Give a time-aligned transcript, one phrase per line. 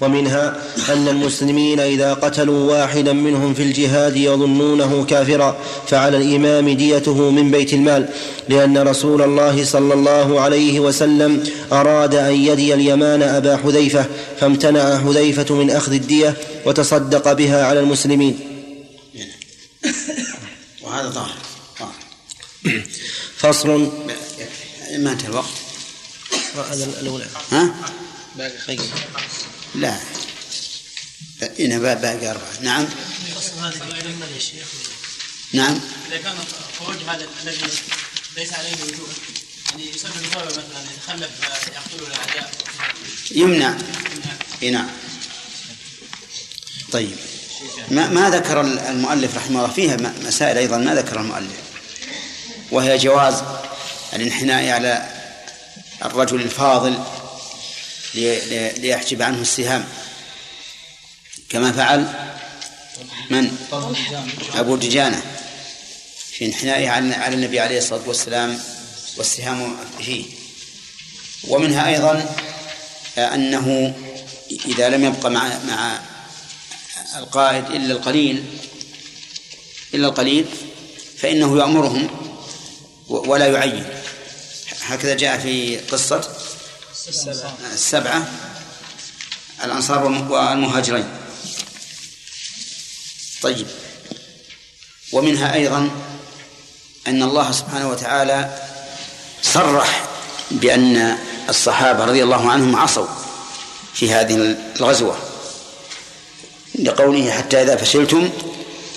[0.00, 0.56] ومنها
[0.88, 5.56] أن المسلمين إذا قتلوا واحدا منهم في الجهاد يظنونه كافرا
[5.88, 8.08] فعلى الإمام ديته من بيت المال
[8.48, 14.06] لأن رسول الله صلى الله عليه وسلم أراد أن يدي اليمان أبا حذيفة
[14.40, 16.36] فامتنع حذيفة من أخذ الدية
[16.66, 18.38] وتصدق بها على المسلمين
[20.82, 21.34] وهذا ظاهر
[23.36, 23.68] فصل
[24.98, 25.48] ما الوقت
[27.02, 27.74] الأولى ها؟
[28.38, 28.76] باقي
[29.74, 29.96] لا
[31.60, 32.86] إنها باقي أربعة نعم
[35.52, 36.34] نعم إذا كان
[36.80, 37.56] خروج هذا الذي
[38.36, 39.08] ليس عليه وجوه
[39.70, 40.12] يعني يسبب
[40.46, 41.28] مثلا يتخلف
[41.72, 42.46] يعني
[43.30, 43.76] يمنع
[44.62, 44.88] اي نعم
[46.92, 47.16] طيب
[47.90, 51.56] ما, ما ذكر المؤلف رحمه الله فيها مسائل أيضا ما ذكر المؤلف
[52.70, 53.42] وهي جواز
[54.12, 55.08] الانحناء على
[56.04, 57.00] الرجل الفاضل
[58.78, 59.84] ليحجب عنه السهام
[61.48, 62.12] كما فعل
[63.30, 63.56] من؟
[64.54, 65.22] أبو دجانة
[66.30, 68.60] في انحنائه على النبي عليه الصلاة والسلام
[69.16, 70.24] والسهام فيه
[71.48, 72.36] ومنها أيضا
[73.18, 73.94] أنه
[74.66, 76.00] إذا لم يبقى مع مع
[77.16, 78.44] القائد إلا القليل
[79.94, 80.46] إلا القليل
[81.18, 82.08] فإنه يأمرهم
[83.08, 83.84] ولا يعين
[84.82, 86.36] هكذا جاء في قصة
[87.08, 88.28] السبعة
[89.64, 91.04] الأنصار والمهاجرين
[93.42, 93.66] طيب
[95.12, 95.90] ومنها أيضا
[97.06, 98.58] أن الله سبحانه وتعالى
[99.42, 100.04] صرح
[100.50, 103.06] بأن الصحابة رضي الله عنهم عصوا
[103.94, 105.18] في هذه الغزوة
[106.78, 108.28] لقوله حتى إذا فشلتم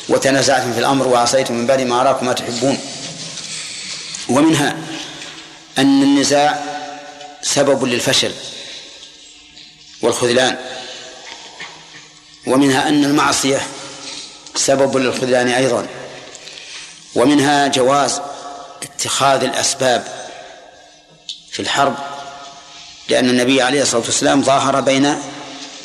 [0.09, 2.77] وتنازعتم في الأمر وعصيتم من بعد ما أراكم ما تحبون
[4.29, 4.77] ومنها
[5.77, 6.76] أن النزاع
[7.47, 8.31] سبب للفشل
[10.01, 10.57] والخذلان
[12.47, 13.61] ومنها أن المعصية
[14.55, 15.87] سبب للخذلان أيضا
[17.15, 18.21] ومنها جواز
[18.83, 20.07] اتخاذ الأسباب
[21.51, 21.95] في الحرب
[23.09, 25.17] لأن النبي عليه الصلاة والسلام ظاهر بين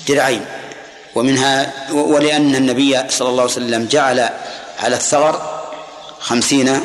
[0.08, 0.44] درعين
[1.14, 4.18] ومنها ولأن النبي صلى الله عليه وسلم جعل
[4.78, 5.62] على الثغر
[6.20, 6.80] خمسين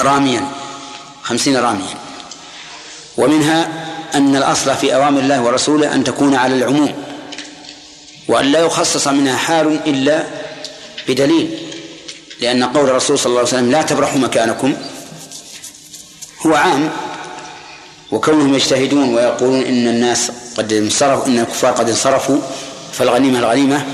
[0.00, 0.50] راميا
[1.22, 2.07] خمسين راميا
[3.18, 3.68] ومنها
[4.14, 6.94] أن الأصل في أوامر الله ورسوله أن تكون على العموم
[8.28, 10.24] وأن لا يخصص منها حال إلا
[11.08, 11.58] بدليل
[12.40, 14.74] لأن قول الرسول صلى الله عليه وسلم لا تبرحوا مكانكم
[16.46, 16.90] هو عام
[18.12, 22.38] وكونهم يجتهدون ويقولون إن الناس قد انصرفوا إن الكفار قد انصرفوا
[22.92, 23.84] فالغنيمة الغنيمة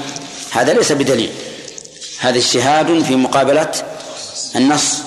[0.50, 1.30] هذا ليس بدليل
[2.18, 3.70] هذا اجتهاد في مقابلة
[4.56, 4.98] النص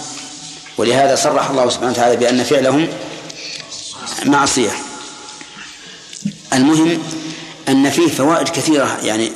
[0.77, 2.88] ولهذا صرح الله سبحانه وتعالى بأن فعلهم
[4.25, 4.72] معصية
[6.53, 6.97] المهم
[7.69, 9.31] أن فيه فوائد كثيرة يعني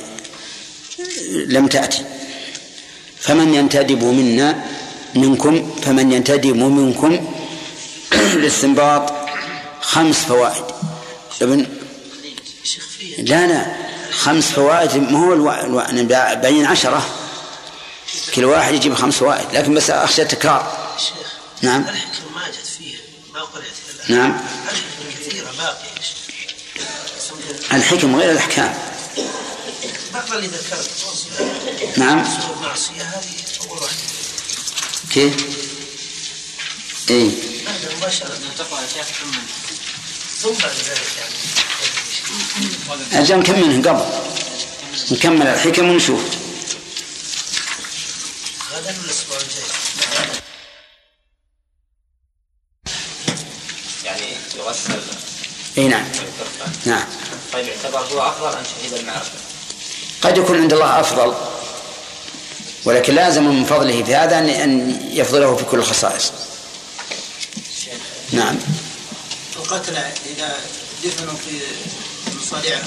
[1.30, 2.04] لم تأتي
[3.20, 4.64] فمن ينتدب منا
[5.14, 7.24] منكم فمن ينتدب منكم
[8.34, 9.12] لاستنباط
[9.80, 10.62] خمس فوائد
[11.42, 11.66] ابن
[13.18, 13.66] لا لا
[14.10, 15.50] خمس فوائد ما هو الو...
[15.52, 16.06] الو...
[16.42, 17.06] بعين عشرة
[18.34, 20.78] كل واحد يجيب خمس فوائد لكن بس أخشى التكرار
[21.62, 21.84] نعم
[24.08, 24.40] نعم
[27.72, 28.74] الحكم غير الأحكام
[31.96, 32.56] نعم هذه
[33.70, 34.12] أول واحدة
[35.10, 35.34] كيف؟
[37.10, 37.30] إي
[37.96, 39.42] مباشرة تقع شيخ محمد
[40.42, 41.04] ثم بعد ذلك
[43.12, 44.04] يعني أجل نكمل قبل
[45.10, 46.20] نكمل الحكم ونشوف
[48.72, 49.62] غدا الأسبوع الجاي
[55.78, 56.04] اي نعم
[56.86, 57.04] نعم
[57.52, 59.30] طيب يعتبر هو افضل ان شهد المعركه
[60.22, 61.34] قد يكون عند الله افضل
[62.84, 66.32] ولكن لازم من فضله في هذا ان يفضله في كل الخصائص
[68.32, 68.56] نعم
[69.56, 70.56] القتلى اذا
[71.04, 71.60] دفنوا في
[72.40, 72.82] مصارعه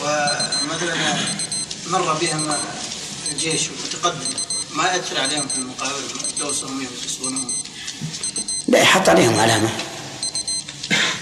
[0.00, 1.14] ومثلا
[1.86, 2.54] مر بهم
[3.32, 4.34] الجيش المتقدم
[4.74, 6.02] ما يأثر عليهم في المقابل
[6.40, 7.50] دوسهم ويمسكونهم
[8.68, 9.70] لا يحط عليهم علامه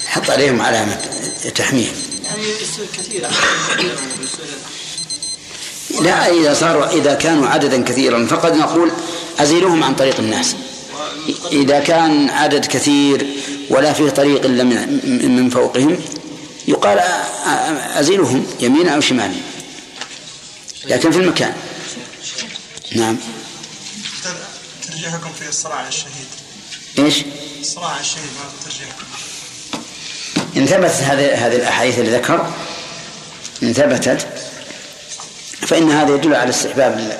[0.08, 0.98] حط عليهم علامة
[1.54, 1.92] تحميهم
[2.30, 3.26] يعني يصير كثير
[6.00, 8.90] لا إذا صاروا إذا كانوا عددا كثيرا فقد نقول
[9.38, 10.54] أزيلهم عن طريق الناس
[11.52, 13.26] إذا كان عدد كثير
[13.70, 14.64] ولا فيه طريق إلا
[15.28, 15.98] من فوقهم
[16.68, 16.98] يقال
[17.96, 19.36] أزيلهم يمينا أو شمالا
[20.84, 21.54] لكن في المكان
[22.96, 23.16] نعم
[24.88, 26.14] ترجيحكم في الصراع على الشهيد
[26.98, 27.16] ايش؟
[27.60, 29.02] الصراع على الشهيد ما ترجيحكم
[30.58, 32.46] إن ثبتت هذه هذه الأحاديث اللي ذكر
[33.62, 34.26] إن ثبتت
[35.60, 37.18] فإن هذا يدل على استحباب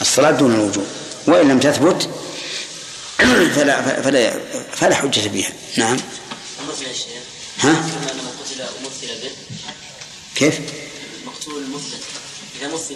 [0.00, 0.86] الصلاة دون الوجوب
[1.26, 2.08] وإن لم تثبت
[3.54, 4.32] فلا فلا
[4.72, 5.96] فلا حجة بها نعم
[7.60, 9.30] ها؟ قتل ومثل به
[10.34, 10.58] كيف؟
[11.22, 11.96] المقتول مثل
[12.62, 12.94] إذا مثل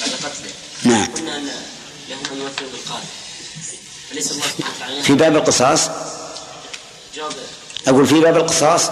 [0.00, 0.50] بعد قتله
[0.84, 3.06] نعم قلنا أن له أن يمثل بالقاتل
[4.12, 5.90] أليس الله سبحانه وتعالى في باب القصاص؟
[7.16, 7.32] جواب
[7.88, 8.82] أقول في باب القصاص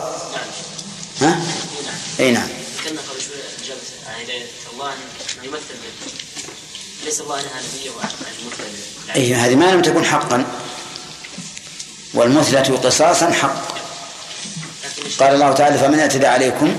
[1.23, 1.39] ها؟
[2.21, 2.49] أي نعم
[2.85, 3.67] شوية
[4.27, 4.43] يعني
[4.73, 6.13] الله أن يمثل به
[7.05, 7.91] ليس الله نبيه
[9.17, 10.45] أي نعم، هذه ما لم تكن حقا
[12.15, 13.55] والمثلة قصاصا حق
[15.19, 16.77] قال الله تعالى فمن اعتدى عليكم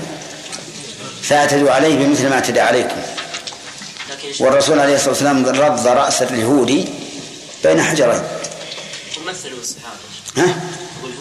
[1.22, 2.96] فاعتدوا عليه بمثل ما اعتدى عليكم
[4.40, 6.88] والرسول عليه الصلاة والسلام رض رأس اليهودي
[7.64, 8.22] بين حجرين
[9.18, 9.96] ومثلوا الصحابة
[10.36, 10.60] ها؟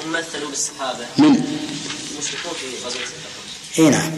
[0.09, 1.25] مثلوا بالصحابة من؟
[2.13, 3.01] المشركون في غزوة
[3.79, 4.09] اي نعم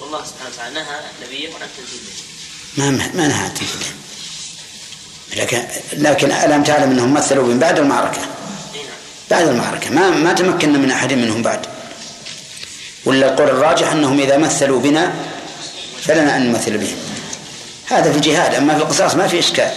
[0.00, 2.14] والله سبحانه وتعالى نهى نبيه عن التمثيل
[2.76, 3.92] ما ما نهى عن التمثيل
[5.36, 8.32] لكن لكن الم تعلم انهم مثلوا من بعد المعركه نعم.
[9.30, 11.66] بعد المعركه ما ما تمكنا من احد منهم بعد
[13.04, 15.12] ولا القول الراجح انهم اذا مثلوا بنا
[16.02, 16.96] فلنا ان نمثل بهم
[17.90, 19.72] هذا في الجهاد اما في القصاص ما في اشكال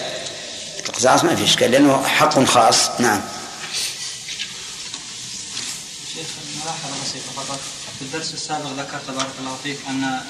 [0.89, 3.21] القصاص ما في اشكال لانه حق خاص نعم
[7.99, 10.21] في الدرس السابق ذكرت بارك الله فيك أن آه،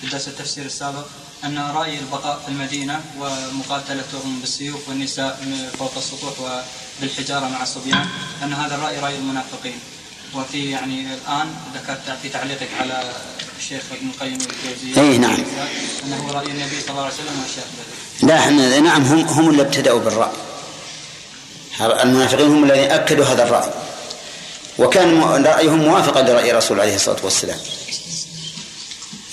[0.00, 1.04] في الدرس التفسير السابق
[1.44, 5.40] أن رأي البقاء في المدينة ومقاتلتهم بالسيوف والنساء
[5.78, 8.06] فوق السطوح وبالحجارة مع الصبيان
[8.42, 9.78] أن هذا الرأي رأي المنافقين
[10.34, 13.12] وفي يعني الآن ذكرت في تعليقك على
[13.58, 14.38] الشيخ ابن القيم
[14.72, 15.36] الجوزي أي نعم
[16.04, 17.64] أنه رأي النبي صلى الله عليه وسلم والشيخ
[18.22, 20.32] لا احنا نعم هم هم اللي ابتدأوا بالرأي
[21.80, 23.70] المنافقين هم الذين أكدوا هذا الرأي
[24.78, 27.58] وكان رأيهم موافقا لرأي الرسول عليه الصلاة والسلام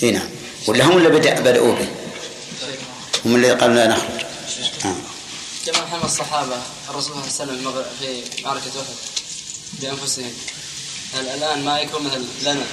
[0.04, 0.28] اي نعم
[0.68, 1.88] ولا هم اللي بدأ بدأوا به
[3.26, 4.26] هم اللي قالوا لا نخرج
[4.86, 4.96] آه.
[5.66, 6.56] كما حمى الصحابة
[6.90, 8.78] الرسول صلى الله عليه وسلم في معركة أحد
[9.82, 10.32] بأنفسهم
[11.16, 12.64] هل الآن ما يكون مثل لنا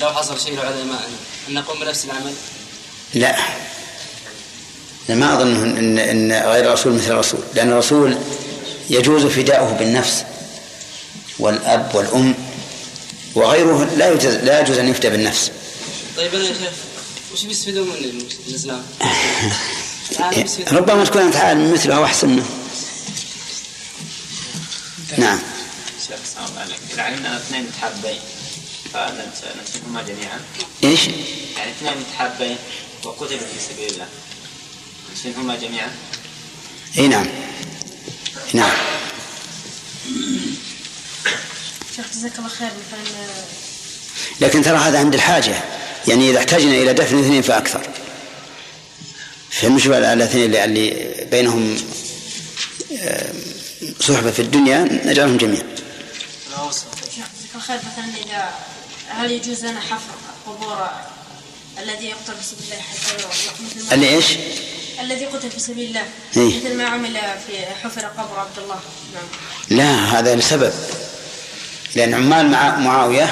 [0.00, 0.98] لو حصل شيء لعلمائنا
[1.48, 2.34] أن نقوم بنفس العمل؟
[3.14, 3.36] لا
[5.08, 8.18] ما أظن أن, إن غير الرسول مثل الرسول لأن الرسول
[8.90, 10.24] يجوز فداؤه بالنفس
[11.40, 12.34] والأب والأم
[13.34, 15.50] وغيره لا يجوز لا يجوز أن يفتى بالنفس.
[16.16, 16.58] طيب أنا يا شيخ
[17.32, 18.82] وش بيستفيدون من الإسلام؟
[20.80, 22.46] ربما تكون أنت عالم مثله أو أحسن منه.
[25.18, 25.38] نعم.
[26.08, 28.20] شيخ السلام عليكم، إذا علمنا أن اثنين متحابين
[28.94, 30.40] فننسفهما جميعا.
[30.84, 31.06] ايش؟
[31.58, 32.56] يعني اثنين متحابين
[33.04, 34.06] وقتلوا في سبيل الله.
[35.10, 35.88] ننسفهما جميعا؟
[36.98, 37.26] اي نعم.
[38.54, 38.70] نعم.
[42.02, 43.44] شيخ جزاك الله خير مثلا آه،
[44.40, 45.62] لكن ترى هذا عند الحاجة
[46.08, 47.88] يعني إذا احتجنا إلى دفن اثنين فأكثر
[49.86, 51.76] على الاثنين اللي بينهم
[53.00, 53.30] آه،
[54.00, 55.62] صحبة في الدنيا نجعلهم جميعا
[57.66, 58.48] خير مثلا إذا
[59.08, 60.14] هل يجوز لنا حفر
[60.46, 60.88] قبور
[61.82, 64.24] الذي يقتل في سبيل الله حتى مثل اللي ايش؟
[65.00, 66.02] الذي قتل في سبيل الله
[66.36, 66.60] إيه.
[66.60, 67.16] مثل ما عمل
[67.46, 68.80] في حفر قبر عبد الله
[69.14, 69.28] نعم.
[69.70, 70.72] لا هذا لسبب
[71.96, 73.26] لأن عمال مع معاوية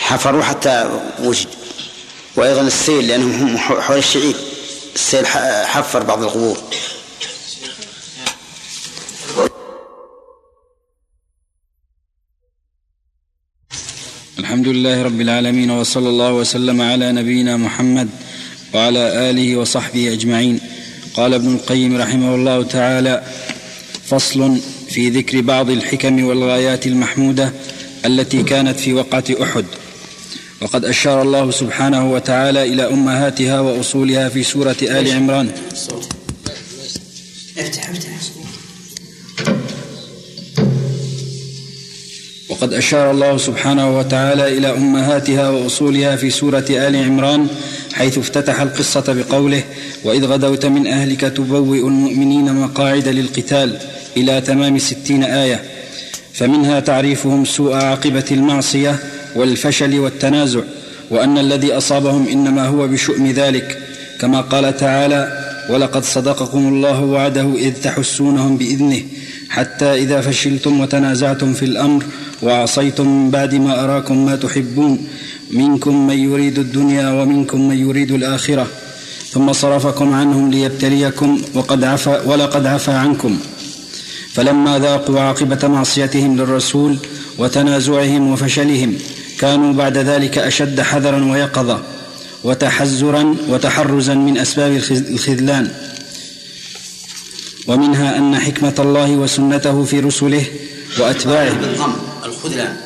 [0.00, 1.48] حفروا حتى وجد
[2.36, 4.36] وأيضا السيل لأنهم حول الشعيب
[4.94, 5.26] السيل
[5.66, 6.58] حفر بعض القبور
[14.38, 18.08] الحمد لله رب العالمين وصلى الله وسلم على نبينا محمد
[18.74, 20.60] وعلى آله وصحبه أجمعين
[21.14, 23.22] قال ابن القيم رحمه الله تعالى
[24.10, 27.52] فصل في ذكر بعض الحكم والغايات المحموده
[28.06, 29.64] التي كانت في وقعه احد
[30.62, 35.48] وقد اشار الله سبحانه وتعالى الى امهاتها واصولها في سوره ال عمران
[42.48, 47.46] وقد أشار الله سبحانه وتعالى إلى أمهاتها وأصولها في سورة آل عمران
[47.92, 49.62] حيث افتتح القصة بقوله:
[50.04, 53.78] "وإذ غدوت من أهلك تبوئ المؤمنين مقاعد للقتال"
[54.16, 55.60] إلى تمام ستين آية
[56.34, 58.98] فمنها تعريفهم سوء عاقبة المعصية
[59.36, 60.60] والفشل والتنازع
[61.10, 63.78] وأن الذي أصابهم إنما هو بشؤم ذلك
[64.20, 69.00] كما قال تعالى ولقد صدقكم الله وعده إذ تحسونهم بإذنه
[69.50, 72.04] حتى إذا فشلتم وتنازعتم في الأمر
[72.42, 75.08] وعصيتم بعد ما أراكم ما تحبون
[75.50, 78.66] منكم من يريد الدنيا ومنكم من يريد الآخرة
[79.30, 83.38] ثم صرفكم عنهم ليبتليكم وقد عفا ولقد عفا عنكم
[84.34, 86.96] فلما ذاقوا عاقبة معصيتهم للرسول
[87.38, 88.98] وتنازعهم وفشلهم
[89.38, 91.82] كانوا بعد ذلك أشد حذرا ويقظة
[92.44, 95.72] وتحزرا وتحرزا من أسباب الخذلان
[97.66, 100.44] ومنها أن حكمة الله وسنته في رسله
[100.98, 101.52] وأتباعه
[102.24, 102.76] الخذلان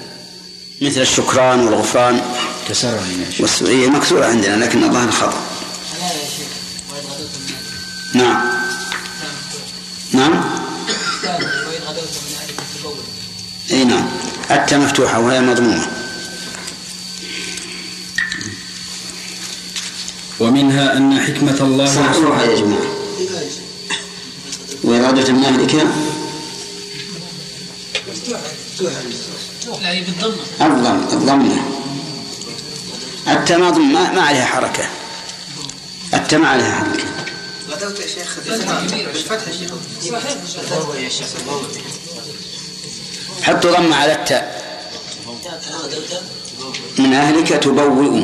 [0.83, 2.21] مثل الشكران والغفران
[2.69, 3.03] كسرها
[3.63, 5.41] إيه، هي مكسورة عندنا لكن الله خطأ
[8.15, 8.41] نعم
[10.13, 10.64] نعم
[13.71, 14.07] اي نعم
[14.51, 15.87] التاء مفتوحه وهي مضمومه
[20.41, 22.95] ومنها ان حكمه الله صح يا جماعه
[24.85, 25.93] وإرادة الله الإكرام
[30.61, 31.63] الضم الضمة
[33.29, 34.85] التماضم ما, عليها حركة
[36.15, 37.05] التاء ما عليها حركة
[37.71, 41.45] غدوت يا شيخ بالفتح يا شيخ صحيح
[43.45, 44.45] حطوا ضمة على التاء
[46.99, 48.23] من أهلك تبوئ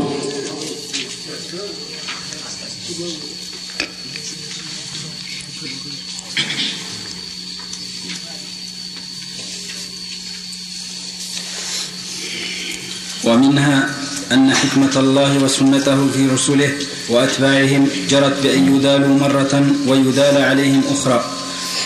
[13.24, 13.90] ومنها
[14.32, 16.72] أن حكمة الله وسنته في رسله
[17.08, 21.24] وأتباعهم جرت بأن يدالوا مرة ويدال عليهم أخرى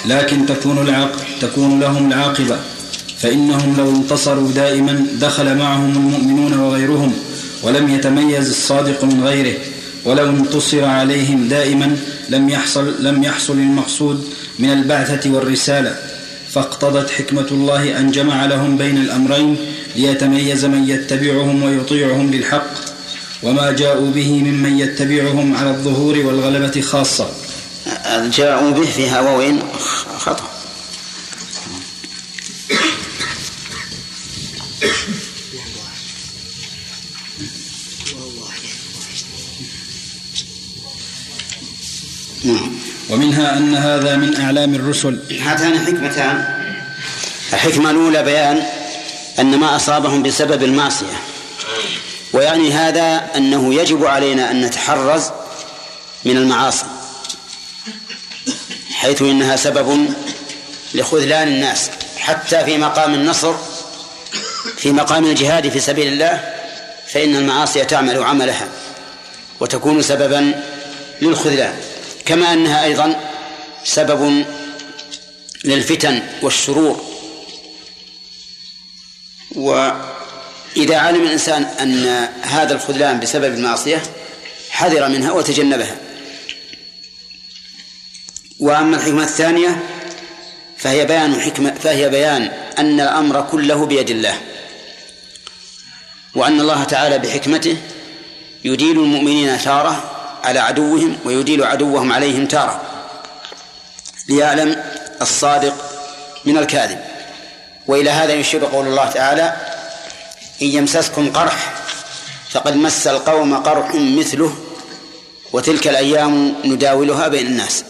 [0.07, 2.59] لكن تكون العاق تكون لهم العاقبة
[3.19, 7.13] فإنهم لو انتصروا دائما دخل معهم المؤمنون وغيرهم
[7.63, 9.59] ولم يتميز الصادق من غيره
[10.05, 11.97] ولو انتصر عليهم دائما
[12.29, 14.27] لم يحصل لم يحصل المقصود
[14.59, 15.97] من البعثة والرسالة
[16.53, 19.57] فاقتضت حكمة الله أن جمع لهم بين الأمرين
[19.97, 22.71] ليتميز من يتبعهم ويطيعهم للحق
[23.43, 27.29] وما جاءوا به ممن يتبعهم على الظهور والغلبة خاصة
[28.37, 29.59] جاءوا به فيها وين
[43.15, 46.59] ومنها أن هذا من أعلام الرسل هاتان حكمتان
[47.53, 48.63] الحكمة الأولى بيان
[49.39, 51.17] أن ما أصابهم بسبب المعصية
[52.33, 55.31] ويعني هذا أنه يجب علينا أن نتحرز
[56.25, 56.87] من المعاصي
[58.93, 60.09] حيث إنها سبب
[60.95, 63.55] لخذلان الناس حتى في مقام النصر
[64.77, 66.45] في مقام الجهاد في سبيل الله
[67.13, 68.69] فإن المعاصي تعمل عملها
[69.61, 70.55] وتكون سببا
[71.23, 71.73] للخذلان
[72.27, 73.21] كما أنها أيضا
[73.85, 74.45] سبب
[75.65, 77.05] للفتن والشرور
[79.55, 84.03] وإذا علم الإنسان أن هذا الخذلان بسبب المعصية
[84.71, 85.97] حذر منها وتجنبها
[88.61, 89.79] وأما الحكمة الثانية
[90.79, 92.43] فهي بيان حكمة فهي بيان
[92.79, 94.39] أن الأمر كله بيد الله
[96.35, 97.77] وأن الله تعالى بحكمته
[98.65, 100.14] يدين المؤمنين اثاره
[100.45, 102.81] على عدوهم ويديل عدوهم عليهم تارة
[104.29, 104.83] ليعلم
[105.23, 105.75] الصادق
[106.45, 107.01] من الكاذب
[107.87, 109.57] وإلى هذا يشير قول الله تعالى
[110.63, 111.73] إن يمسسكم قرح
[112.51, 114.57] فقد مس القوم قرح مثله
[115.53, 117.85] وتلك الأيام نداولها بين الناس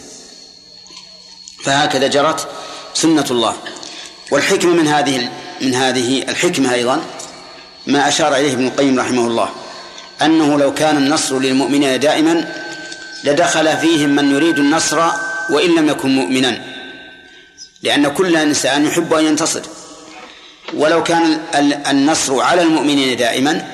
[1.64, 2.48] فهكذا جرت
[2.94, 3.54] سنة الله
[4.30, 5.28] والحكمة من هذه
[5.60, 7.00] من هذه الحكمة أيضا
[7.86, 9.48] ما أشار إليه ابن القيم رحمه الله
[10.22, 12.44] أنه لو كان النصر للمؤمنين دائما
[13.24, 15.08] لدخل فيهم من يريد النصر
[15.50, 16.60] وإن لم يكن مؤمنا
[17.82, 19.62] لأن كل إنسان يحب أن ينتصر
[20.74, 21.38] ولو كان
[21.90, 23.66] النصر على المؤمنين دائما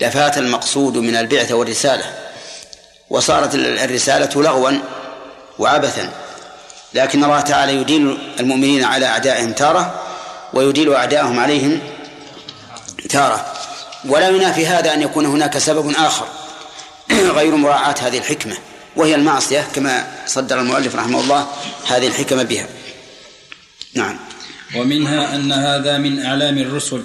[0.00, 2.04] لفات المقصود من البعثة والرسالة
[3.10, 4.70] وصارت الرسالة لغوا
[5.58, 6.10] وعبثا
[6.94, 10.02] لكن الله تعالى يدين المؤمنين على أعدائهم تارة
[10.52, 11.80] ويدين أعدائهم عليهم
[13.08, 13.55] تارة
[14.08, 16.26] ولا ينافي هذا أن يكون هناك سبب آخر
[17.38, 18.54] غير مراعاة هذه الحكمة
[18.96, 21.46] وهي المعصية كما صدر المؤلف رحمه الله
[21.88, 22.66] هذه الحكمة بها
[23.94, 24.16] نعم
[24.76, 27.02] ومنها أن هذا من أعلام الرسل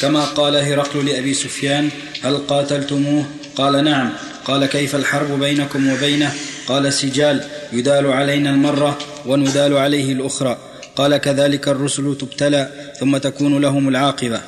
[0.00, 1.88] كما قال هرقل لأبي سفيان
[2.24, 3.24] هل قاتلتموه
[3.56, 4.10] قال نعم
[4.44, 6.34] قال كيف الحرب بينكم وبينه
[6.66, 10.58] قال سجال يدال علينا المرة وندال عليه الأخرى
[10.96, 14.40] قال كذلك الرسل تبتلى ثم تكون لهم العاقبة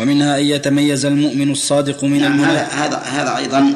[0.00, 3.74] ومنها أن يتميز المؤمن الصادق من نعم هذا هذا هذا أيضا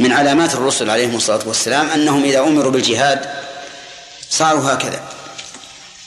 [0.00, 3.20] من علامات الرسل عليهم الصلاة والسلام أنهم إذا أمروا بالجهاد
[4.30, 5.00] صاروا هكذا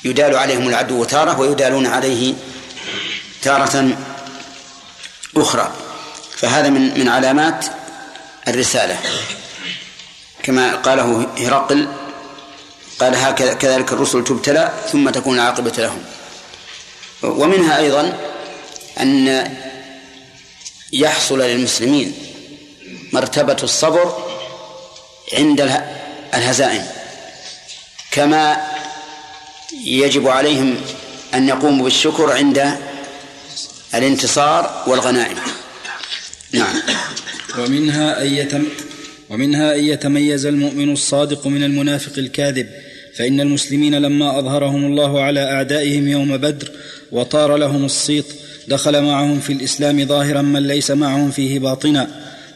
[0.03, 2.33] يدال عليهم العدو تارة ويدالون عليه
[3.41, 3.89] تارة
[5.38, 5.72] أخرى
[6.38, 7.65] فهذا من من علامات
[8.48, 8.98] الرسالة
[10.43, 11.88] كما قاله هرقل
[13.00, 16.00] قال هكذا كذلك الرسل تبتلى ثم تكون العاقبة لهم
[17.24, 18.19] ومنها أيضا
[19.00, 19.47] أن
[20.93, 22.12] يحصل للمسلمين
[23.13, 24.13] مرتبة الصبر
[25.33, 25.62] عند
[26.33, 26.83] الهزائم
[28.12, 28.57] كما
[29.85, 30.75] يجب عليهم
[31.33, 32.77] أن يقوموا بالشكر عند
[33.95, 35.38] الانتصار والغنائم
[36.51, 36.73] نعم
[37.59, 38.67] ومنها أن يتم
[39.29, 42.69] ومنها أن يتميز المؤمن الصادق من المنافق الكاذب
[43.17, 46.71] فإن المسلمين لما أظهرهم الله على أعدائهم يوم بدر
[47.12, 48.25] وطار لهم الصيط
[48.67, 52.08] دخل معهم في الاسلام ظاهرا من ليس معهم فيه باطنا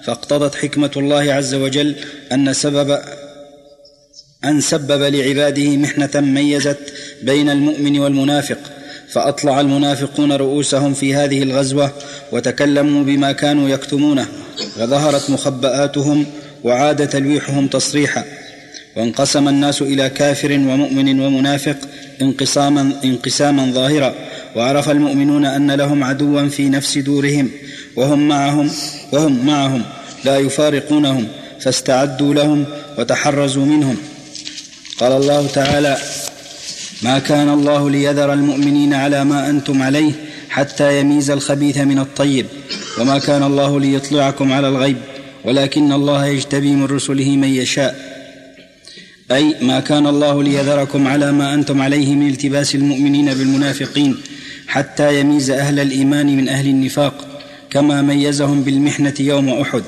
[0.04, 1.96] فاقتضت حكمه الله عز وجل
[2.32, 3.00] ان سبب
[4.46, 6.78] ان سبب لعباده محنه ميزت
[7.24, 8.58] بين المؤمن والمنافق
[9.12, 11.92] فاطلع المنافقون رؤوسهم في هذه الغزوه
[12.32, 14.28] وتكلموا بما كانوا يكتمونه
[14.80, 16.26] وظهرت مخباتهم
[16.64, 18.26] وعاد تلويحهم تصريحا
[18.98, 21.78] وانقسم الناس الى كافر ومؤمن ومنافق
[22.22, 24.14] انقساما انقساما ظاهرا
[24.56, 27.50] وعرف المؤمنون أن لهم عدوا في نفس دورهم
[27.96, 28.72] وهم معهم
[29.12, 29.82] وهم معهم
[30.25, 31.27] لا يفارقونهم
[31.62, 32.66] فاستعدوا لهم
[32.98, 33.96] وتحرزوا منهم
[34.98, 35.98] قال الله تعالى
[37.01, 40.12] ما كان الله ليذر المؤمنين على ما انتم عليه
[40.50, 42.46] حتى يميز الخبيث من الطيب
[43.00, 44.98] وما كان الله ليطلعكم على الغيب
[45.46, 48.17] ولكن الله يجتبي من رسله من يشاء
[49.32, 54.16] اي ما كان الله ليذركم على ما انتم عليه من التباس المؤمنين بالمنافقين
[54.68, 59.84] حتى يميز اهل الايمان من اهل النفاق كما ميزهم بالمحنه يوم احد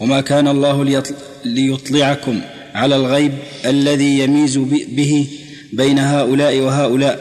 [0.00, 1.02] وما كان الله
[1.44, 2.40] ليطلعكم
[2.74, 3.32] على الغيب
[3.66, 4.58] الذي يميز
[4.92, 5.26] به
[5.72, 7.20] بين هؤلاء وهؤلاء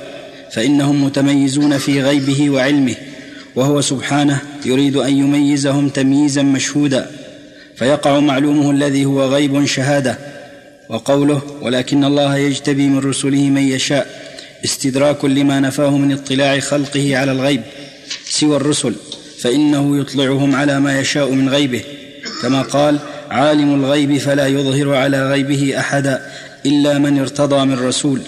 [0.53, 2.95] فانهم متميزون في غيبه وعلمه
[3.55, 7.11] وهو سبحانه يريد ان يميزهم تمييزا مشهودا
[7.75, 10.28] فيقع معلومه الذي هو غيب شهاده
[10.89, 14.29] وقوله ولكن الله يجتبي من رسله من يشاء
[14.65, 17.61] استدراك لما نفاه من اطلاع خلقه على الغيب
[18.25, 18.95] سوى الرسل
[19.41, 21.81] فانه يطلعهم على ما يشاء من غيبه
[22.41, 22.99] كما قال
[23.31, 26.25] عالم الغيب فلا يظهر على غيبه احدا
[26.65, 28.21] الا من ارتضى من رسول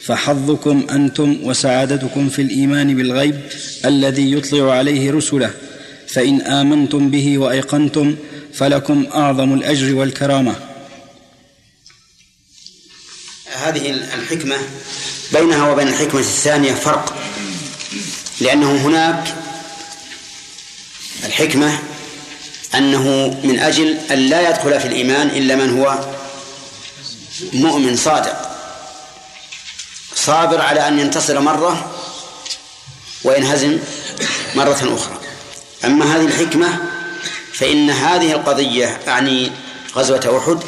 [0.00, 3.34] فحظكم انتم وسعادتكم في الايمان بالغيب
[3.84, 5.50] الذي يطلع عليه رسله
[6.06, 8.16] فان امنتم به وايقنتم
[8.52, 10.54] فلكم اعظم الاجر والكرامه
[13.68, 14.56] هذه الحكمة
[15.32, 17.14] بينها وبين الحكمة الثانية فرق
[18.40, 19.34] لأنه هناك
[21.24, 21.78] الحكمة
[22.74, 25.98] أنه من أجل أن لا يدخل في الإيمان إلا من هو
[27.52, 28.50] مؤمن صادق
[30.14, 31.90] صابر على أن ينتصر مرة
[33.24, 33.78] وينهزم
[34.54, 35.18] مرة أخرى
[35.84, 36.78] أما هذه الحكمة
[37.52, 39.52] فإن هذه القضية أعني
[39.96, 40.60] غزوة أحد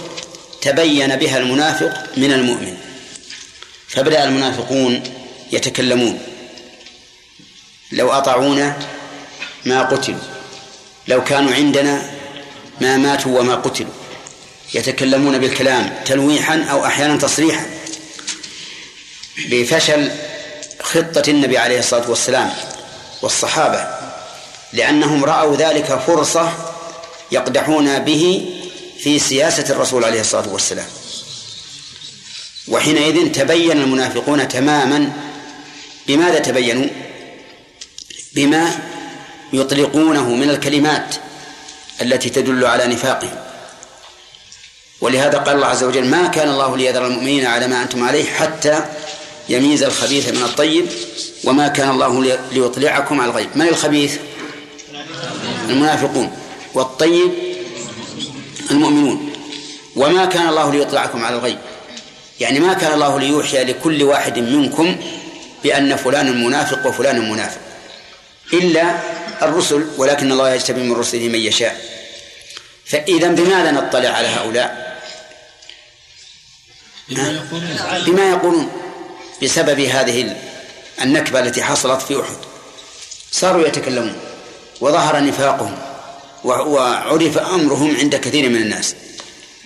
[0.62, 2.77] تبين بها المنافق من المؤمن
[3.88, 5.03] فبدأ المنافقون
[5.53, 6.18] يتكلمون
[7.92, 8.77] لو أطعونا
[9.64, 10.18] ما قتلوا
[11.09, 12.03] لو كانوا عندنا
[12.81, 13.90] ما ماتوا وما قتلوا
[14.75, 17.66] يتكلمون بالكلام تلويحا أو أحيانا تصريحا
[19.51, 20.11] بفشل
[20.81, 22.51] خطة النبي عليه الصلاة والسلام
[23.22, 23.87] والصحابة
[24.72, 26.53] لأنهم رأوا ذلك فرصة
[27.33, 28.46] يقدحون به
[29.05, 30.87] في سياسة الرسول عليه الصلاة والسلام
[32.69, 35.12] وحينئذ تبين المنافقون تماما
[36.07, 36.87] بماذا تبينوا
[38.35, 38.71] بما
[39.53, 41.15] يطلقونه من الكلمات
[42.03, 43.37] التي تدل على نفاقهم
[45.01, 48.85] ولهذا قال الله عز وجل ما كان الله ليذر المؤمنين على ما أنتم عليه حتى
[49.49, 50.87] يميز الخبيث من الطيب
[51.45, 54.19] وما كان الله ليطلعكم على الغيب من الخبيث
[55.69, 56.37] المنافقون
[56.75, 57.33] والطيب
[58.70, 59.33] المؤمنون
[59.96, 61.59] وما كان الله ليطلعكم على الغيب
[62.40, 64.96] يعني ما كان الله ليوحي لكل واحد منكم
[65.62, 67.61] بأن فلان منافق وفلان منافق
[68.53, 68.98] إلا
[69.42, 71.77] الرسل ولكن الله يجتبي من رسله من يشاء
[72.87, 75.01] فإذا بماذا نطلع على هؤلاء
[78.07, 78.70] بما يقولون
[79.42, 80.37] بسبب هذه
[81.03, 82.37] النكبة التي حصلت في أحد
[83.31, 84.14] صاروا يتكلمون
[84.81, 85.79] وظهر نفاقهم
[86.44, 88.94] وعرف أمرهم عند كثير من الناس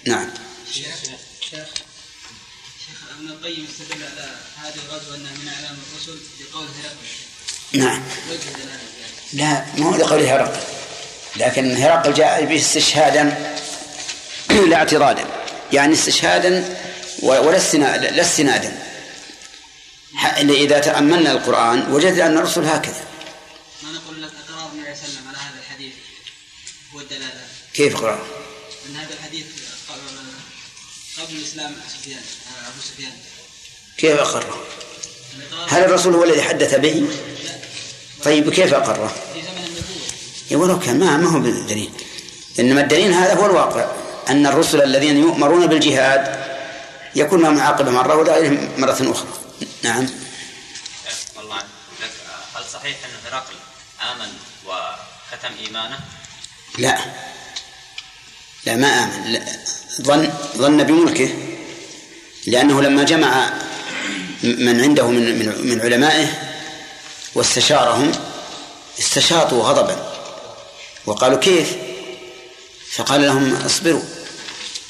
[0.06, 0.28] نعم
[0.72, 0.86] شيخ
[1.50, 1.64] شيخ
[3.18, 4.30] ابن القيم استدل على
[4.62, 6.18] هذه الغزوة أنها من أعلام الرسل
[6.52, 7.16] بقول هرقل
[7.90, 8.02] نعم
[9.32, 10.60] لا ما هو لقول هرقل
[11.36, 13.54] لكن هرقل جاء به استشهادا
[14.70, 15.24] لا اعتراضا
[15.72, 16.76] يعني استشهادا
[17.22, 18.76] ولا استنادا لا استنادا
[20.40, 23.05] إذا تأملنا القرآن وجدنا أن الرسل هكذا
[27.76, 28.18] كيف قرأ؟
[28.86, 29.44] أن هذا الحديث
[31.18, 32.20] قبل الإسلام سفيان
[32.72, 33.12] أبو سفيان
[33.96, 34.62] كيف أقره؟
[35.68, 37.08] هل الرسول هو الذي حدث به؟
[38.24, 41.90] طيب كيف أقره؟ في زمن النبوة إيه، ولو كان ما ما هو بالدليل
[42.60, 43.92] إنما الدليل هذا هو الواقع
[44.28, 46.44] أن الرسل الذين يؤمرون بالجهاد
[47.16, 49.26] يكون لهم عاقبة مرة وغيرهم مرة أخرى
[49.82, 50.06] نعم
[51.38, 51.58] الله
[52.54, 53.54] هل صحيح أن هرقل
[54.12, 54.32] آمن
[54.66, 55.98] وختم إيمانه؟
[56.78, 56.98] لا
[58.66, 59.46] لا ما آمن لا
[60.02, 61.28] ظن ظن بملكه
[62.46, 63.52] لأنه لما جمع
[64.42, 66.28] من عنده من من, من علمائه
[67.34, 68.12] واستشارهم
[68.98, 70.12] استشاطوا غضبا
[71.06, 71.76] وقالوا كيف؟
[72.92, 74.02] فقال لهم اصبروا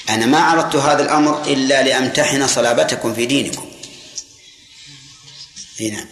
[0.09, 3.61] أنا ما عرضت هذا الأمر إلا لأمتحن صلابتكم في دينكم
[5.79, 6.05] هنا إيه، نعم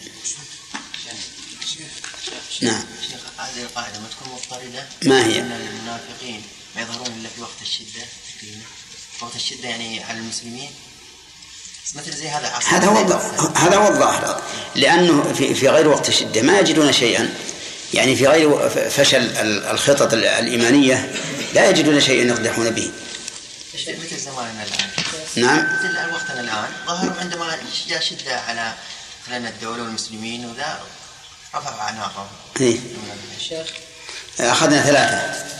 [2.62, 2.84] نعم
[3.38, 6.42] هذه القاعدة ما تكون مضطردة ما هي؟ أن المنافقين
[6.76, 8.04] ما يظهرون إلا في وقت الشدة
[8.40, 8.60] تقريبا
[9.22, 10.72] وقت الشدة يعني على المسلمين
[11.96, 12.98] مثل زي هذا هذا هو
[13.56, 14.42] هذا هو الظاهر
[14.76, 17.34] لأنه في في غير وقت الشدة ما يجدون شيئا
[17.94, 19.38] يعني في غير فشل
[19.72, 21.14] الخطط الإيمانية
[21.54, 22.92] لا يجدون شيئا يقدحون به
[23.76, 24.90] مثل زماننا الآن
[25.36, 27.58] نعم مثل وقتنا الآن ظهر عندما
[27.88, 28.74] جاء شدة على
[29.28, 30.80] مثلا الدولة والمسلمين وذا
[31.56, 32.28] رفعوا أعناقهم
[32.62, 32.80] إيه
[34.40, 35.55] أخذنا ثلاثة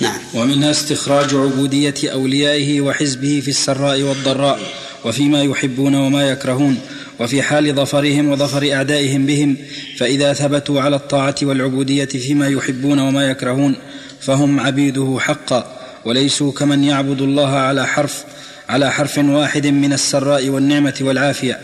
[0.00, 4.58] نعم ومنها استخراج عبودية أوليائه وحزبه في السراء والضراء
[5.04, 6.78] وفيما يحبون وما يكرهون
[7.20, 9.56] وفي حال ظفرهم وظفر أعدائهم بهم
[9.98, 13.74] فإذا ثبتوا على الطاعة والعبودية فيما يحبون وما يكرهون
[14.20, 18.24] فهم عبيده حقا وليسوا كمن يعبد الله على حرف
[18.68, 21.60] على حرف واحد من السراء والنعمة والعافية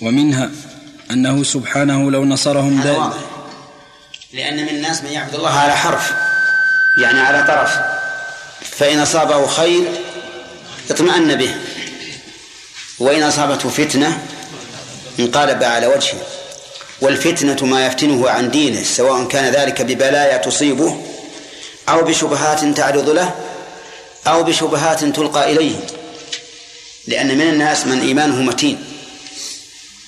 [0.00, 0.50] ومنها
[1.10, 3.14] أنه سبحانه لو نصرهم دائما
[4.34, 6.12] لأن من الناس من يعبد الله على حرف
[6.98, 7.78] يعني على طرف
[8.72, 9.82] فإن أصابه خير
[10.90, 11.54] اطمأن به
[12.98, 14.22] وإن أصابته فتنة
[15.20, 16.20] انقلب على وجهه
[17.00, 21.04] والفتنة ما يفتنه عن دينه سواء كان ذلك ببلايا تصيبه
[21.88, 23.34] أو بشبهات تعرض له
[24.26, 25.76] أو بشبهات تلقى إليه
[27.06, 28.84] لأن من الناس من إيمانه متين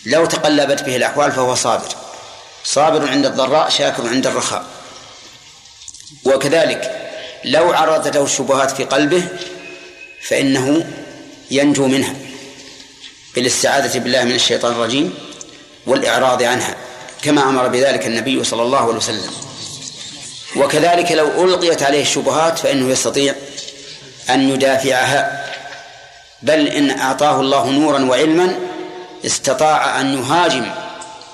[0.06, 1.88] لو تقلبت به الأحوال فهو صابر
[2.64, 4.64] صابر عند الضراء شاكر عند الرخاء
[6.24, 7.10] وكذلك
[7.44, 9.24] لو عرضت له الشبهات في قلبه
[10.28, 10.86] فإنه
[11.50, 12.14] ينجو منها
[13.34, 15.14] بالاستعاذة بالله من الشيطان الرجيم
[15.86, 16.74] والإعراض عنها
[17.22, 19.30] كما أمر بذلك النبي صلى الله عليه وسلم
[20.56, 23.34] وكذلك لو ألقيت عليه الشبهات فإنه يستطيع
[24.30, 25.46] أن يدافعها
[26.42, 28.56] بل إن أعطاه الله نورا وعلما
[29.26, 30.66] استطاع أن يهاجم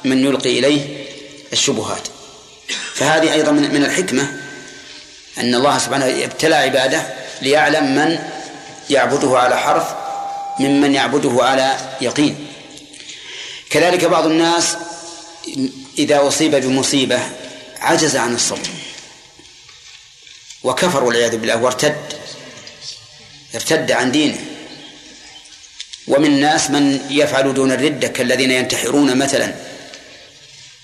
[0.04, 1.06] من يلقي إليه
[1.52, 2.08] الشبهات
[2.94, 4.28] فهذه أيضا من الحكمة
[5.38, 7.07] أن الله سبحانه ابتلى عباده
[7.42, 8.18] ليعلم من
[8.90, 9.87] يعبده على حرف
[10.59, 12.46] ممن يعبده على يقين
[13.70, 14.77] كذلك بعض الناس
[15.99, 17.18] إذا أصيب بمصيبة
[17.81, 18.68] عجز عن الصبر
[20.62, 21.96] وكفر والعياذ بالله وارتد
[23.55, 24.38] ارتد عن دينه
[26.09, 29.55] ومن الناس من يفعل دون الردة كالذين ينتحرون مثلا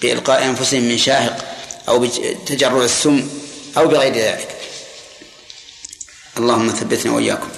[0.00, 1.44] بإلقاء أنفسهم من شاهق
[1.88, 3.28] أو بتجرع السم
[3.76, 4.56] أو بغير ذلك
[6.38, 7.48] اللهم ثبتنا وإياكم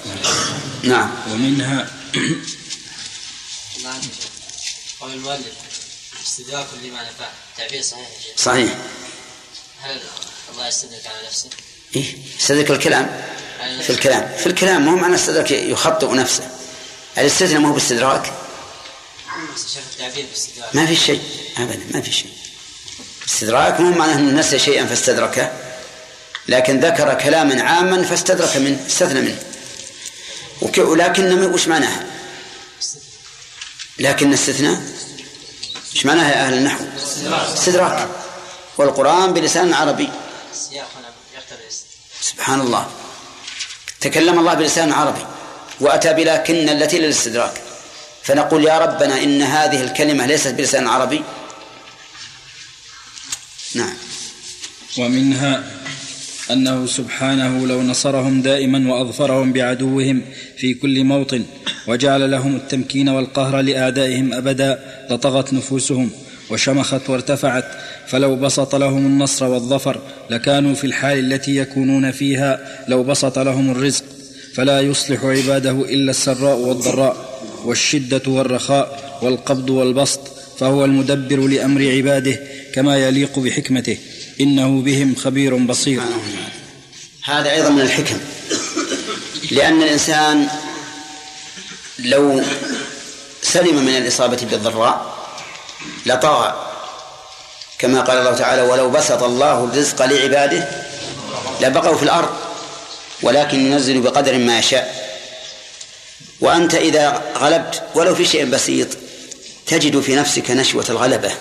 [0.83, 1.89] نعم ومنها
[4.99, 5.43] قول المؤلف
[6.23, 8.05] استدراك لما نفع تعبير صحيح
[8.37, 8.75] صحيح
[9.81, 9.99] هل
[10.53, 11.49] الله يستدرك على نفسه؟
[11.95, 13.21] إيه استدرك الكلام
[13.81, 16.49] في الكلام في الكلام مو معنى استدرك يخطئ نفسه
[17.17, 18.33] الاستثناء ما هو باستدراك
[20.73, 21.21] ما في شيء
[21.57, 22.31] ابدا ما في شيء
[23.29, 25.51] استدراك مو معناه انه نسي شيئا فاستدركه
[26.47, 29.37] لكن ذكر كلاما عاما فاستدرك منه استثنى منه
[30.77, 32.05] ولكن وش معناها؟
[33.99, 34.81] لكن استثناء
[35.93, 36.85] ايش معناها يا اهل النحو؟
[37.55, 38.07] استدراك
[38.77, 40.09] والقران بلسان عربي
[42.21, 42.87] سبحان الله
[43.99, 45.25] تكلم الله بلسان عربي
[45.79, 47.61] واتى بلكن التي للاستدراك
[48.23, 51.23] فنقول يا ربنا ان هذه الكلمه ليست بلسان عربي
[53.75, 53.93] نعم
[54.97, 55.63] ومنها
[56.51, 60.21] انه سبحانه لو نصرهم دائما واظفرهم بعدوهم
[60.57, 61.43] في كل موطن
[61.87, 64.79] وجعل لهم التمكين والقهر لاعدائهم ابدا
[65.11, 66.09] لطغت نفوسهم
[66.51, 67.63] وشمخت وارتفعت
[68.07, 74.03] فلو بسط لهم النصر والظفر لكانوا في الحال التي يكونون فيها لو بسط لهم الرزق
[74.53, 80.19] فلا يصلح عباده الا السراء والضراء والشده والرخاء والقبض والبسط
[80.57, 82.39] فهو المدبر لامر عباده
[82.73, 83.97] كما يليق بحكمته
[84.41, 86.01] إنه بهم خبير بصير
[87.23, 88.17] هذا أيضا من الحكم
[89.51, 90.47] لأن الإنسان
[91.99, 92.41] لو
[93.41, 95.15] سلم من الإصابة بالضراء
[96.05, 96.69] لطغى
[97.79, 100.67] كما قال الله تعالى ولو بسط الله الرزق لعباده
[101.61, 102.29] لبقوا في الأرض
[103.21, 105.05] ولكن ينزل بقدر ما يشاء
[106.41, 108.87] وأنت إذا غلبت ولو في شيء بسيط
[109.67, 111.31] تجد في نفسك نشوة الغلبة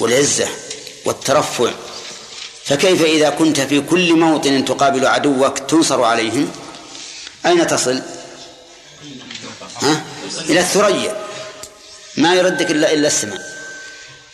[0.00, 0.46] والعزة
[1.04, 1.70] والترفع
[2.68, 6.50] فكيف إذا كنت في كل موطن تقابل عدوك تنصر عليهم
[7.46, 8.02] أين تصل
[9.82, 10.02] ها؟
[10.48, 11.16] إلى الثريا
[12.16, 13.40] ما يردك إلا إلا السماء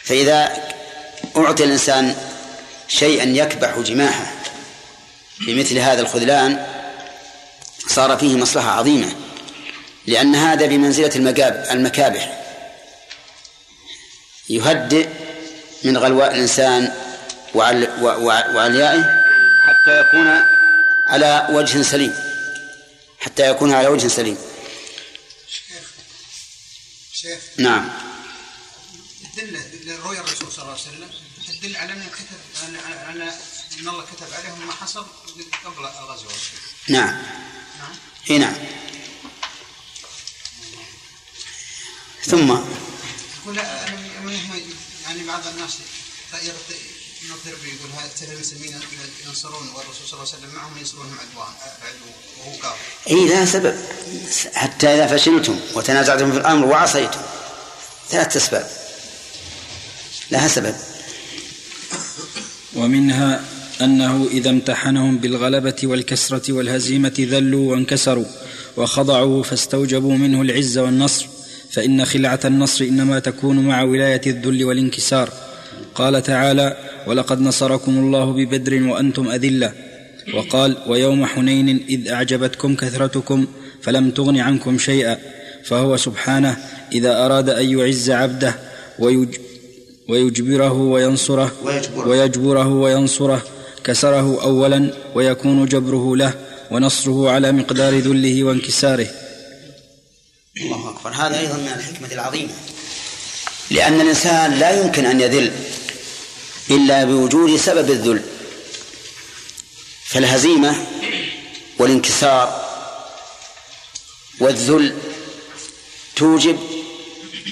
[0.05, 0.53] فإذا
[1.37, 2.17] أعطي الإنسان
[2.89, 4.33] شيئا يكبح جماحه
[5.47, 6.67] بمثل هذا الخذلان
[7.89, 9.13] صار فيه مصلحة عظيمة
[10.07, 12.41] لأن هذا بمنزلة المكاب المكابح
[14.49, 15.09] يهدئ
[15.85, 16.93] من غلواء الإنسان
[17.55, 19.05] وعليائه
[19.67, 20.29] حتى يكون
[21.09, 22.15] على وجه سليم
[23.21, 24.39] حتى يكون على وجه سليم
[25.47, 25.83] شيخ
[27.13, 27.91] شيخ نعم
[29.37, 31.09] تدل رؤيا الرسول صلى الله عليه وسلم
[31.61, 32.71] تدل على ان كتب
[33.09, 33.23] على
[33.79, 35.07] ان الله كتب عليهم ما حصل
[35.65, 36.33] قبل الغزوه
[36.89, 37.23] نعم
[37.79, 37.91] نعم
[38.31, 38.55] اي نعم
[42.25, 42.53] ثم
[43.47, 43.57] يقول
[45.07, 45.73] يعني بعض الناس
[47.25, 48.71] المغرب يقول ترى المسلمين
[49.29, 51.95] ينصرون والرسول صلى الله عليه وسلم معهم ينصرونهم عدوان
[52.41, 52.77] وهو كافر.
[53.11, 53.75] اي لها سبب
[54.55, 57.21] حتى اذا فشلتم وتنازعتم في الامر وعصيتم
[58.09, 58.67] ثلاث اسباب
[60.31, 60.75] لها سبب.
[62.77, 63.45] ومنها
[63.81, 68.25] أنه إذا امتحنهم بالغلبة والكسرة والهزيمة ذلوا وانكسروا
[68.77, 71.27] وخضعوا فاستوجبوا منه العز والنصر
[71.73, 75.31] فإن خلعة النصر إنما تكون مع ولاية الذل والانكسار
[75.95, 79.73] قال تعالى ولقد نصركم الله ببدر وانتم اذله
[80.35, 83.47] وقال ويوم حنين اذ اعجبتكم كثرتكم
[83.83, 85.19] فلم تغن عنكم شيئا
[85.65, 86.57] فهو سبحانه
[86.93, 88.55] اذا اراد ان يعز عبده
[88.99, 89.29] ويج
[90.09, 93.43] ويجبره وينصره ويجبره, ويجبره وينصره
[93.85, 96.33] كسره اولا ويكون جبره له
[96.71, 99.07] ونصره على مقدار ذله وانكساره
[100.61, 102.49] الله اكبر هذا ايضا من الحكمه العظيمه
[103.71, 105.51] لان الانسان لا يمكن ان يذل
[106.71, 108.23] إلا بوجود سبب الذل
[110.07, 110.77] فالهزيمة
[111.79, 112.65] والانكسار
[114.41, 114.95] والذل
[116.17, 116.59] توجب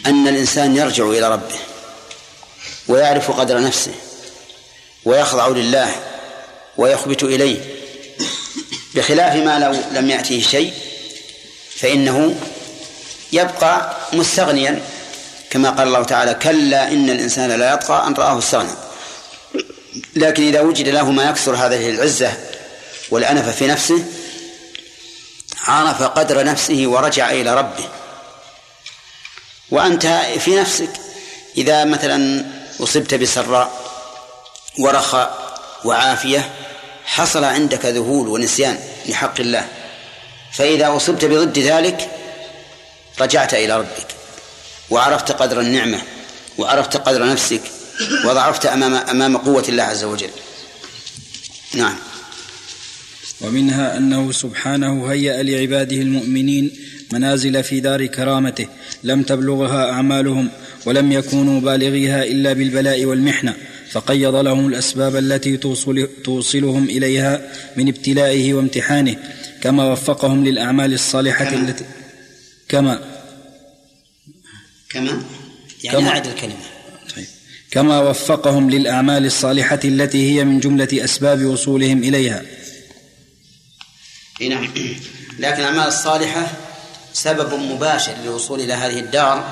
[0.06, 1.56] أن الإنسان يرجع إلى ربه
[2.88, 3.94] ويعرف قدر نفسه
[5.04, 5.92] ويخضع لله
[6.76, 7.60] ويخبت إليه
[8.94, 10.72] بخلاف ما لو لم يأتيه شيء
[11.76, 12.36] فإنه
[13.32, 14.82] يبقى مستغنيا
[15.50, 18.70] كما قال الله تعالى كلا إن الإنسان لا يطغى أن رآه استغنى
[20.14, 22.32] لكن إذا وجد له ما يكثر هذه العزة
[23.10, 24.04] والأنف في نفسه
[25.64, 27.88] عرف قدر نفسه ورجع إلى ربه
[29.70, 30.06] وأنت
[30.38, 30.90] في نفسك
[31.58, 32.44] إذا مثلا
[32.80, 33.80] أصبت بسراء
[34.78, 36.50] ورخاء وعافية
[37.04, 39.68] حصل عندك ذهول ونسيان لحق الله
[40.52, 42.08] فإذا أصبت بضد ذلك
[43.20, 44.06] رجعت إلى ربك
[44.90, 46.02] وعرفت قدر النعمة
[46.58, 47.60] وعرفت قدر نفسك
[48.24, 50.30] وضعفت أمام أمام قوة الله عز وجل
[51.76, 51.96] نعم
[53.40, 56.70] ومنها أنه سبحانه هيأ لعباده المؤمنين
[57.12, 58.66] منازل في دار كرامته
[59.04, 60.48] لم تبلغها أعمالهم
[60.86, 63.54] ولم يكونوا بالغيها إلا بالبلاء والمحنة
[63.90, 69.16] فقيض لهم الأسباب التي توصل توصلهم إليها من ابتلائه وامتحانه
[69.62, 71.84] كما وفقهم للأعمال الصالحة كما التي
[72.68, 73.00] كما
[74.90, 75.22] كما
[75.84, 76.54] يعني أعد الكلمة
[77.72, 82.42] كما وفقهم للاعمال الصالحه التي هي من جمله اسباب وصولهم اليها
[84.40, 84.64] نعم
[85.38, 86.46] لكن الاعمال الصالحه
[87.12, 89.44] سبب مباشر للوصول الى هذه الدار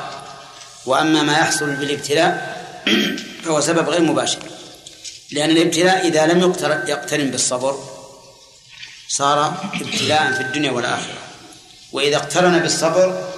[0.87, 2.57] واما ما يحصل بالابتلاء
[3.45, 4.39] فهو سبب غير مباشر
[5.33, 6.39] لان الابتلاء اذا لم
[6.89, 7.79] يقترن بالصبر
[9.09, 9.47] صار
[9.81, 11.19] ابتلاء في الدنيا والاخره
[11.93, 13.29] واذا اقترن بالصبر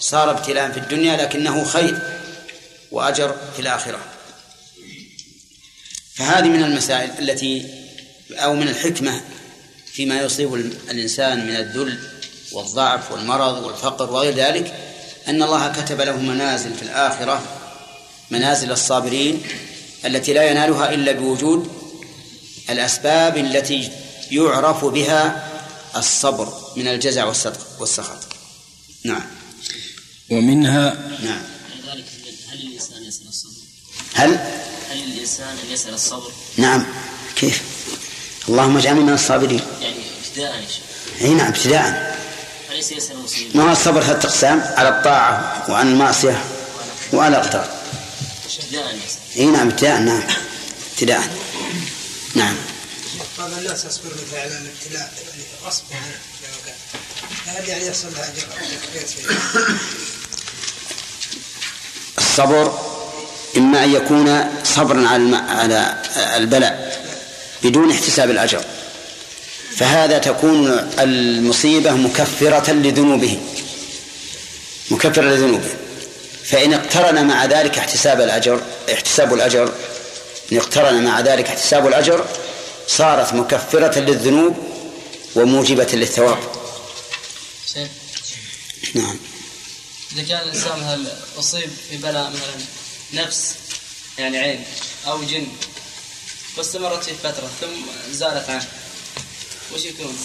[0.00, 1.98] صار ابتلاء في الدنيا لكنه خير
[2.92, 3.98] واجر في الاخره
[6.14, 7.66] فهذه من المسائل التي
[8.32, 9.20] أو من الحكمة
[9.92, 10.54] فيما يصيب
[10.90, 11.98] الإنسان من الذل
[12.52, 14.74] والضعف والمرض والفقر وغير ذلك
[15.28, 17.42] أن الله كتب له منازل في الآخرة
[18.30, 19.42] منازل الصابرين
[20.04, 21.70] التي لا ينالها إلا بوجود
[22.70, 23.88] الأسباب التي
[24.30, 25.48] يعرف بها
[25.96, 28.36] الصبر من الجزع والصدق والسخط
[29.04, 29.24] نعم
[30.30, 31.42] ومنها نعم
[31.84, 32.04] هل
[32.52, 32.72] الإنسان
[33.02, 33.52] يسأل الصبر
[34.14, 34.38] هل
[35.24, 36.86] الإنسان أن يسأل الصبر نعم
[37.36, 37.62] كيف
[38.48, 40.64] اللهم اجعلني من الصابرين يعني ابتداء
[41.20, 42.14] اي نعم ابتداء
[42.70, 46.44] أليس يسأل المسلمين ما هو الصبر ثلاث أقسام على الطاعة وعن المعصية
[47.12, 47.68] وعلى الأقدار
[48.58, 48.96] ابتداء
[49.36, 50.22] اي نعم ابتداء نعم
[50.92, 51.30] ابتداء
[52.34, 52.54] نعم
[53.38, 55.84] قال الناس يصبر مثلا على الابتلاء يعني غصب
[57.46, 58.04] هل يعني يحصل
[62.18, 62.94] الصبر
[63.56, 65.96] إما أن يكون صبرا على على
[66.36, 67.02] البلاء
[67.62, 68.64] بدون احتساب الأجر
[69.76, 73.38] فهذا تكون المصيبة مكفرة لذنوبه
[74.90, 75.68] مكفرة لذنوبه
[76.44, 78.60] فإن اقترن مع ذلك احتساب الأجر
[78.92, 79.72] احتساب الأجر
[80.52, 82.26] إن اقترن مع ذلك احتساب الأجر
[82.88, 84.56] صارت مكفرة للذنوب
[85.36, 86.38] وموجبة للثواب
[88.94, 89.16] نعم
[90.16, 91.04] إذا كان الإنسان
[91.38, 92.66] أصيب في بلاء مثلا
[93.14, 93.54] نفس
[94.18, 94.64] يعني عين
[95.06, 95.46] أو جن
[96.56, 97.66] واستمرت فيه فترة ثم
[98.12, 98.64] زالت عنه
[99.74, 100.16] وش يكون؟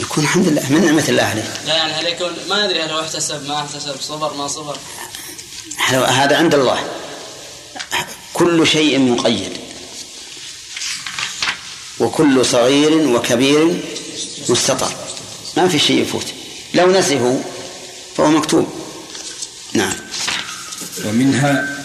[0.00, 3.00] يكون الحمد لله من نعمة الله عليه لا يعني هل يكون ما أدري هل هو
[3.00, 4.76] احتسب ما احتسب صبر ما صبر
[5.88, 6.88] هذا عند الله
[8.34, 9.52] كل شيء مقيد
[12.00, 13.80] وكل صغير وكبير
[14.48, 14.92] مستطر
[15.56, 16.26] ما في شيء يفوت
[16.74, 17.44] لو نسيه
[18.16, 18.66] فهو مكتوب
[19.72, 19.94] نعم
[21.04, 21.77] ومنها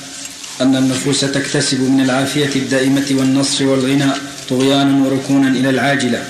[0.63, 4.11] أن النفوس تكتسب من العافية الدائمة والنصر والغنى
[4.49, 6.23] طغيانا وركونا إلى العاجلة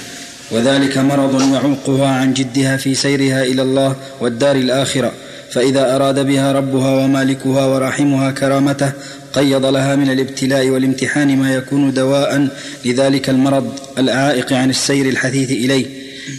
[0.51, 5.11] وذلك مرض يعوقها عن جدها في سيرها إلى الله والدار الآخرة
[5.51, 8.91] فإذا أراد بها ربها ومالكها وراحمها كرامته
[9.33, 12.47] قيض لها من الابتلاء والامتحان ما يكون دواء
[12.85, 15.85] لذلك المرض العائق عن السير الحثيث إليه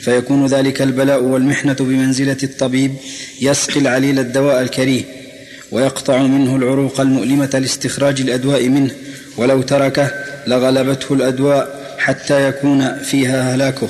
[0.03, 2.95] فيكون ذلك البلاء والمحنة بمنزلة الطبيب
[3.41, 5.24] يسقي العليل الدواء الكريه
[5.75, 8.95] ويقطع منه العروق المؤلمة لاستخراج الأدواء منه
[9.37, 10.11] ولو تركه
[10.47, 13.89] لغلبته الأدواء حتى يكون فيها هلاكه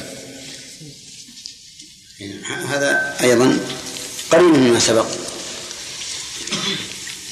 [2.74, 3.58] هذا أيضا
[4.30, 5.06] قريب مما سبق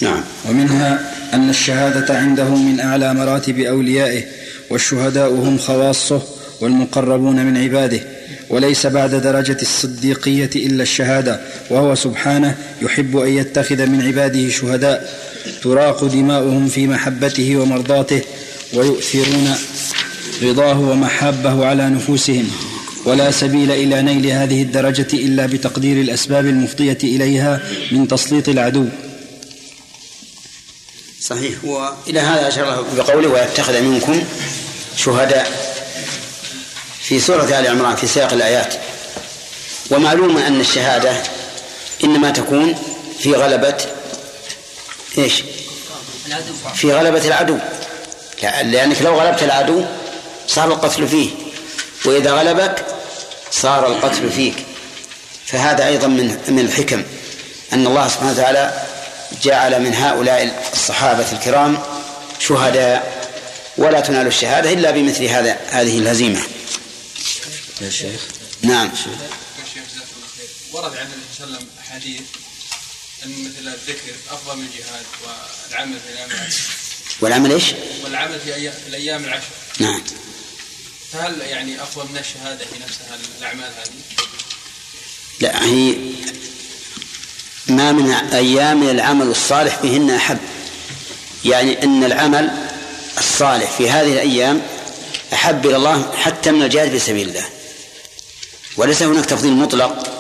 [0.01, 4.25] نعم ومنها أن الشهادة عنده من أعلى مراتب أوليائه
[4.71, 6.23] والشهداء هم خواصه
[6.61, 8.01] والمقربون من عباده
[8.53, 15.11] وليس بعد درجة الصديقية إلا الشهادة وهو سبحانه يحب أن يتخذ من عباده شهداء
[15.63, 18.21] تراق دماؤهم في محبته ومرضاته
[18.75, 19.53] ويؤثرون
[20.43, 22.51] رضاه ومحابه على نفوسهم
[23.05, 27.61] ولا سبيل إلى نيل هذه الدرجة إلا بتقدير الأسباب المفضية إليها
[27.93, 28.87] من تسليط العدو
[31.21, 34.23] صحيح وإلى هذا أشار بقوله ويتخذ منكم
[34.97, 35.72] شهداء
[37.13, 38.75] في سورة آل عمران في سياق الآيات
[39.91, 41.23] ومعلوم أن الشهادة
[42.05, 42.75] إنما تكون
[43.19, 43.77] في غلبة
[45.19, 45.43] إيش
[46.75, 47.59] في غلبة العدو
[48.63, 49.83] لأنك لو غلبت العدو
[50.47, 51.31] صار القتل فيه
[52.05, 52.85] وإذا غلبك
[53.51, 54.55] صار القتل فيك
[55.47, 57.03] فهذا أيضا من من الحكم
[57.73, 58.83] أن الله سبحانه وتعالى
[59.43, 61.79] جعل من هؤلاء الصحابة الكرام
[62.39, 63.23] شهداء
[63.79, 66.43] ولا تنال الشهادة إلا بمثل هذا هذه الهزيمة
[67.83, 68.21] يا شيخ
[68.63, 69.07] نعم يا شيخ
[69.77, 72.21] الله خير ورد عن النبي صلى الله عليه وسلم حديث
[73.25, 75.03] ان مثل الذكر افضل من الجهاد
[75.71, 76.65] والعمل في الايام العشر
[77.21, 77.65] والعمل ايش؟
[78.05, 80.03] والعمل في, في الايام العشر نعم
[81.13, 84.25] فهل يعني افضل من الشهاده في نفسها الاعمال هذه؟
[85.41, 85.95] لا هي
[87.67, 90.39] ما من ايام العمل الصالح فيهن احب
[91.45, 92.67] يعني ان العمل
[93.19, 94.63] الصالح في هذه الايام
[95.33, 97.47] احب الى الله حتى من الجهاد في سبيل الله
[98.77, 100.19] وليس هناك تفضيل مطلق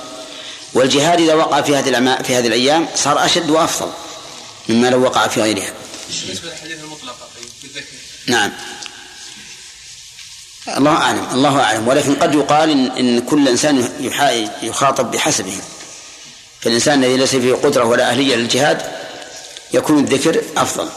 [0.75, 2.23] والجهاد إذا وقع في هذه الأما...
[2.23, 3.93] في هذه الأيام صار أشد وأفضل
[4.69, 5.73] مما لو وقع في غيرها.
[6.25, 6.79] بالنسبة للحديث
[8.27, 8.53] نعم.
[10.69, 13.88] الله أعلم الله أعلم ولكن قد يقال إن, إن كل إنسان
[14.62, 15.59] يخاطب بحسبه
[16.61, 18.91] فالإنسان الذي ليس فيه قدرة ولا أهلية للجهاد
[19.75, 20.88] يكون الذكر أفضل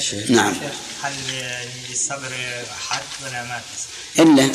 [0.00, 0.30] شيخ.
[0.30, 1.12] نعم شيخ هل
[1.90, 2.32] للصبر
[2.88, 3.60] حد ولا ما
[4.18, 4.50] إلا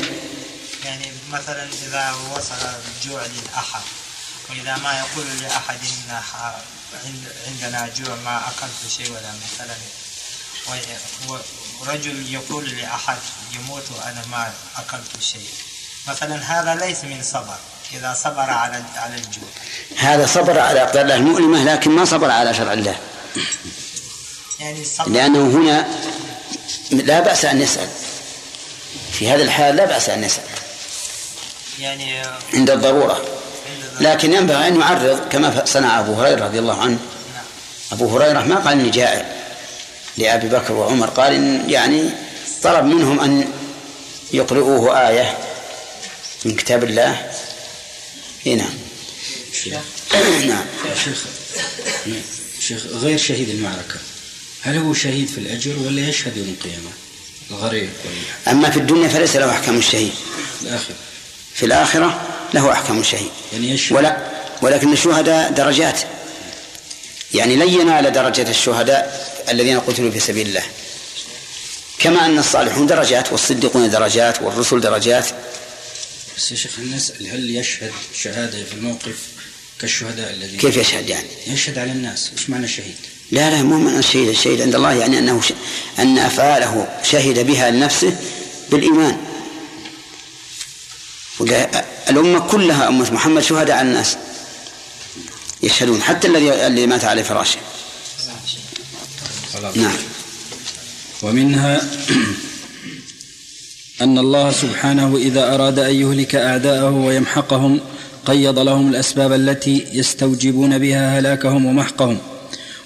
[0.86, 2.54] يعني مثلا إذا وصل
[2.98, 3.82] الجوع للأحد
[4.50, 5.78] وإذا ما يقول لأحد
[7.48, 9.76] عندنا جوع ما أكلت شيء ولا مثلا
[11.82, 13.18] ورجل يقول لأحد
[13.56, 15.50] يموت وأنا ما أكلت شيء
[16.08, 17.58] مثلا هذا ليس من صبر
[17.94, 19.50] إذا صبر على على الجوع
[19.98, 23.00] هذا صبر على أقدار الله المؤلمة لكن ما صبر على شرع الله
[24.60, 25.88] يعني صبر لأنه هنا
[26.92, 27.90] لا بأس أن يسأل
[29.14, 30.50] في هذا الحال لا بأس أن يسأل
[31.82, 32.22] يعني
[32.54, 33.22] عند الضرورة
[34.02, 36.98] لكن ينبغي أن يعرض كما صنع أبو هريرة رضي الله عنه
[37.36, 37.44] نعم.
[37.92, 39.26] أبو هريرة ما قال إني جائع
[40.18, 42.02] لأبي بكر وعمر قال إن يعني
[42.64, 43.50] طلب منهم أن
[44.34, 45.38] يقرئوه آية
[46.46, 47.12] من كتاب الله
[48.46, 48.56] هنا
[49.68, 49.82] نعم
[50.48, 50.66] نعم
[52.06, 52.26] شيخ
[52.60, 53.96] شيخ غير شهيد المعركة
[54.62, 56.90] هل هو شهيد في الأجر ولا يشهد يوم القيامة
[57.52, 57.90] الغريب
[58.48, 60.12] أما في الدنيا فليس له أحكام الشهيد
[60.62, 60.94] الآخر
[61.56, 62.22] في الآخرة
[62.54, 64.18] له أحكام الشهيد يعني ولا
[64.62, 66.00] ولكن الشهداء درجات
[67.34, 70.64] يعني لن ينال درجة الشهداء الذين قتلوا في سبيل الله
[72.00, 75.26] كما أن الصالحون درجات والصديقون درجات والرسل درجات
[76.38, 77.92] بس يا شيخ نسأل هل يشهد
[78.22, 79.16] شهادة في الموقف
[79.80, 82.96] كالشهداء الذين كيف يشهد يعني؟ يشهد على الناس، ايش معنى الشهيد؟
[83.32, 85.54] لا لا مو معنى الشهيد، الشهيد عند الله يعني انه ش...
[86.00, 88.16] ان افعاله شهد بها لنفسه
[88.72, 89.18] بالايمان.
[91.42, 94.18] ولا الأمة كلها أمة محمد شهداء على الناس
[95.64, 97.58] يشهدون حتى الذي اللي مات على فراشه
[99.76, 99.94] نعم
[101.24, 101.82] ومنها
[104.02, 107.80] أن الله سبحانه إذا أراد أن يهلك أعداءه ويمحقهم
[108.26, 112.18] قيض لهم الأسباب التي يستوجبون بها هلاكهم ومحقهم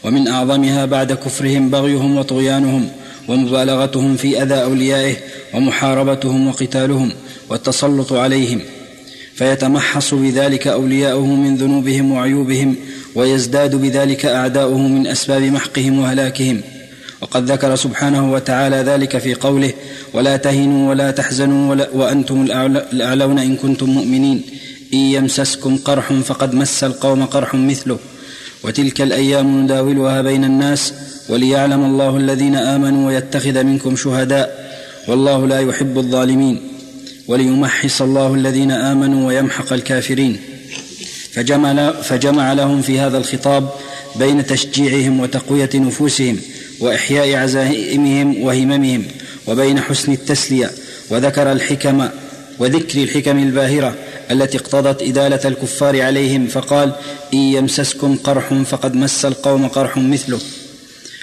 [0.04, 2.90] ومن أعظمها بعد كفرهم بغيهم وطغيانهم
[3.28, 5.16] ومبالغتهم في اذى اوليائه
[5.54, 7.12] ومحاربتهم وقتالهم
[7.50, 8.60] والتسلط عليهم
[9.36, 12.76] فيتمحص بذلك اولياؤه من ذنوبهم وعيوبهم
[13.16, 16.62] ويزداد بذلك اعداؤه من اسباب محقهم وهلاكهم
[17.22, 19.72] وقد ذكر سبحانه وتعالى ذلك في قوله
[20.14, 22.42] ولا تهنوا ولا تحزنوا ولا وانتم
[22.94, 24.42] الاعلون ان كنتم مؤمنين
[24.94, 27.98] ان يمسسكم قرح فقد مس القوم قرح مثله
[28.64, 30.94] وتلك الايام نداولها بين الناس
[31.30, 34.76] وليعلم الله الذين امنوا ويتخذ منكم شهداء
[35.08, 36.62] والله لا يحب الظالمين
[37.28, 40.38] وليمحص الله الذين امنوا ويمحق الكافرين
[41.34, 43.70] فجمع, فجمع لهم في هذا الخطاب
[44.16, 46.38] بين تشجيعهم وتقويه نفوسهم
[46.80, 49.04] واحياء عزائمهم وهممهم
[49.48, 50.70] وبين حسن التسليه
[51.10, 52.08] وذكر الحكم
[52.60, 53.96] وذكر الحكم الباهره
[54.32, 56.92] التي اقتضت إدالة الكفار عليهم فقال
[57.34, 60.40] إن يمسسكم قرح فقد مس القوم قرح مثله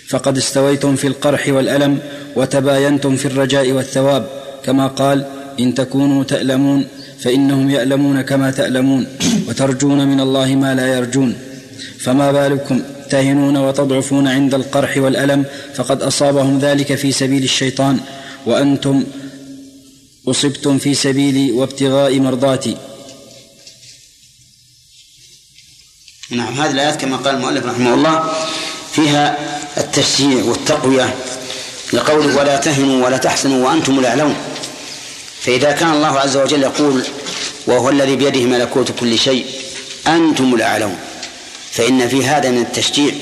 [0.08, 1.98] فقد استويتم في القرح والألم
[2.36, 4.28] وتباينتم في الرجاء والثواب
[4.64, 5.26] كما قال
[5.60, 6.86] إن تكونوا تألمون
[7.20, 9.06] فإنهم يألمون كما تألمون
[9.48, 11.36] وترجون من الله ما لا يرجون
[12.00, 15.44] فما بالكم تهنون وتضعفون عند القرح والألم
[15.74, 17.98] فقد أصابهم ذلك في سبيل الشيطان
[18.46, 19.04] وأنتم
[20.28, 22.76] أصبتم في سبيلي وابتغاء مرضاتي
[26.30, 28.22] نعم هذه الآيات كما قال المؤلف رحمه الله
[28.92, 31.14] فيها التشجيع والتقوية
[31.92, 34.34] لقوله ولا تهنوا ولا تحزنوا وأنتم الأعلون
[35.40, 37.04] فإذا كان الله عز وجل يقول
[37.66, 39.46] وهو الذي بيده ملكوت كل شيء
[40.06, 40.98] أنتم الأعلون
[41.72, 43.14] فإن في هذا من التشجيع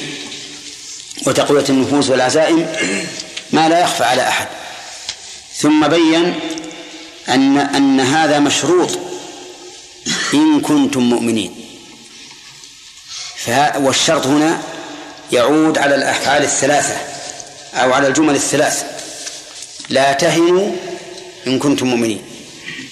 [1.26, 2.66] وتقوية النفوس والعزائم
[3.52, 4.48] ما لا يخفى على أحد
[5.56, 6.34] ثم بين
[7.28, 8.98] أن أن هذا مشروط
[10.34, 11.54] إن كنتم مؤمنين
[13.78, 14.58] والشرط هنا
[15.32, 16.94] يعود على الأفعال الثلاثة
[17.74, 18.84] أو على الجمل الثلاث
[19.88, 20.72] لا تهنوا
[21.46, 22.22] إن كنتم مؤمنين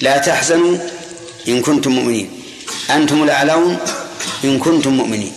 [0.01, 0.79] لا تحزنوا
[1.49, 2.43] إن كنتم مؤمنين
[2.91, 3.79] أنتم الأعلون
[4.45, 5.33] إن كنتم مؤمنين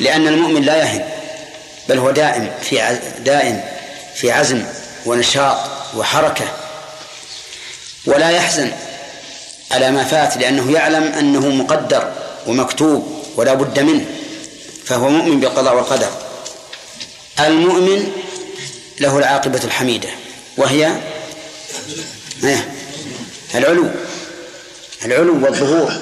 [0.00, 1.08] لأن المؤمن لا يهن
[1.88, 3.60] بل هو دائم في دائم
[4.14, 4.62] في عزم
[5.06, 5.56] ونشاط
[5.96, 6.44] وحركة
[8.06, 8.70] ولا يحزن
[9.70, 12.12] على ما فات لأنه يعلم أنه مقدر
[12.46, 14.04] ومكتوب ولا بد منه
[14.90, 16.08] فهو مؤمن بالقضاء والقدر
[17.40, 18.12] المؤمن
[19.00, 20.08] له العاقبة الحميدة
[20.56, 20.92] وهي
[22.44, 22.72] إيه؟
[23.54, 23.88] العلو
[25.04, 25.92] العلو والظهور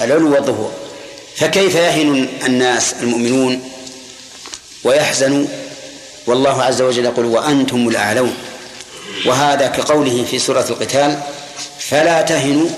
[0.00, 0.72] العلو والظهور
[1.36, 3.70] فكيف يهن الناس المؤمنون
[4.84, 5.46] ويحزنوا
[6.26, 8.34] والله عز وجل يقول وأنتم الأعلون
[9.26, 11.20] وهذا كقوله في سورة القتال
[11.78, 12.68] فلا تهنوا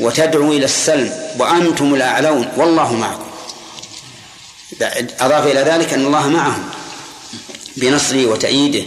[0.00, 3.24] وتدعوا إلى السلم وأنتم الأعلون والله معكم
[5.20, 6.64] أضاف إلى ذلك أن الله معهم
[7.76, 8.84] بنصره وتأييده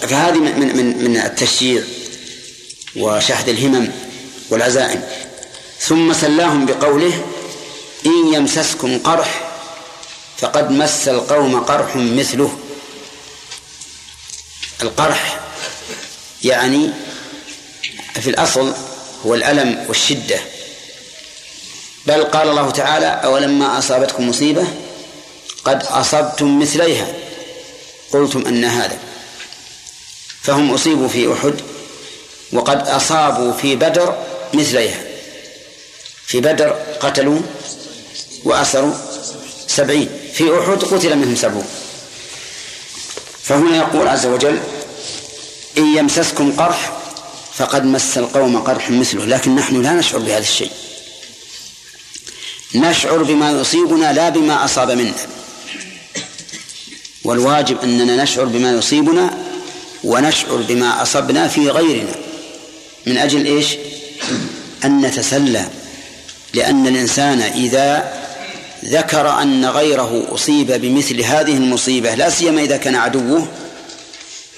[0.00, 1.82] فهذه من من من التشجيع
[2.96, 3.92] وشحذ الهمم
[4.50, 5.02] والعزائم
[5.78, 7.26] ثم سلاهم بقوله
[8.06, 9.50] إن يمسسكم قرح
[10.38, 12.58] فقد مس القوم قرح مثله
[14.82, 15.40] القرح
[16.44, 16.90] يعني
[18.20, 18.74] في الأصل
[19.26, 20.38] هو الألم والشدة
[22.06, 24.64] بل قال الله تعالى أولما أصابتكم مصيبة
[25.64, 27.06] قد أصبتم مثليها
[28.12, 28.98] قلتم أن هذا
[30.42, 31.54] فهم أصيبوا في أحد
[32.52, 34.14] وقد أصابوا في بدر
[34.54, 35.00] مثليها
[36.26, 36.68] في بدر
[37.00, 37.40] قتلوا
[38.44, 38.94] وأسروا
[39.66, 41.64] سبعين في أحد قتل منهم سبعون
[43.42, 44.58] فهنا يقول عز وجل
[45.78, 46.92] إن يمسسكم قرح
[47.54, 50.70] فقد مس القوم قرح مثله لكن نحن لا نشعر بهذا الشيء
[52.74, 55.14] نشعر بما يصيبنا لا بما أصاب منا
[57.24, 59.38] والواجب أننا نشعر بما يصيبنا
[60.04, 62.12] ونشعر بما أصبنا في غيرنا
[63.06, 63.66] من أجل إيش
[64.84, 65.66] أن نتسلى
[66.54, 68.12] لأن الإنسان إذا
[68.84, 73.48] ذكر أن غيره أصيب بمثل هذه المصيبة لا سيما إذا كان عدوه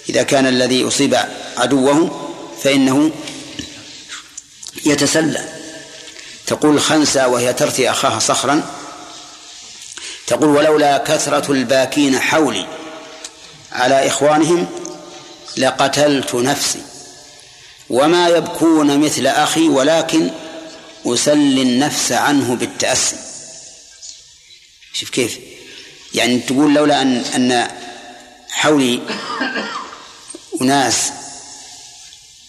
[0.09, 1.16] إذا كان الذي أصيب
[1.57, 2.28] عدوه
[2.62, 3.11] فإنه
[4.86, 5.55] يتسلى
[6.47, 8.70] تقول الخنسة وهي ترثي أخاها صخرا
[10.26, 12.66] تقول ولولا كثرة الباكين حولي
[13.72, 14.66] على إخوانهم
[15.57, 16.82] لقتلت نفسي
[17.90, 20.30] وما يبكون مثل أخي ولكن
[21.07, 23.16] أسلي النفس عنه بالتأسي
[24.92, 25.38] شوف كيف
[26.14, 27.68] يعني تقول لولا أن أن
[28.51, 29.01] حولي
[30.62, 31.12] أناس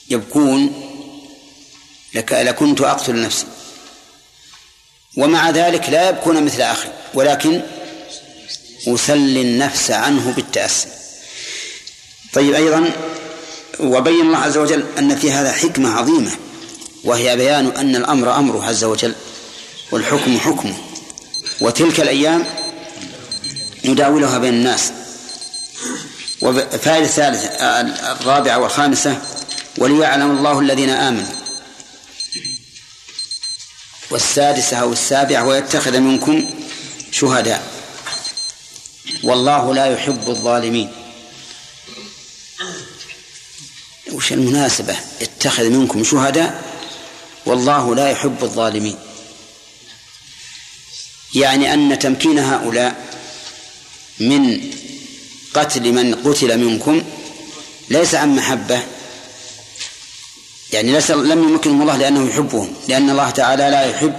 [0.09, 0.83] يبكون
[2.13, 3.45] لك لكنت أقتل نفسي
[5.18, 7.61] ومع ذلك لا يبكون مثل أخي ولكن
[8.88, 10.88] أسلي النفس عنه بالتأسي
[12.34, 12.91] طيب أيضا
[13.80, 16.32] وبين الله عز وجل أن في هذا حكمة عظيمة
[17.03, 19.13] وهي بيان أن الأمر أمره عز وجل
[19.91, 20.78] والحكم حكمه
[21.61, 22.43] وتلك الأيام
[23.86, 24.91] نداولها بين الناس
[26.41, 27.47] وفائدة الثالثة
[28.11, 29.18] الرابعة والخامسة
[29.78, 31.26] وليعلم الله الذين آمنوا
[34.11, 36.49] والسادسة أو السابعة ويتخذ منكم
[37.11, 37.67] شهداء
[39.23, 40.91] والله لا يحب الظالمين
[44.11, 46.63] وش المناسبة اتخذ منكم شهداء
[47.45, 48.95] والله لا يحب الظالمين
[51.35, 53.05] يعني أن تمكين هؤلاء
[54.19, 54.61] من
[55.53, 57.03] قتل من قتل منكم
[57.89, 58.81] ليس عن محبة
[60.74, 64.13] يعني لم يمكنهم الله لأنه يحبهم لأن الله تعالى لا يحب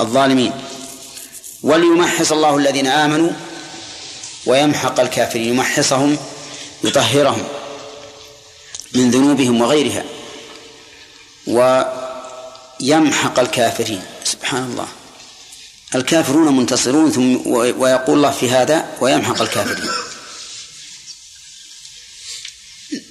[0.00, 0.52] الظالمين
[1.62, 3.30] وليمحص الله الذين آمنوا
[4.46, 6.18] ويمحق الكافرين يمحصهم
[6.84, 7.48] يطهرهم
[8.94, 10.04] من ذنوبهم وغيرها
[12.80, 14.86] ويمحق الكافرين سبحان الله
[15.94, 19.90] الكافرون منتصرون ثم ويقول الله في هذا ويمحق الكافرين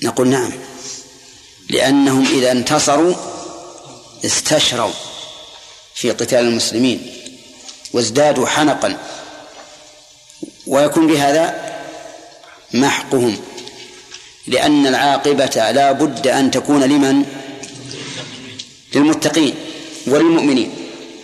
[0.03, 0.51] نقول نعم
[1.69, 3.15] لأنهم إذا انتصروا
[4.25, 4.91] استشروا
[5.95, 7.13] في قتال المسلمين
[7.93, 8.97] وازدادوا حنقا
[10.67, 11.69] ويكون بهذا
[12.73, 13.37] محقهم
[14.47, 17.25] لأن العاقبة لا بد أن تكون لمن
[18.95, 19.55] للمتقين
[20.07, 20.73] وللمؤمنين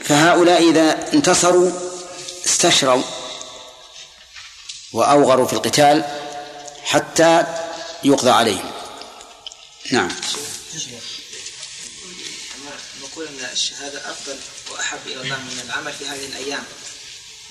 [0.03, 1.71] فهؤلاء إذا انتصروا
[2.45, 3.01] استشروا
[4.93, 6.03] وأوغروا في القتال
[6.83, 7.43] حتى
[8.03, 8.71] يقضى عليهم
[9.91, 10.07] نعم
[13.03, 14.35] نقول ان الشهاده افضل
[14.71, 16.63] واحب الى الله من العمل في هذه الايام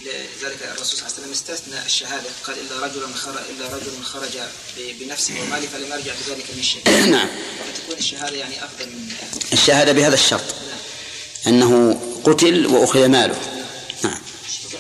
[0.01, 4.39] لذلك الرسول صلى الله عليه وسلم استثنى الشهاده قال الا رجل خرج الا رجل خرج
[5.01, 6.83] بنفسه وماله فلم يرجع بذلك من شيء
[7.15, 7.29] نعم
[7.75, 9.13] فتكون الشهاده يعني افضل من
[9.53, 10.85] الشهاده بهذا الشرط نعم.
[11.55, 13.65] انه قتل واخذ ماله
[14.05, 14.19] نعم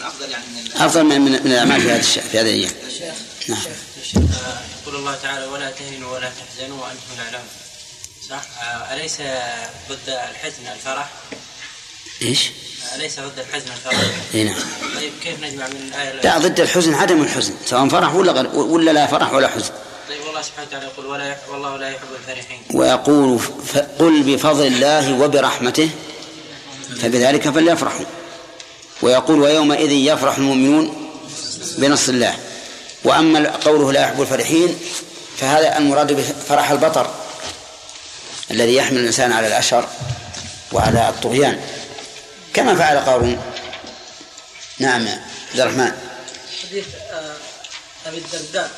[0.02, 2.74] افضل يعني من افضل من, من الاعمال في هذا الشيء في هذه الايام
[3.48, 3.62] نعم
[4.16, 4.63] آه،
[5.04, 7.40] الله تعالى ولا تهنوا ولا تحزنوا وانتم الاعلام
[8.30, 9.16] صح؟ آه، اليس
[9.88, 11.08] ضد الحزن الفرح؟
[12.22, 12.50] ايش؟
[12.92, 14.00] آه، أليس ضد الحزن الفرح؟
[14.34, 14.56] اي نعم.
[14.94, 18.90] طيب كيف نجمع من الآية لا ضد الحزن عدم الحزن سواء فرح ولا غير ولا
[18.90, 19.70] لا فرح ولا حزن.
[20.08, 22.58] طيب والله سبحانه وتعالى يقول ولا والله لا يحب الفرحين.
[22.74, 23.38] ويقول
[23.98, 25.90] قل بفضل الله وبرحمته
[26.96, 28.06] فبذلك فليفرحوا.
[29.02, 31.10] ويقول ويومئذ يفرح المؤمنون
[31.78, 32.34] بنصر الله
[33.04, 34.76] وأما قوله لا يحب الفرحين
[35.38, 37.14] فهذا المراد به فرح البطر
[38.50, 39.88] الذي يحمل الإنسان على الأشر
[40.72, 41.60] وعلى الطغيان
[42.54, 43.40] كما فعل قارون
[44.78, 45.08] نعم
[45.50, 45.92] عبد الرحمن
[46.62, 47.32] حديث آه،
[48.06, 48.70] أبي الدرداء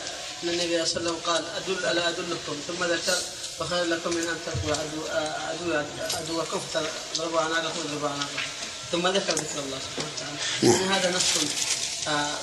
[0.44, 3.18] أن النبي صلى الله عليه وسلم قال أدل ألا أدلكم ثم ذكر
[3.60, 5.82] وخير لكم من أن تلقوا آه، عدو
[6.16, 6.60] عدوكم
[7.14, 8.40] فضربوا عناقكم ضربوا عناقكم
[8.92, 10.72] ثم ذكر ذكر الله سبحانه وتعالى نعم.
[10.92, 11.24] يعني هذا نص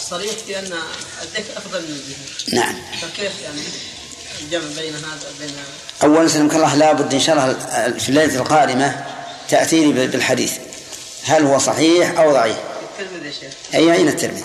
[0.09, 0.73] صريح بأن
[1.21, 3.61] الذكر أفضل من الجهاد نعم فكيف يعني
[4.41, 5.55] الجمع بين هذا وبين
[6.03, 7.55] أولا سلمك الله لابد إن شاء الله
[7.99, 9.05] في الليلة القادمة
[9.49, 10.51] تأتيني بالحديث
[11.25, 12.55] هل هو صحيح أو ضعيف
[12.99, 14.43] الترمذي يا شيخ أي أين الترمذي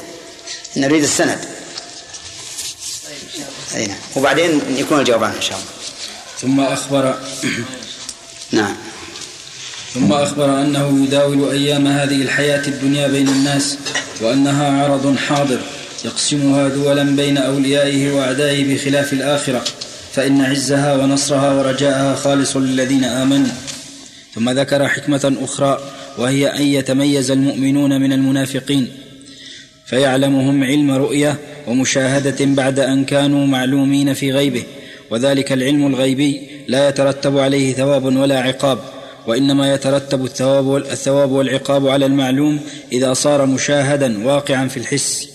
[0.76, 1.38] نريد السند
[3.06, 3.80] طيب ان شاء الله.
[3.82, 5.70] أي نعم وبعدين يكون الجواب عنه إن شاء الله
[6.40, 7.20] ثم أخبر
[8.50, 8.74] نعم
[9.94, 13.78] ثم أخبر أنه يداول أيام هذه الحياة الدنيا بين الناس
[14.22, 15.58] وأنها عرض حاضر
[16.04, 19.64] يقسمها دولا بين أوليائه وأعدائه بخلاف الآخرة
[20.12, 23.48] فإن عزها ونصرها ورجاءها خالص للذين آمنوا
[24.34, 25.80] ثم ذكر حكمة أخرى
[26.18, 28.88] وهي أن يتميز المؤمنون من المنافقين
[29.86, 31.36] فيعلمهم علم رؤية
[31.66, 34.62] ومشاهدة بعد أن كانوا معلومين في غيبه
[35.10, 38.78] وذلك العلم الغيبي لا يترتب عليه ثواب ولا عقاب
[39.28, 42.60] وإنما يترتب الثواب الثواب والعقاب على المعلوم
[42.92, 45.28] إذا صار مشاهدا واقعا في الحس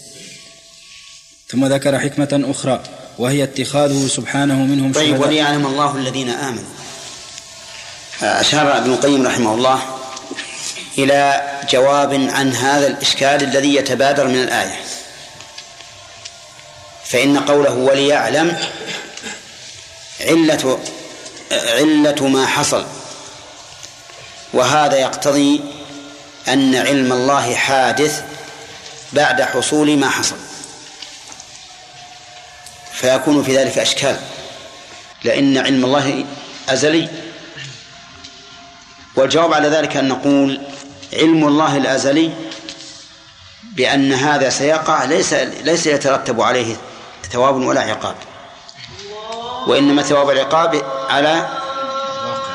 [1.48, 2.84] ثم ذكر حكمة أخرى
[3.18, 6.64] وهي اتخاذه سبحانه منهم طيب شهداء طيب وليعلم الله الذين آمنوا
[8.22, 9.80] أشار ابن القيم رحمه الله
[10.98, 14.78] إلى جواب عن هذا الإشكال الذي يتبادر من الآية
[17.06, 18.58] فإن قوله وليعلم
[20.22, 20.80] علة
[21.52, 22.86] علة ما حصل
[24.54, 25.62] وهذا يقتضي
[26.47, 28.24] أن علم الله حادث
[29.14, 30.36] بعد حصول ما حصل
[32.93, 34.18] فيكون في ذلك أشكال
[35.24, 36.26] لأن علم الله
[36.70, 37.10] أزلي
[39.16, 40.62] والجواب على ذلك أن نقول
[41.14, 42.34] علم الله الأزلي
[43.64, 46.76] بأن هذا سيقع ليس ليس يترتب عليه
[47.32, 48.16] ثواب ولا عقاب
[49.68, 51.49] وإنما ثواب العقاب على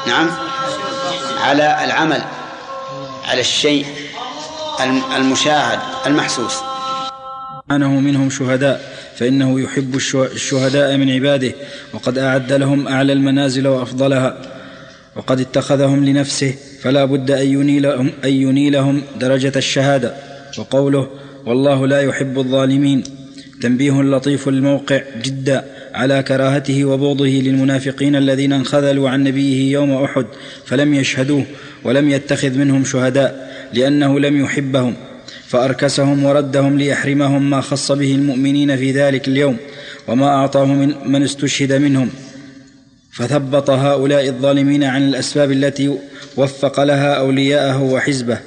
[0.06, 0.47] نعم
[1.40, 2.22] على العمل
[3.24, 3.86] على الشيء
[5.16, 6.56] المشاهد المحسوس
[7.70, 9.94] أنه منهم شهداء فإنه يحب
[10.34, 11.52] الشهداء من عباده
[11.94, 14.36] وقد أعد لهم أعلى المنازل وأفضلها
[15.16, 20.14] وقد اتخذهم لنفسه فلا بد أن ينيلهم, أن ينيلهم درجة الشهادة
[20.58, 21.06] وقوله
[21.46, 23.02] والله لا يحب الظالمين
[23.62, 30.26] تنبيه لطيف الموقع جدا على كراهته وبغضه للمنافقين الذين انخذلوا عن نبيه يوم احد
[30.66, 31.44] فلم يشهدوه
[31.84, 34.94] ولم يتخذ منهم شهداء لانه لم يحبهم
[35.46, 39.56] فاركسهم وردهم ليحرمهم ما خص به المؤمنين في ذلك اليوم
[40.08, 42.08] وما اعطاه من, من استشهد منهم
[43.12, 45.94] فثبط هؤلاء الظالمين عن الاسباب التي
[46.36, 48.38] وفق لها اولياءه وحزبه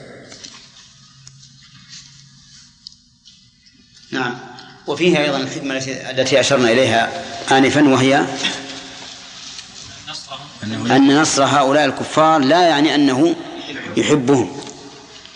[4.92, 5.76] وفيه أيضا الحكمة
[6.10, 7.12] التي أشرنا إليها
[7.52, 8.26] آنفا وهي
[10.64, 13.36] أن نصر هؤلاء الكفار لا يعني أنه
[13.98, 14.52] يحبهم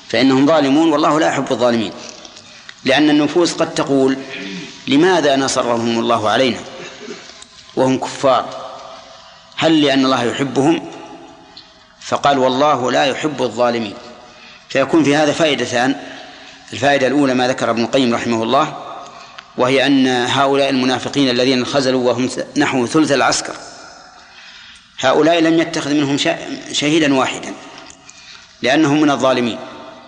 [0.09, 1.91] فإنهم ظالمون والله لا يحب الظالمين
[2.85, 4.17] لأن النفوس قد تقول
[4.87, 6.59] لماذا نصرهم الله علينا
[7.75, 8.65] وهم كفار
[9.55, 10.91] هل لأن الله يحبهم
[12.01, 13.93] فقال والله لا يحب الظالمين
[14.69, 15.95] فيكون في هذا فائدتان
[16.73, 18.84] الفائدة الأولى ما ذكر ابن القيم رحمه الله
[19.57, 23.53] وهي أن هؤلاء المنافقين الذين انخزلوا وهم نحو ثلث العسكر
[24.99, 26.17] هؤلاء لم يتخذ منهم
[26.71, 27.53] شهيدا واحدا
[28.61, 29.59] لأنهم من الظالمين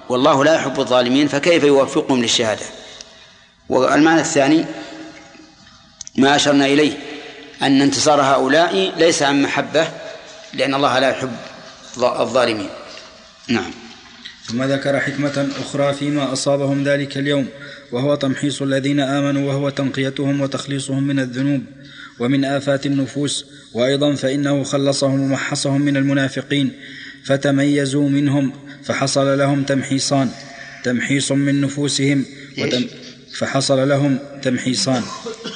[0.10, 2.66] والله لا يحب الظالمين فكيف يوفقهم للشهادة
[3.70, 4.66] والمعنى الثاني
[6.16, 6.98] ما أشرنا إليه
[7.62, 9.88] أن انتصار هؤلاء ليس عن محبة
[10.54, 11.36] لأن الله لا يحب
[11.98, 12.70] الظالمين
[13.48, 13.72] نعم
[14.48, 17.48] ثم ذكر حكمة أخرى فيما أصابهم ذلك اليوم
[17.92, 21.62] وهو تمحيص الذين آمنوا وهو تنقيتهم وتخليصهم من الذنوب
[22.20, 26.72] ومن آفات النفوس وأيضا فإنه خلصهم ومحصهم من المنافقين
[27.26, 28.52] فتميزوا منهم
[28.84, 30.30] فحصل لهم تمحيصان
[30.84, 32.26] تمحيص من نفوسهم
[32.58, 32.86] وتم
[33.38, 35.02] فحصل لهم تمحيصان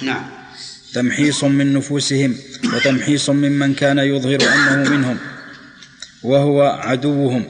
[0.04, 0.24] نعم
[0.94, 2.36] تمحيص من نفوسهم
[2.76, 4.40] وتمحيص ممن كان يظهر
[4.74, 5.18] أنه منهم
[6.24, 7.44] وهو عدوهم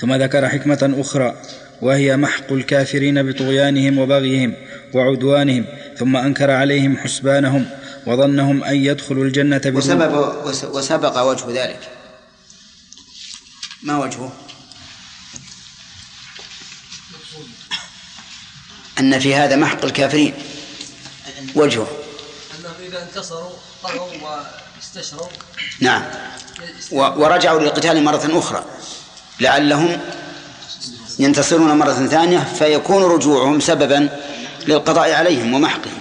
[0.00, 1.42] ثم ذكر حكمه اخرى
[1.82, 4.54] وهي محق الكافرين بطغيانهم وبغيهم
[4.94, 5.64] وعدوانهم
[5.98, 7.66] ثم انكر عليهم حسبانهم
[8.06, 10.14] وظنهم ان يدخلوا الجنه وسبب
[10.72, 11.80] وسبق وجه ذلك
[13.82, 14.32] ما وجهه
[19.00, 20.34] أن في هذا محق الكافرين
[21.54, 21.88] وجهه
[22.60, 23.50] أنهم إذا انتصروا
[23.82, 24.08] طغوا
[24.76, 25.26] واستشروا
[25.80, 26.02] نعم
[26.92, 28.64] ورجعوا للقتال مرة أخرى
[29.40, 30.00] لعلهم
[31.18, 34.08] ينتصرون مرة ثانية فيكون رجوعهم سببا
[34.68, 35.98] للقضاء عليهم ومحقهم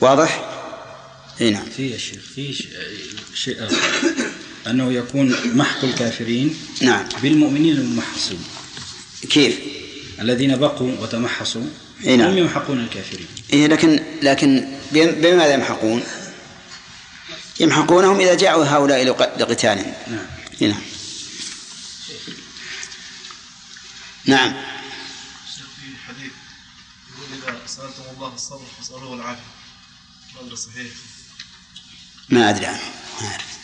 [0.00, 0.48] واضح؟
[1.40, 2.54] اي نعم في يا شيخ في
[3.34, 3.76] شيء آخر
[4.66, 8.44] أنه يكون محق الكافرين نعم بالمؤمنين المحصون
[9.30, 9.56] كيف؟
[10.20, 11.64] الذين بقوا وتمحصوا
[12.06, 12.30] اي نعم.
[12.30, 16.02] هم يمحقون الكافرين إيه لكن لكن بماذا يمحقون؟
[17.60, 19.04] يمحقونهم إذا جاءوا هؤلاء
[19.40, 20.26] لقتالهم نعم
[20.62, 20.80] إيه نعم
[24.26, 24.50] نعم
[26.08, 26.32] حديث
[27.10, 29.40] يقول إذا سألتم الله الصبر فاسألوه العافية
[30.48, 30.86] هذا صحيح
[32.30, 32.78] ما أدري عنه
[33.20, 33.62] ما أعرف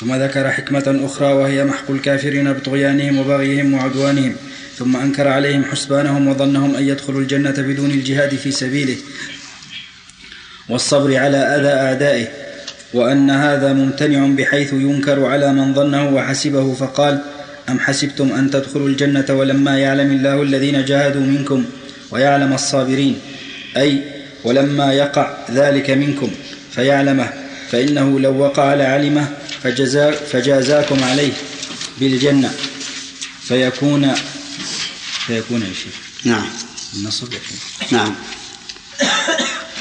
[0.00, 4.36] ثم ذكر حكمة أخرى وهي محق الكافرين بطغيانهم وبغيهم وعدوانهم
[4.78, 8.96] ثم أنكر عليهم حسبانهم وظنهم أن يدخلوا الجنة بدون الجهاد في سبيله
[10.68, 12.28] والصبر على أذى أعدائه
[12.94, 17.39] وأن هذا ممتنع بحيث ينكر على من ظنه وحسبه فقال
[17.70, 21.64] أم حسبتم أن تدخلوا الجنة ولما يعلم الله الذين جاهدوا منكم
[22.10, 23.18] ويعلم الصابرين
[23.76, 24.02] أي
[24.44, 26.30] ولما يقع ذلك منكم
[26.74, 27.30] فيعلمه
[27.72, 29.26] فإنه لو وقع لعلمه
[29.64, 31.32] فجزا فجازاكم عليه
[32.00, 32.50] بالجنة
[33.42, 34.12] فيكون
[35.26, 36.46] فيكون يا شيخ نعم
[36.98, 37.32] النصب
[37.90, 38.14] نعم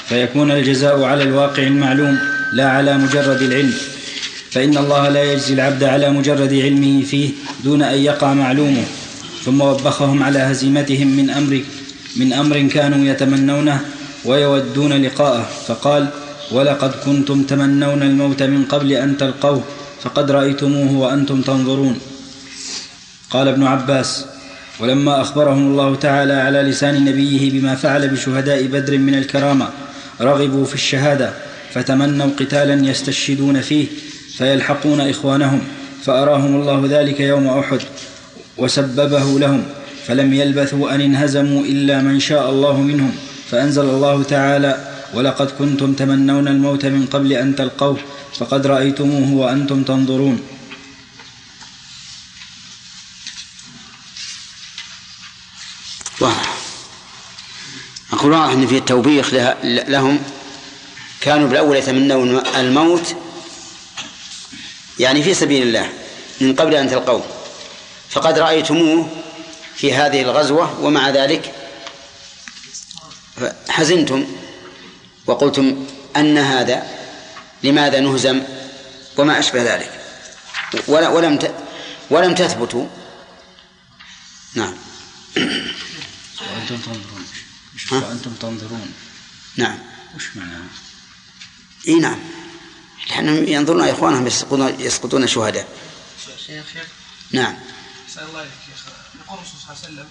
[0.10, 2.20] فيكون الجزاء على الواقع المعلوم
[2.54, 3.74] لا على مجرد العلم
[4.52, 7.30] فإن الله لا يجزي العبد على مجرد علمه فيه
[7.64, 8.84] دون أن يقع معلومه
[9.46, 11.62] ثم وبخهم على هزيمتهم من أمر
[12.16, 13.82] من أمر كانوا يتمنونه
[14.26, 16.08] ويودون لقاءه فقال
[16.52, 19.64] ولقد كنتم تمنون الموت من قبل أن تلقوه
[20.04, 22.00] فقد رأيتموه وأنتم تنظرون
[23.30, 24.26] قال ابن عباس
[24.80, 29.68] ولما أخبرهم الله تعالى على لسان نبيه بما فعل بشهداء بدر من الكرامة
[30.22, 31.34] رغبوا في الشهادة
[31.74, 33.86] فتمنوا قتالا يستشهدون فيه
[34.40, 35.62] فيلحقون إخوانهم
[36.06, 37.80] فأراهم الله ذلك يوم أحد
[38.58, 39.64] وسببه لهم
[40.08, 43.16] فلم يلبثوا أن انهزموا إلا من شاء الله منهم
[43.52, 47.98] فأنزل الله تعالى ولقد كنتم تمنون الموت من قبل أن تلقوه
[48.40, 50.40] فقد رأيتموه وأنتم تنظرون
[56.22, 56.56] واضح
[58.14, 59.34] أقول واضح أن في التوبيخ
[59.64, 60.20] لهم
[61.22, 63.16] كانوا بالأول يتمنون الموت
[65.00, 65.90] يعني في سبيل الله
[66.42, 67.24] من قبل أن تلقوه
[68.10, 69.10] فقد رأيتموه
[69.76, 71.54] في هذه الغزوة ومع ذلك
[73.70, 74.26] حزنتم
[75.28, 75.86] وقلتم
[76.18, 76.84] أن هذا
[77.64, 78.44] لماذا نهزم
[79.18, 80.00] وما أشبه ذلك
[80.88, 81.40] ولم
[82.10, 82.88] ولم تثبتوا
[84.56, 84.76] نعم
[86.56, 87.28] وأنتم تنظرون
[87.92, 88.94] وأنتم تنظرون
[89.58, 89.78] نعم
[90.16, 90.64] وش معناها؟
[91.88, 92.20] إي نعم
[93.08, 95.68] لأنهم ينظرون إخوانهم يسقطون يسقطون شهداء
[96.48, 96.88] شيخ شيخ
[97.32, 97.56] نعم
[98.12, 98.86] أسأل الله يا شيخ
[99.18, 100.10] يقول الرسول صلى الله عليه وسلم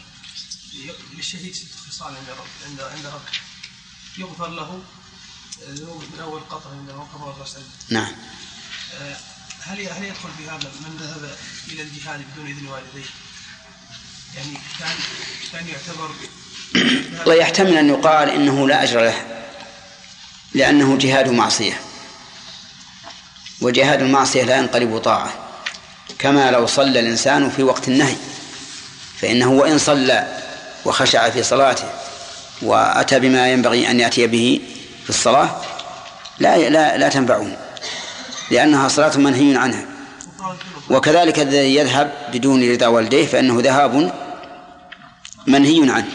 [1.16, 2.30] للشهيد ست خصال عند
[2.80, 3.40] رب عند ربه
[4.18, 4.82] يغفر له
[5.70, 8.12] ذنوب من أول قطع عندما كفر الرسول نعم
[9.00, 9.16] آه،
[9.60, 11.36] هل هل يدخل في هذا من ذهب
[11.70, 13.08] إلى الجهاد بدون إذن والديه؟
[14.36, 14.88] يعني كان
[15.52, 16.10] كان يعتبر
[17.24, 19.44] الله يحتمل أن يقال إنه لا أجر له
[20.54, 21.80] لأنه جهاد معصية
[23.60, 25.30] وجهاد المعصية لا ينقلب طاعة
[26.18, 28.16] كما لو صلى الإنسان في وقت النهي
[29.20, 30.36] فإنه وإن صلى
[30.84, 31.84] وخشع في صلاته
[32.62, 34.60] وأتى بما ينبغي أن يأتي به
[35.04, 35.56] في الصلاة
[36.38, 37.46] لا لا لا تنفعه
[38.50, 39.86] لأنها صلاة منهي عنها
[40.90, 44.12] وكذلك الذي يذهب بدون رضا والديه فإنه ذهاب
[45.46, 46.08] منهي عنه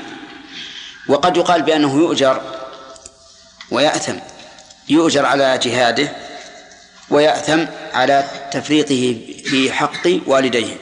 [1.08, 2.42] وقد يقال بأنه يؤجر
[3.72, 4.16] ويأثم
[4.90, 6.12] يؤجر على جهاده
[7.10, 10.78] ويأثم على تفريطه في حق والديه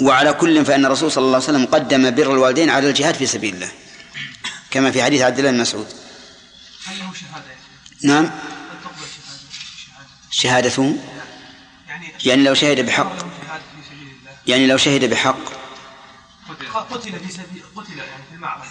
[0.00, 3.54] وعلى كل فإن الرسول صلى الله عليه وسلم قدم بر الوالدين على الجهاد في سبيل
[3.54, 3.70] الله
[4.70, 5.86] كما في حديث عبد الله بن مسعود
[8.04, 8.30] نعم
[10.30, 10.98] شهادته
[11.88, 13.12] يعني, يعني لو شهد بحق
[14.46, 15.60] يعني لو شهد بحق
[16.90, 18.66] قتل في سبيل قتل يعني في المعركه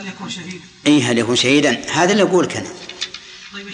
[0.00, 0.50] هل يكون شهيدا؟
[0.86, 2.66] اي هل يكون شهيدا؟ هذا اللي اقول كان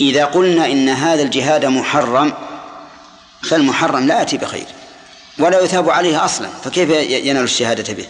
[0.01, 2.35] إذا قلنا إن هذا الجهاد محرم
[3.43, 4.67] فالمحرم لا يأتي بخير
[5.39, 6.91] ولا يثاب عليه أصلا فكيف
[7.27, 8.07] ينال الشهادة به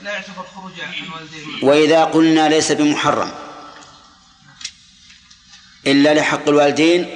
[0.00, 3.30] لا يعتبر عن وإذا قلنا ليس بمحرم
[5.86, 7.06] إلا لحق الوالدين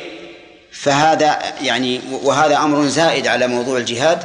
[0.73, 4.23] فهذا يعني وهذا أمر زائد على موضوع الجهاد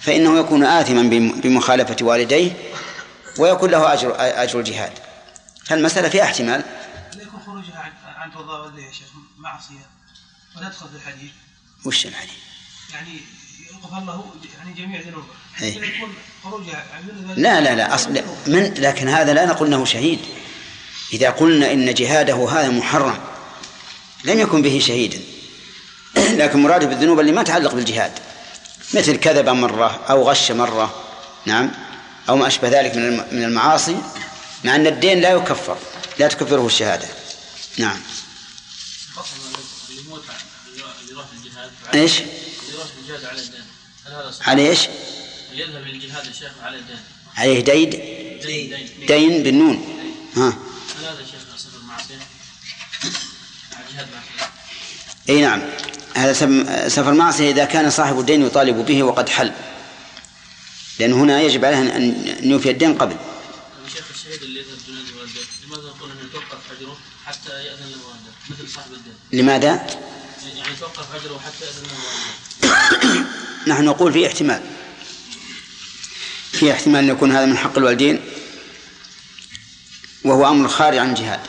[0.00, 1.02] فإنه يكون آثما
[1.42, 2.52] بمخالفة والديه
[3.38, 4.92] ويكون له أجر أجر الجهاد
[5.66, 6.62] فالمسألة فيها احتمال
[8.28, 9.06] عن تضاول يا شيخ
[9.38, 9.86] معصية
[10.56, 11.30] وندخل في الحديث
[11.84, 12.32] وش الحديث؟
[12.92, 13.18] يعني
[13.72, 14.24] يغفر الله
[14.58, 15.24] يعني جميع ذنوبه
[15.62, 15.78] إيه.
[17.36, 18.10] لا لا لا أصل
[18.46, 20.18] من لكن هذا لا نقول انه شهيد
[21.12, 23.18] اذا قلنا ان جهاده هذا محرم
[24.24, 25.18] لم يكن به شهيدا
[26.44, 28.12] لكن مراده بالذنوب اللي ما تعلق بالجهاد
[28.94, 31.04] مثل كذب مره او غش مره
[31.46, 31.70] نعم
[32.28, 33.96] او ما اشبه ذلك من من المعاصي
[34.64, 35.78] مع ان الدين لا يكفر
[36.18, 37.08] لا تكفره الشهاده
[37.78, 37.98] نعم
[41.94, 42.12] ايش؟
[44.40, 44.80] على ايش؟
[45.52, 46.96] يذهب للجهاد يا شيخ على الدين
[47.36, 50.00] عليه ديد دين, دين, دين بالنون
[50.36, 52.18] ها هل هذا شيخ سبب المعصية؟
[55.28, 55.62] اي نعم
[56.16, 56.32] هذا
[56.88, 59.52] سفر معصيه إذا كان صاحب الدين يطالب به وقد حل
[61.00, 63.16] لأن هنا يجب عليه أن يوفي الدين قبل
[63.96, 64.96] شيخ الشهيد اللي يذهب دون
[65.76, 68.00] لماذا نقول أنه يتوقف حجره حتى يأذن له
[68.50, 69.98] مثل صاحب الدين لماذا؟
[70.68, 73.24] يعني يتوقف أجره حتى يأذن
[73.70, 74.60] نحن نقول في احتمال
[76.52, 78.20] في احتمال أن يكون هذا من حق الوالدين
[80.24, 81.40] وهو أمر خارج عن الجهاد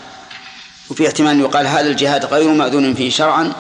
[0.90, 3.54] وفي احتمال أن يقال هذا الجهاد غير مأذون فيه شرعا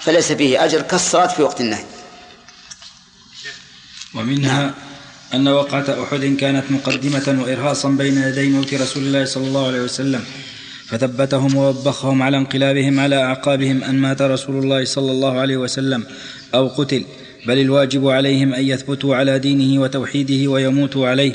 [0.00, 1.84] فليس فيه أجر كالصلاة في وقت النهي
[4.14, 4.74] ومنها نعم.
[5.34, 10.24] أن وقعة أحد كانت مقدمة وإرهاصا بين يدي موت رسول الله صلى الله عليه وسلم
[10.90, 16.04] فثبتهم ووبخهم على انقلابهم على اعقابهم ان مات رسول الله صلى الله عليه وسلم
[16.54, 17.04] او قتل
[17.46, 21.32] بل الواجب عليهم ان يثبتوا على دينه وتوحيده ويموتوا عليه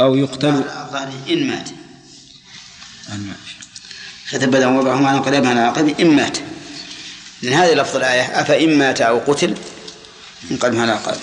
[0.00, 0.62] او يقتلوا
[1.30, 1.68] ان مات
[3.14, 3.48] ان مات
[4.30, 6.38] فثبتهم ووبخهم على انقلابهم على اعقابهم ان مات
[7.42, 9.54] من هذه لفظ الايه افان مات او قتل
[10.50, 11.20] انقلبهم على اعقابهم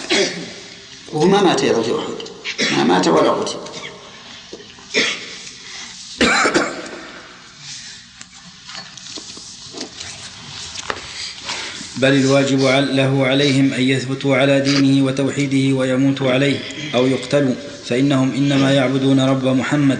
[1.13, 1.99] وهو ما مات يا رجل
[2.77, 3.64] ما مات ولا قتل
[11.97, 16.57] بل الواجب له عليهم أن يثبتوا على دينه وتوحيده ويموتوا عليه
[16.95, 17.53] أو يقتلوا
[17.85, 19.97] فإنهم إنما يعبدون رب محمد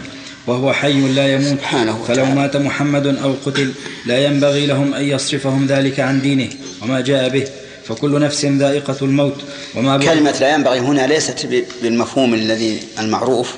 [0.48, 1.60] وهو حي لا يموت
[2.08, 3.74] فلو مات محمد أو قتل
[4.06, 6.48] لا ينبغي لهم أن يصرفهم ذلك عن دينه
[6.82, 7.46] وما جاء به
[7.88, 9.42] فكل نفس ذائقة الموت
[9.76, 13.56] وما كلمة لا ينبغي هنا ليست بالمفهوم الذي المعروف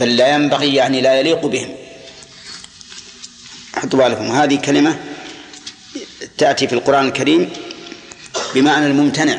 [0.00, 1.68] بل لا ينبغي يعني لا يليق بهم
[3.76, 4.96] حطوا بالكم هذه كلمة
[6.38, 7.50] تأتي في القرآن الكريم
[8.54, 9.38] بمعنى الممتنع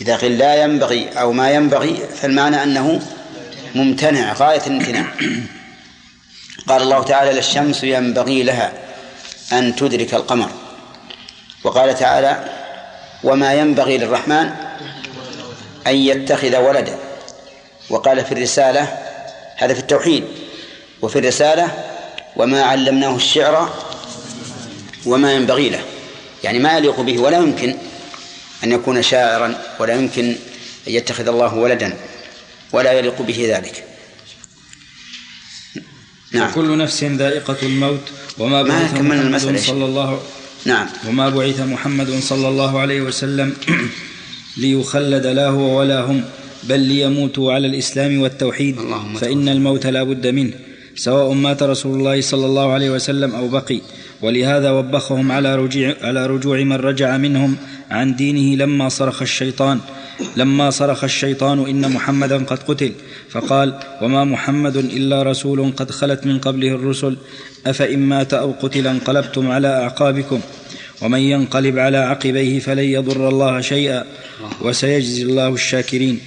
[0.00, 3.02] إذا قيل لا ينبغي أو ما ينبغي فالمعنى أنه
[3.74, 5.12] ممتنع غاية الامتناع
[6.66, 8.72] قال الله تعالى للشمس ينبغي لها
[9.52, 10.50] أن تدرك القمر
[11.64, 12.44] وقال تعالى
[13.24, 14.50] وما ينبغي للرحمن
[15.86, 16.96] أن يتخذ ولدا
[17.90, 18.98] وقال في الرسالة
[19.56, 20.24] هذا في التوحيد
[21.02, 21.84] وفي الرسالة
[22.36, 23.85] وما علمناه الشعر
[25.06, 25.84] وما ينبغي له
[26.44, 27.74] يعني ما يليق به ولا يمكن
[28.64, 30.24] أن يكون شاعرا ولا يمكن
[30.88, 31.96] أن يتخذ الله ولدا
[32.72, 33.84] ولا يليق به ذلك
[36.32, 38.00] نعم كل نفس ذائقة الموت
[38.38, 40.22] وما بعث محمد صلى الله
[40.64, 43.54] نعم وما بعث محمد صلى الله عليه وسلم
[44.56, 46.24] ليخلد لا هو ولا هم
[46.62, 48.76] بل ليموتوا على الإسلام والتوحيد
[49.20, 50.54] فإن الموت لا بد منه
[50.96, 53.80] سواء مات رسول الله صلى الله عليه وسلم أو بقي
[54.22, 57.56] ولهذا وبخهم على رجوع, على رجوع من رجع منهم
[57.90, 59.80] عن دينه لما صرخ الشيطان
[60.36, 62.92] لما صرخ الشيطان إن محمدا قد قتل
[63.30, 67.16] فقال وما محمد إلا رسول قد خلت من قبله الرسل
[67.66, 70.40] أفإن مات أو قتل انقلبتم على أعقابكم
[71.02, 74.04] ومن ينقلب على عقبيه فلن يضر الله شيئا
[74.62, 76.20] وسيجزي الله الشاكرين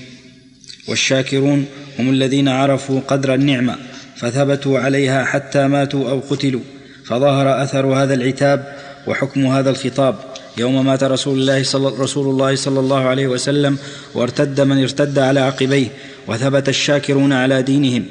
[0.88, 1.66] والشاكرون
[2.00, 3.76] هم الذين عرفوا قدر النعمه
[4.20, 6.62] فثبتوا عليها حتى ماتوا او قتلوا
[7.06, 8.76] فظهر اثر هذا العتاب
[9.08, 10.16] وحكم هذا الخطاب
[10.58, 13.78] يوم مات رسول الله صلى, رسول الله صلى الله عليه وسلم
[14.14, 15.88] وارتد من ارتد على عقبيه
[16.28, 18.06] وثبت الشاكرون على دينهم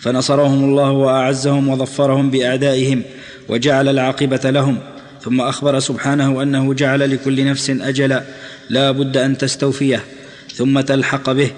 [0.00, 3.02] فنصرهم الله واعزهم وظفرهم باعدائهم
[3.48, 4.78] وجعل العاقبه لهم
[5.22, 8.22] ثم اخبر سبحانه انه جعل لكل نفس اجلا
[8.70, 10.02] لا بد ان تستوفيه
[10.54, 11.50] ثم تلحق به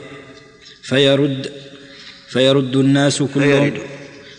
[0.82, 1.48] فيرد
[2.30, 3.80] فيرد الناس كلهم فيرد.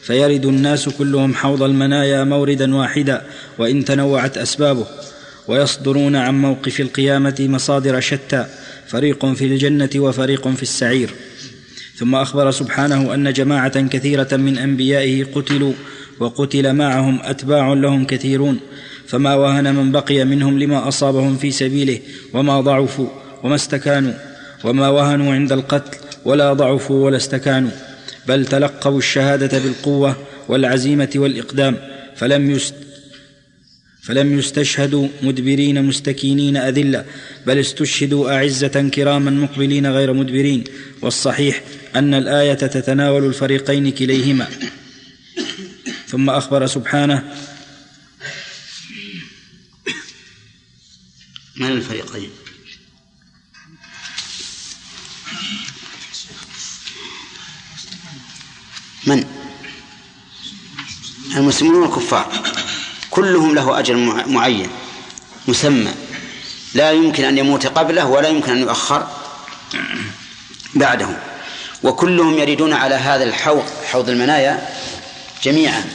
[0.03, 3.21] فيرد الناس كلهم حوض المنايا موردا واحدا
[3.57, 4.85] وان تنوعت اسبابه
[5.47, 8.45] ويصدرون عن موقف القيامه مصادر شتى
[8.87, 11.09] فريق في الجنه وفريق في السعير
[11.95, 15.73] ثم اخبر سبحانه ان جماعه كثيره من انبيائه قتلوا
[16.19, 18.59] وقتل معهم اتباع لهم كثيرون
[19.07, 21.99] فما وهن من بقي منهم لما اصابهم في سبيله
[22.33, 23.07] وما ضعفوا
[23.43, 24.13] وما استكانوا
[24.63, 27.71] وما وهنوا عند القتل ولا ضعفوا ولا استكانوا
[28.27, 30.15] بل تلقوا الشهاده بالقوه
[30.47, 31.77] والعزيمه والاقدام
[32.15, 32.75] فلم يست
[34.03, 37.05] فلم يستشهدوا مدبرين مستكينين اذله
[37.47, 40.63] بل استشهدوا اعزه كراما مقبلين غير مدبرين
[41.01, 41.61] والصحيح
[41.95, 44.47] ان الايه تتناول الفريقين كليهما
[46.07, 47.23] ثم اخبر سبحانه
[51.57, 52.29] من الفريقين
[59.05, 59.25] من
[61.37, 62.33] المسلمون والكفار
[63.11, 63.97] كلهم له أجل
[64.29, 64.69] معين
[65.47, 65.91] مسمى
[66.73, 69.07] لا يمكن أن يموت قبله ولا يمكن أن يؤخر
[70.75, 71.09] بعده
[71.83, 74.69] وكلهم يريدون على هذا الحوض حوض المنايا
[75.43, 75.85] جميعا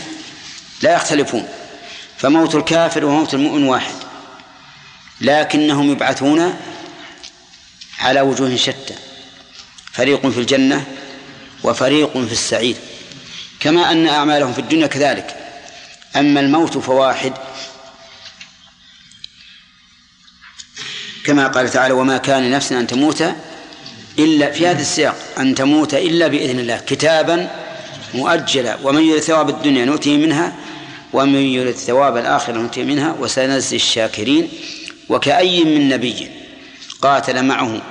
[0.83, 1.49] لا يختلفون
[2.19, 3.95] فموت الكافر وموت المؤمن واحد
[5.21, 6.57] لكنهم يبعثون
[7.99, 8.95] على وجوه شتى
[9.93, 10.85] فريق في الجنة
[11.65, 12.77] وفريق في السعير
[13.67, 15.37] كما أن أعمالهم في الدنيا كذلك
[16.17, 17.33] أما الموت فواحد
[21.25, 23.25] كما قال تعالى وما كان لنفس أن تموت
[24.19, 27.51] إلا في هذا السياق أن تموت إلا بإذن الله كتابا
[28.15, 30.53] مؤجلا ومن يريد ثواب الدنيا نؤتيه منها
[31.13, 34.49] ومن يريد ثواب الآخرة نؤتيه منها وسنزل الشاكرين
[35.09, 36.29] وكأي من نبي
[37.03, 37.83] قاتل معه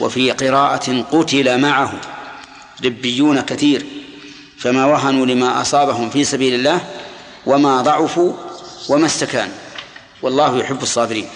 [0.00, 2.00] وفي قراءة قتل معه
[2.84, 3.86] ربيون كثير
[4.64, 6.88] فما وهنوا لما أصابهم في سبيل الله
[7.46, 8.32] وما ضعفوا
[8.88, 9.54] وما استكانوا
[10.22, 11.28] والله يحب الصابرين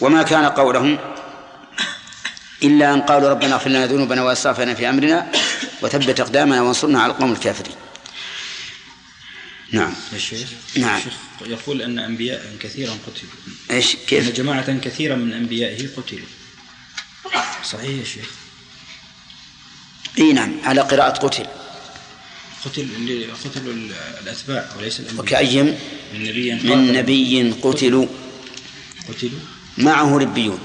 [0.00, 0.98] وما كان قولهم
[2.64, 5.32] إلا أن قالوا ربنا اغفر لنا ذنوبنا وإسرافنا في أمرنا
[5.82, 7.76] وثبت أقدامنا وانصرنا على القوم الكافرين
[9.72, 11.14] نعم الشيخ نعم الشيخ
[11.46, 13.30] يقول أن أنبياء كثيرا قتلوا
[13.70, 16.26] إيش كيف؟ أن جماعة كثيرة من أنبيائه قتلوا
[17.64, 18.30] صحيح يا شيخ
[20.18, 21.46] اي نعم على قراءة قتل
[22.66, 22.86] قتل
[23.44, 23.72] قتلوا
[24.22, 25.76] الاتباع وليس الانبياء وكأي من
[26.14, 28.06] نبي من نبي قتلوا
[29.08, 29.38] قتلوا
[29.78, 30.58] معه ربيون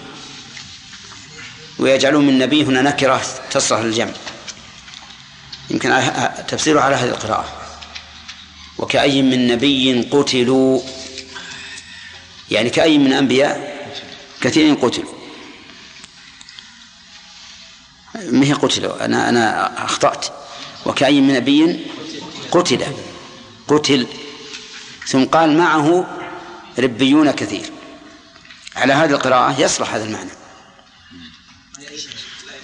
[1.79, 3.21] ويجعلون من نبي هنا نكرة
[3.51, 4.13] تصلح للجمع
[5.69, 6.01] يمكن
[6.47, 7.61] تفسيره على هذه القراءة
[8.77, 10.81] وكأي من نبي قتلوا
[12.51, 13.77] يعني كأي من أنبياء
[14.41, 15.11] كثير قتلوا
[18.25, 20.27] ما هي قتلوا أنا أنا أخطأت
[20.87, 21.85] وكأي من نبي
[22.51, 22.81] قتل
[23.67, 24.07] قتل
[25.07, 26.07] ثم قال معه
[26.79, 27.65] ربيون كثير
[28.75, 30.29] على هذه القراءة يصلح هذا المعنى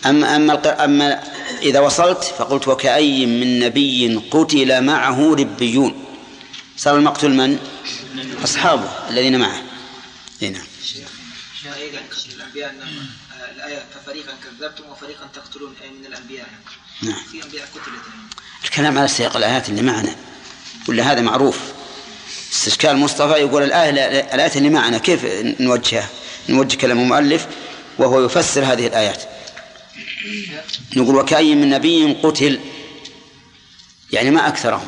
[0.06, 1.24] أما أما أما
[1.62, 6.04] إذا وصلت فقلت وكأي من نبي قتل معه ربيون
[6.78, 7.60] صار المقتل من؟
[8.44, 9.64] أصحابه الذين معه
[10.42, 10.60] هنا
[12.36, 12.76] الأنبياء
[13.56, 16.48] الآية ففريقا كذبتم وفريقا تقتلون أي من الأنبياء
[17.02, 17.16] نعم
[18.64, 20.16] الكلام على سياق الآيات اللي معنا
[20.89, 21.58] ولا هذا معروف
[22.52, 23.89] استشكال مصطفى يقول الآية
[24.36, 25.26] الآيات اللي معنا كيف
[25.62, 26.10] نوجهها
[26.50, 27.48] نوجه كلام المؤلف
[27.98, 29.24] وهو يفسر هذه الآيات
[30.96, 32.60] نقول وكأي من نبي قتل
[34.14, 34.88] يعني ما أكثرهم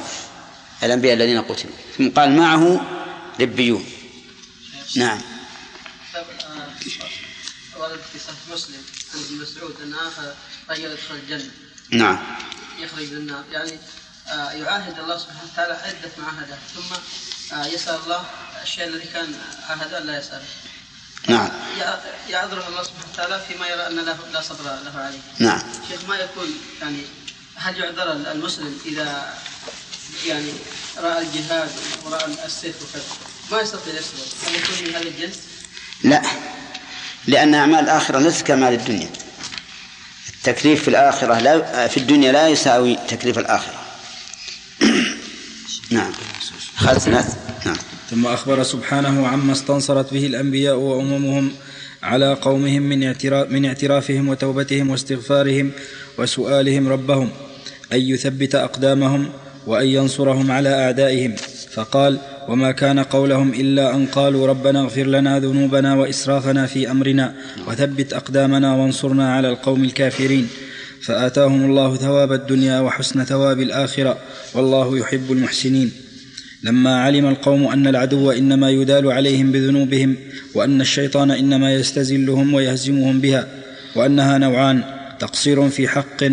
[0.84, 2.82] الأنبياء الذين قتلوا ثم قال معه
[3.42, 3.86] ربيون
[4.98, 5.22] نعم
[7.80, 8.84] ورد في صحيح مسلم
[9.14, 9.94] عن ابن مسعود أن
[10.70, 11.52] رجل يدخل الجنة
[11.92, 12.18] نعم
[12.80, 13.72] يخرج للنار يعني
[14.32, 16.96] آه، يعاهد الله سبحانه وتعالى عدة معاهدات ثم
[17.56, 18.26] آه، يسأل الله
[18.64, 19.36] الشيء الذي كان
[19.70, 20.44] عاهده لا يسأله
[21.30, 21.50] نعم
[22.30, 23.96] يعذره الله سبحانه وتعالى فيما يرى أن
[24.34, 25.60] لا صبر له عليه نعم
[25.90, 26.48] شيخ ما يكون
[26.82, 27.02] يعني
[27.56, 29.34] هل يعذر المسلم إذا
[30.26, 30.54] يعني
[30.98, 31.72] رأى الجهاد
[32.06, 33.04] ورأى السيف وكذا
[33.52, 35.40] ما يستطيع يصبر هل يكون من هذا الجنس؟
[36.04, 36.22] لا
[37.28, 39.10] لأن أعمال الآخرة ليست كأعمال الدنيا
[40.46, 43.74] تكليف في الآخرة لا في الدنيا لا يساوي تكليف الآخرة
[45.98, 46.12] نعم
[46.76, 47.24] خلصنا نعم.
[47.66, 47.76] نعم
[48.12, 51.52] ثم أخبر سبحانه عما استنصرت به الأنبياء وأممهم
[52.04, 55.72] على قومهم من, اعتراف من اعترافهم وتوبتهم واستغفارهم
[56.18, 57.30] وسؤالهم ربهم
[57.94, 59.30] أن يثبت أقدامهم
[59.68, 61.34] وان ينصرهم على اعدائهم
[61.72, 62.18] فقال
[62.50, 67.34] وما كان قولهم الا ان قالوا ربنا اغفر لنا ذنوبنا واسرافنا في امرنا
[67.68, 70.48] وثبت اقدامنا وانصرنا على القوم الكافرين
[71.06, 74.18] فاتاهم الله ثواب الدنيا وحسن ثواب الاخره
[74.54, 75.92] والله يحب المحسنين
[76.64, 80.16] لما علم القوم ان العدو انما يدال عليهم بذنوبهم
[80.56, 83.48] وان الشيطان انما يستزلهم ويهزمهم بها
[83.96, 84.82] وانها نوعان
[85.20, 86.24] تقصير في حق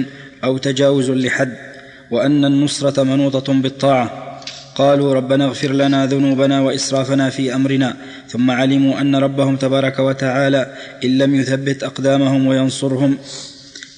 [0.44, 1.71] او تجاوز لحد
[2.12, 4.38] وان النصره منوطه بالطاعه
[4.74, 7.96] قالوا ربنا اغفر لنا ذنوبنا واسرافنا في امرنا
[8.28, 10.72] ثم علموا ان ربهم تبارك وتعالى
[11.04, 13.18] ان لم يثبت اقدامهم وينصرهم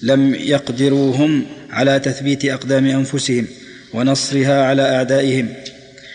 [0.03, 3.47] لم يقدروا هم على تثبيت اقدام انفسهم
[3.95, 5.49] ونصرها على اعدائهم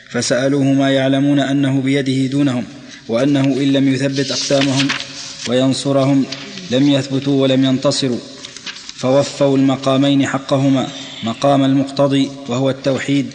[0.09, 2.63] فسالوه ما يعلمون انه بيده دونهم
[3.07, 4.87] وانه ان لم يثبت اقدامهم
[5.49, 6.25] وينصرهم
[6.71, 8.17] لم يثبتوا ولم ينتصروا
[8.97, 10.87] فوفوا المقامين حقهما
[11.23, 13.25] مقام المقتضي وهو التوحيد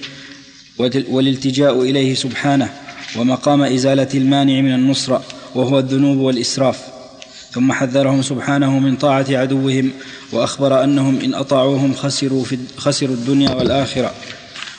[1.11, 2.70] والالتجاء إليه سبحانه
[3.18, 5.22] ومقام إزالة المانع من النصرة
[5.55, 6.82] وهو الذنوب والإسراف
[7.53, 9.91] ثم حذرهم سبحانه من طاعة عدوهم
[10.32, 14.11] وأخبر أنهم إن أطاعوهم خسروا, في خسروا الدنيا والآخرة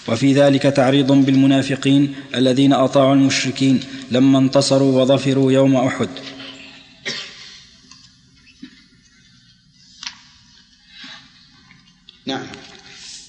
[0.08, 3.80] وفي ذلك تعريض بالمنافقين الذين أطاعوا المشركين
[4.12, 6.10] لما انتصروا وظفروا يوم أحد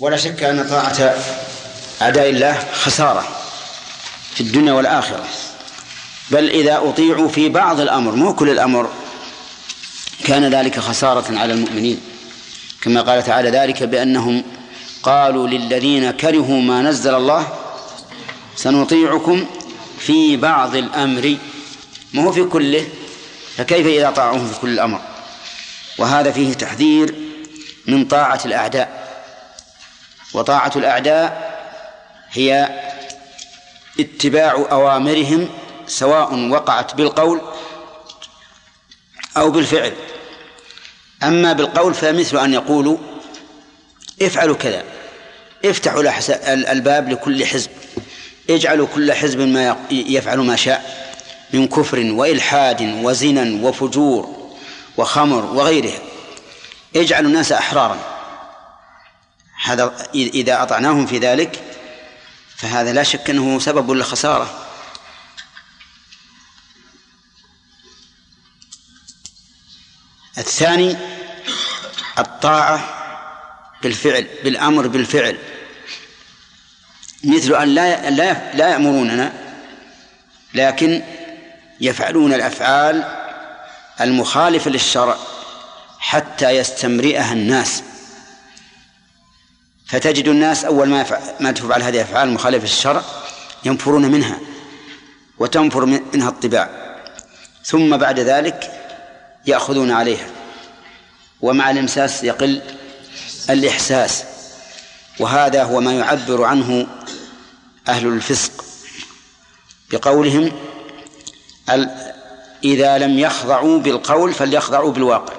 [0.01, 1.15] ولا شك أن طاعة
[2.03, 3.25] أعداء الله خسارة
[4.35, 5.25] في الدنيا والآخرة
[6.31, 8.89] بل إذا أطيعوا في بعض الأمر مو كل الأمر
[10.25, 12.01] كان ذلك خسارة على المؤمنين
[12.83, 14.43] كما قال تعالى ذلك بأنهم
[15.03, 17.47] قالوا للذين كرهوا ما نزل الله
[18.57, 19.47] سنطيعكم
[19.99, 21.37] في بعض الأمر
[22.15, 22.89] ما هو في كله
[23.57, 25.01] فكيف إذا طاعوهم في كل الأمر
[25.99, 27.15] وهذا فيه تحذير
[27.87, 29.06] من طاعة الأعداء
[30.37, 31.55] وطاعة الأعداء
[32.33, 32.69] هي
[34.01, 35.49] اتباع أوامرهم
[35.87, 37.41] سواء وقعت بالقول
[39.37, 39.93] أو بالفعل
[41.23, 42.97] أما بالقول فمثل أن يقولوا
[44.23, 44.85] افعلوا كذا
[45.65, 46.03] افتحوا
[46.73, 47.71] الباب لكل حزب
[48.51, 51.07] اجعلوا كل حزب ما يفعل ما شاء
[51.53, 54.51] من كفر وإلحاد وزنا وفجور
[54.97, 55.99] وخمر وغيرها
[56.97, 58.16] اجعلوا الناس أحرارا
[59.67, 61.63] هذا إذا أطعناهم في ذلك
[62.57, 64.67] فهذا لا شك أنه سبب للخسارة
[70.39, 70.97] الثاني
[72.19, 72.97] الطاعة
[73.83, 75.39] بالفعل بالأمر بالفعل
[77.25, 79.33] مثل أن لا لا لا يأمروننا
[80.55, 81.03] لكن
[81.81, 83.05] يفعلون الأفعال
[84.01, 85.17] المخالفة للشرع
[85.99, 87.83] حتى يستمرئها الناس
[89.87, 91.07] فتجد الناس أول ما
[91.41, 93.03] ما تفعل هذه الأفعال مخالفة للشرع
[93.65, 94.39] ينفرون منها
[95.39, 96.71] وتنفر منها الطباع
[97.65, 98.73] ثم بعد ذلك
[99.47, 100.27] يأخذون عليها
[101.41, 102.63] ومع الإمساس يقل
[103.51, 104.25] الإحساس
[105.21, 106.87] وهذا هو ما يعبر عنه
[107.89, 108.65] أهل الفسق
[109.91, 110.53] بقولهم
[112.65, 115.35] إذا لم يخضعوا بالقول فليخضعوا بالواقع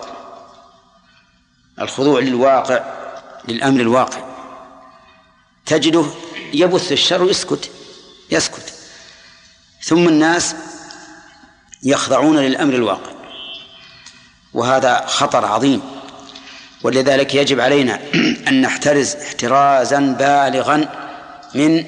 [1.81, 2.85] الخضوع للواقع
[3.47, 4.26] للأمر الواقع
[5.67, 6.05] تجده
[6.53, 7.69] يبث الشر ويسكت
[8.31, 8.73] يسكت
[9.81, 10.55] ثم الناس
[11.83, 13.11] يخضعون للأمر الواقع
[14.53, 15.81] وهذا خطر عظيم
[16.83, 17.99] ولذلك يجب علينا
[18.49, 20.77] أن نحترز احترازا بالغا
[21.55, 21.85] من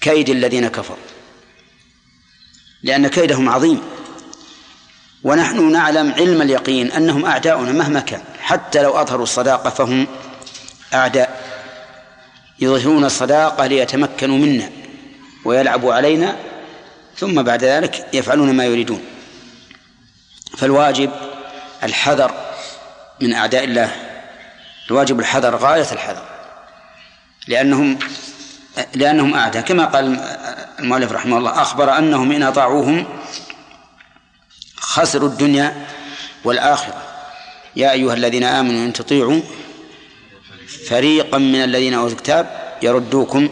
[0.00, 0.96] كيد الذين كفروا
[2.82, 3.80] لأن كيدهم عظيم
[5.22, 10.06] ونحن نعلم علم اليقين أنهم أعداؤنا مهما كان حتى لو أظهروا الصداقة فهم
[10.94, 11.43] أعداء
[12.60, 14.70] يظهرون الصداقة ليتمكنوا منا
[15.44, 16.36] ويلعبوا علينا
[17.16, 19.02] ثم بعد ذلك يفعلون ما يريدون
[20.58, 21.10] فالواجب
[21.82, 22.30] الحذر
[23.20, 23.92] من أعداء الله
[24.90, 26.22] الواجب الحذر غاية الحذر
[27.48, 27.98] لأنهم
[28.94, 30.18] لأنهم أعداء كما قال
[30.78, 33.06] المؤلف رحمه الله أخبر أنهم إن أطاعوهم
[34.76, 35.86] خسروا الدنيا
[36.44, 37.02] والآخرة
[37.76, 39.40] يا أيها الذين آمنوا إن تطيعوا
[40.88, 43.48] فريقا من الذين أوتوا الكتاب يردوكم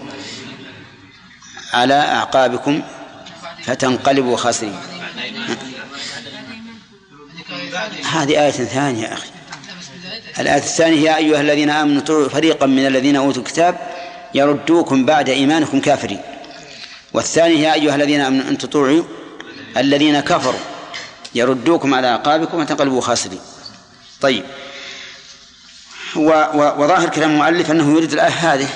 [1.72, 2.82] على أعقابكم
[3.64, 4.76] فتنقلبوا خاسرين
[8.12, 9.28] هذه آية ثانية يا أخي
[10.38, 13.78] الآية الثانية يا أيها الذين آمنوا طلعوا فريقا من الذين أوتوا الكتاب
[14.34, 16.20] يردوكم بعد إيمانكم كافرين
[17.12, 19.02] والثانية يا أيها الذين آمنوا أن تطوعوا
[19.76, 20.60] الذين كفروا
[21.34, 23.40] يردوكم على أعقابكم وتنقلبوا خاسرين
[24.20, 24.44] طيب
[26.16, 28.68] وظاهر كلام المؤلف أنه يريد الآية هذه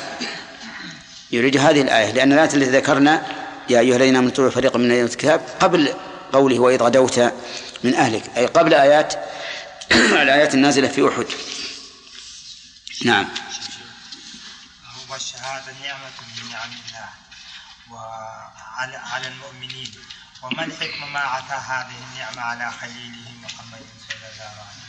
[1.33, 3.27] يريد هذه الآية لأن الآية التي ذكرنا
[3.69, 5.95] يا أيها الذين آمنوا اتبعوا فريقا من أهل الكتاب قبل
[6.33, 7.19] قوله وإذ غدوت
[7.85, 9.15] من أهلك أي قبل آيات
[10.23, 11.27] الآيات النازلة في أحد
[13.05, 13.29] نعم
[15.11, 17.09] هو الشهادة نعمة من نعم الله
[17.93, 19.91] وعلى على المؤمنين
[20.43, 24.86] وما حكم ما عتى هذه النعمة على خليله محمد صلى الله عليه وسلم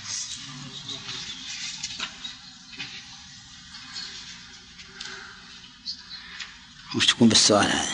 [6.95, 7.85] وش تكون بالسؤال هذا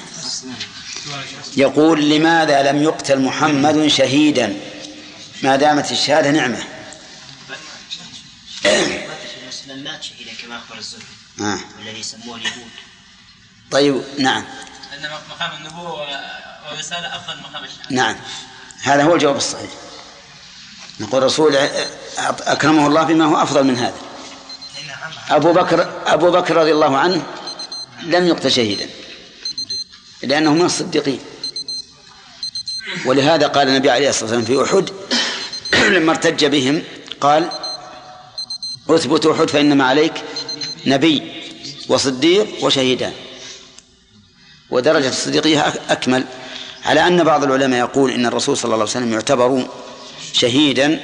[1.57, 4.57] يقول لماذا لم يقتل محمد شهيدا
[5.43, 6.57] ما دامت الشهادة نعمة
[9.75, 11.03] مات شهيدا كما أخبر الزهري
[11.41, 11.59] آه.
[11.79, 12.71] والذي سموه اليهود
[13.71, 14.45] طيب نعم
[14.97, 16.07] أن مقام النبوة
[16.71, 18.15] والرسالة أفضل مقام الشهادة نعم
[18.83, 19.69] هذا هو الجواب الصحيح
[20.99, 21.55] نقول رسول
[22.17, 23.95] أكرمه الله بما هو أفضل من هذا
[25.29, 27.23] أبو بكر أبو بكر رضي الله عنه
[28.03, 28.85] لم يقتل شهيدا
[30.23, 31.19] لأنه من الصديقين
[33.05, 34.89] ولهذا قال النبي عليه الصلاة والسلام في أحد
[35.95, 36.83] لما ارتج بهم
[37.21, 37.49] قال
[38.89, 40.13] اثبت أحد فإنما عليك
[40.85, 41.31] نبي
[41.89, 43.13] وصديق وشهيدان
[44.69, 46.23] ودرجة الصديقية أكمل
[46.85, 49.67] على أن بعض العلماء يقول إن الرسول صلى الله عليه وسلم يعتبر
[50.33, 50.99] شهيدا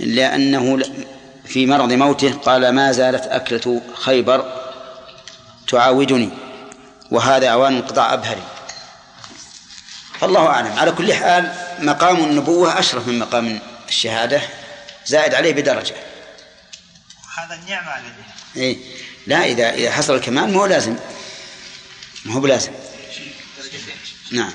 [0.00, 0.78] لأنه
[1.44, 4.67] في مرض موته قال ما زالت أكلة خيبر
[5.68, 6.30] تعاودني
[7.10, 8.42] وهذا أوان انقطاع أبهري
[10.20, 14.40] فالله أعلم على كل حال مقام النبوة أشرف من مقام الشهادة
[15.06, 15.94] زائد عليه بدرجة
[17.38, 18.12] هذا النعمة عليه
[18.56, 18.76] إيه
[19.26, 20.96] لا إذا إذا حصل الكمال ما هو لازم
[22.24, 22.72] ما هو بلازم
[24.32, 24.50] نعم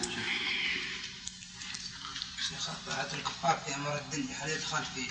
[2.50, 2.70] شيخ
[3.14, 5.02] الكفار في امور الدنيا هل يدخل في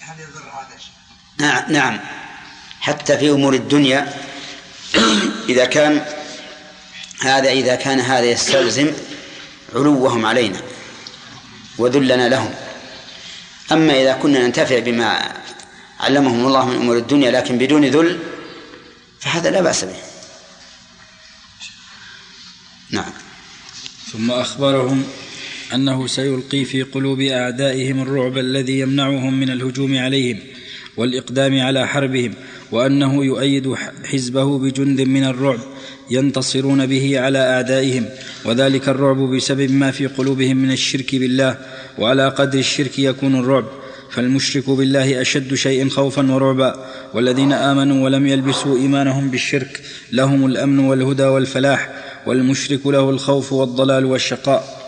[0.00, 0.92] هل يضر هذا الشيء؟
[1.38, 2.00] نعم نعم
[2.80, 4.12] حتى في أمور الدنيا
[5.48, 6.06] إذا كان
[7.20, 8.90] هذا إذا كان هذا يستلزم
[9.74, 10.60] علوهم علينا
[11.78, 12.54] وذلنا لهم
[13.72, 15.32] أما إذا كنا ننتفع بما
[16.00, 18.18] علمهم الله من أمور الدنيا لكن بدون ذل
[19.20, 19.96] فهذا لا بأس به
[22.90, 23.12] نعم
[24.12, 25.04] ثم أخبرهم
[25.74, 30.40] أنه سيلقي في قلوب أعدائهم الرعب الذي يمنعهم من الهجوم عليهم
[30.96, 32.34] والإقدام على حربهم
[32.72, 33.74] وانه يؤيد
[34.12, 35.58] حزبه بجند من الرعب
[36.10, 38.04] ينتصرون به على اعدائهم
[38.44, 41.56] وذلك الرعب بسبب ما في قلوبهم من الشرك بالله
[41.98, 43.64] وعلى قدر الشرك يكون الرعب
[44.10, 46.84] فالمشرك بالله اشد شيء خوفا ورعبا
[47.14, 49.80] والذين امنوا ولم يلبسوا ايمانهم بالشرك
[50.12, 51.88] لهم الامن والهدى والفلاح
[52.26, 54.80] والمشرك له الخوف والضلال والشقاء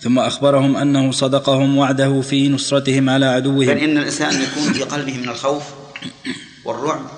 [0.00, 5.18] ثم اخبرهم انه صدقهم وعده في نصرتهم على عدوهم بل ان الانسان يكون في قلبه
[5.18, 5.62] من الخوف
[6.64, 7.10] والرعب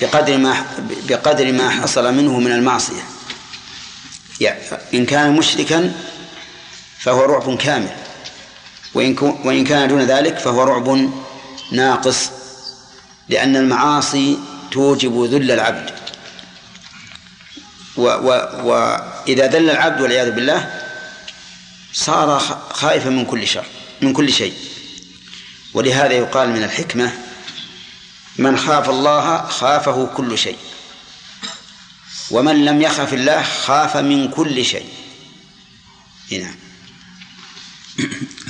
[0.00, 0.66] بقدر ما
[1.08, 3.02] بقدر ما حصل منه من المعصية
[4.40, 4.60] يعني
[4.94, 5.94] إن كان مشركا
[6.98, 7.90] فهو رعب كامل
[8.94, 11.08] وإن وإن كان دون ذلك فهو رعب
[11.72, 12.30] ناقص
[13.28, 14.38] لأن المعاصي
[14.72, 15.90] توجب ذل العبد
[18.66, 20.80] وإذا ذل العبد والعياذ بالله
[21.92, 22.38] صار
[22.72, 23.64] خائفا من كل شر
[24.00, 24.54] من كل شيء
[25.74, 27.12] ولهذا يقال من الحكمة
[28.38, 30.56] من خاف الله خافه كل شيء
[32.30, 34.84] ومن لم يخف الله خاف من كل شيء
[36.32, 36.54] نعم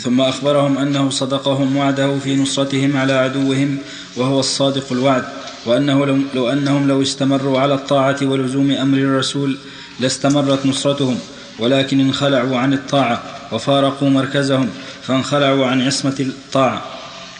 [0.02, 3.78] ثم أخبرهم أنه صدقهم وعده في نصرتهم على عدوهم
[4.16, 5.24] وهو الصادق الوعد
[5.66, 9.58] وأنه لو, لو أنهم لو استمروا على الطاعة ولزوم أمر الرسول
[10.00, 11.18] لاستمرت نصرتهم
[11.58, 13.22] ولكن انخلعوا عن الطاعة
[13.52, 14.68] وفارقوا مركزهم
[15.02, 16.82] فانخلعوا عن عصمة الطاعة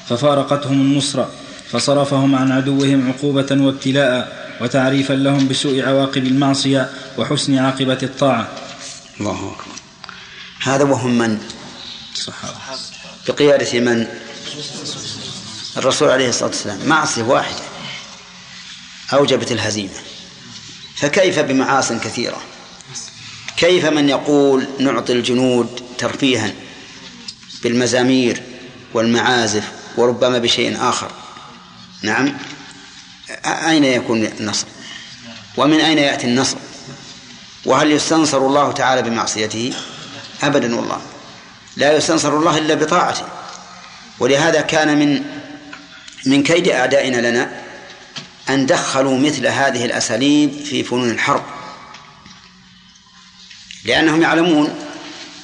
[0.09, 1.31] ففارقتهم النصرة
[1.73, 8.49] فصرفهم عن عدوهم عقوبه وابتلاء وتعريفا لهم بسوء عواقب المعصيه وحسن عاقبه الطاعه
[9.21, 9.75] الله اكبر
[10.63, 11.39] هذا وهم من
[12.15, 12.55] الصحابه
[13.29, 14.07] بقياده من
[15.77, 17.61] الرسول عليه الصلاه والسلام معصيه واحده
[19.13, 20.01] اوجبت الهزيمه
[20.97, 22.39] فكيف بمعاص كثيره
[23.57, 26.53] كيف من يقول نعطي الجنود ترفيها
[27.63, 28.43] بالمزامير
[28.95, 29.65] والمعازف
[29.97, 31.11] وربما بشيء آخر
[32.03, 32.35] نعم
[33.45, 34.67] أين يكون النصر
[35.57, 36.57] ومن أين يأتي النصر
[37.65, 39.73] وهل يستنصر الله تعالى بمعصيته
[40.43, 41.01] أبدا والله
[41.77, 43.25] لا يستنصر الله إلا بطاعته
[44.19, 45.23] ولهذا كان من
[46.27, 47.51] من كيد أعدائنا لنا
[48.51, 51.43] أن دخلوا مثل هذه الأساليب في فنون الحرب
[53.85, 54.75] لأنهم يعلمون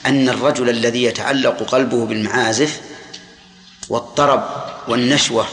[0.07, 2.81] أن الرجل الذي يتعلق قلبه بالمعازف
[3.89, 4.49] والطرب
[4.89, 5.49] والنشوة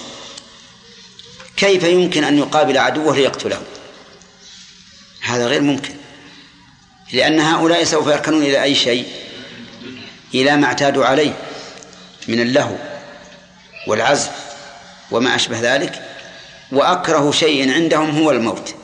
[1.58, 3.62] كيف يمكن أن يقابل عدوه ليقتله
[5.22, 5.94] هذا غير ممكن
[7.14, 9.08] لأن هؤلاء سوف يركنون إلى أي شيء
[10.34, 11.34] إلى ما اعتادوا عليه
[12.28, 12.76] من اللهو
[13.88, 14.32] والعزف
[15.12, 16.02] وما أشبه ذلك
[16.72, 18.76] وأكره شيء عندهم هو الموت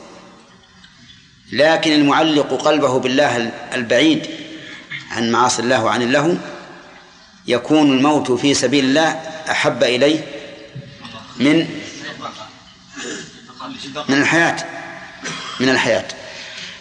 [1.52, 3.36] لكن المعلق قلبه بالله
[3.74, 4.26] البعيد
[5.10, 6.34] عن معاصي الله وعن اللهو
[7.46, 9.08] يكون الموت في سبيل الله
[9.50, 10.24] أحب إليه
[11.36, 11.81] من
[14.08, 14.56] من الحياة
[15.60, 16.08] من الحياة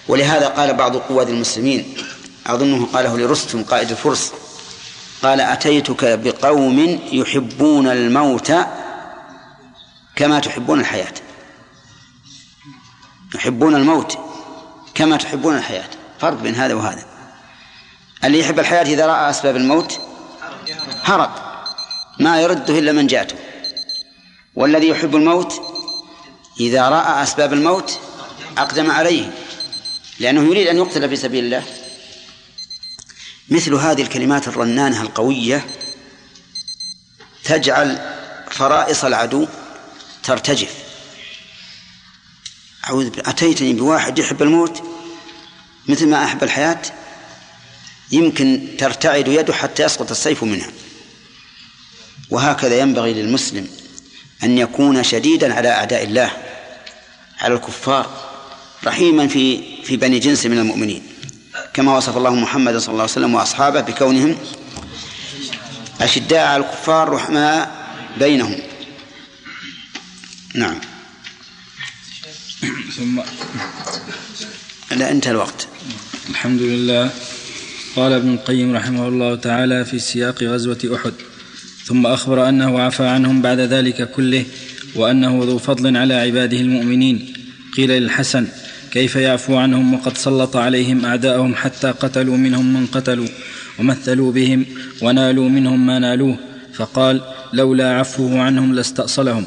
[0.08, 1.94] ولهذا قال بعض قواد المسلمين
[2.48, 4.34] أظنه قاله لرستم قائد الفرس
[5.24, 8.54] قال أتيتك بقوم يحبون الموت
[10.16, 11.14] كما تحبون الحياة
[13.36, 14.18] يحبون الموت
[14.96, 15.90] كما تحبون الحياة
[16.20, 17.06] فرق بين هذا وهذا
[18.24, 20.00] اللي يحب الحياة إذا رأى أسباب الموت
[21.04, 21.30] هرب
[22.20, 23.36] ما يرده إلا من جاءته
[24.56, 25.71] والذي يحب الموت
[26.68, 28.00] إذا رأى أسباب الموت
[28.58, 29.34] أقدم عليه
[30.20, 31.64] لأنه يريد أن يقتل في سبيل الله
[33.50, 35.66] مثل هذه الكلمات الرنانة القوية
[37.44, 38.16] تجعل
[38.52, 39.48] فرائص العدو
[40.24, 40.74] ترتجف
[42.88, 44.84] أعوذ أتيتني بواحد يحب الموت
[45.88, 46.82] مثل ما أحب الحياة
[48.12, 50.72] يمكن ترتعد يده حتى يسقط السيف منها
[52.30, 53.68] وهكذا ينبغي للمسلم
[54.44, 56.32] أن يكون شديدا على أعداء الله
[57.42, 58.30] على الكفار
[58.86, 61.04] رحيما في في بني جنس من المؤمنين
[61.74, 64.36] كما وصف الله محمد صلى الله عليه وسلم واصحابه بكونهم
[66.02, 67.86] اشداء على الكفار رحماء
[68.20, 68.60] بينهم
[70.56, 70.76] نعم
[72.98, 73.22] ثم
[74.92, 75.68] لا انتهى الوقت
[76.30, 77.10] الحمد لله
[77.96, 81.14] قال ابن القيم رحمه الله تعالى في سياق غزوه احد
[81.86, 84.46] ثم اخبر انه عفى عنهم بعد ذلك كله
[84.96, 87.34] وانه ذو فضل على عباده المؤمنين
[87.78, 88.48] قيل للحسن
[88.92, 93.28] كيف يعفو عنهم وقد سلط عليهم اعداءهم حتى قتلوا منهم من قتلوا
[93.80, 94.66] ومثلوا بهم
[95.02, 96.38] ونالوا منهم ما نالوه
[96.74, 97.22] فقال
[97.54, 99.46] لولا عفوه عنهم لاستاصلهم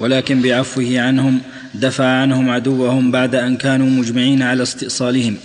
[0.00, 1.40] ولكن بعفوه عنهم
[1.74, 5.36] دفع عنهم عدوهم بعد ان كانوا مجمعين على استئصالهم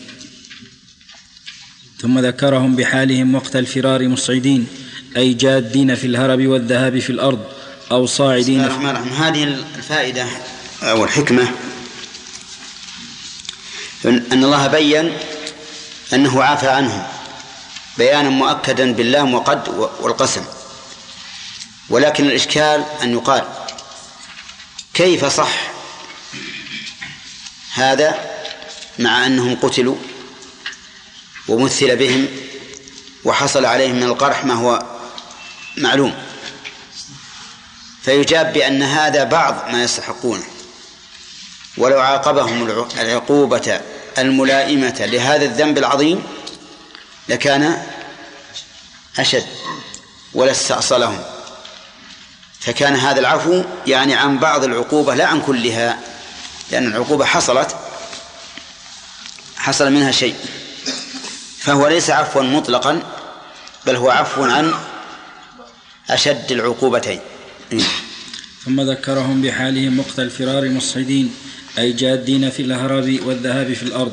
[1.97, 4.65] ثم ذكرهم بحالهم وقت الفرار مصعدين
[5.17, 7.39] اي جادين في الهرب والذهاب في الارض
[7.91, 10.27] أو صاعدين بسم الله الرحمن الرحيم هذه الفائدة
[10.83, 11.51] أو الحكمة
[14.05, 15.17] أن الله بين
[16.13, 17.03] أنه عافى عنهم
[17.97, 19.67] بيانا مؤكدا باللام وقد
[19.99, 20.45] والقسم
[21.89, 23.43] ولكن الإشكال أن يقال
[24.93, 25.53] كيف صح
[27.73, 28.21] هذا
[28.99, 29.95] مع أنهم قتلوا
[31.47, 32.27] ومثل بهم
[33.23, 34.83] وحصل عليهم من القرح ما هو
[35.77, 36.13] معلوم
[38.03, 40.43] فيجاب بأن هذا بعض ما يستحقونه
[41.77, 43.81] ولو عاقبهم العقوبة
[44.17, 46.23] الملائمة لهذا الذنب العظيم
[47.29, 47.83] لكان
[49.19, 49.45] أشد
[50.33, 51.19] ولا استأصلهم
[52.59, 55.99] فكان هذا العفو يعني عن بعض العقوبة لا عن كلها
[56.71, 57.75] لأن العقوبة حصلت
[59.57, 60.35] حصل منها شيء
[61.59, 63.03] فهو ليس عفوا مطلقا
[63.85, 64.73] بل هو عفو عن
[66.09, 67.19] أشد العقوبتين
[68.65, 71.31] ثم ذكرهم بحالهم وقت الفرار مصعدين
[71.77, 74.11] أي جادين في الهرب والذهاب في الأرض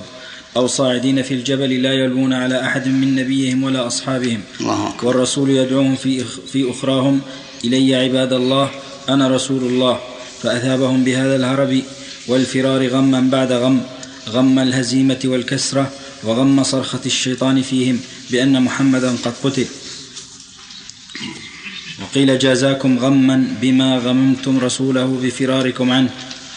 [0.57, 4.95] أو صاعدين في الجبل لا يلوون على أحد من نبيهم ولا أصحابهم الله.
[5.03, 7.21] والرسول يدعوهم في, في أخراهم
[7.65, 8.71] إلي عباد الله
[9.09, 10.01] أنا رسول الله
[10.43, 11.83] فأثابهم بهذا الهرب
[12.29, 13.81] والفرار غما بعد غم
[14.29, 15.93] غم الهزيمة والكسرة
[16.25, 18.01] وغم صرخة الشيطان فيهم
[18.31, 19.67] بأن محمدا قد قتل
[22.03, 26.11] وقيل جازاكم غما بما غممتم رسوله بفراركم عنه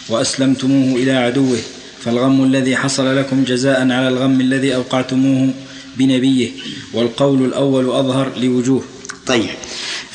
[0.10, 1.58] وأسلمتموه إلى عدوه
[2.02, 5.50] فالغم الذي حصل لكم جزاء على الغم الذي أوقعتموه
[5.96, 6.52] بنبيه
[6.94, 8.84] والقول الأول أظهر لوجوه
[9.28, 9.50] طيب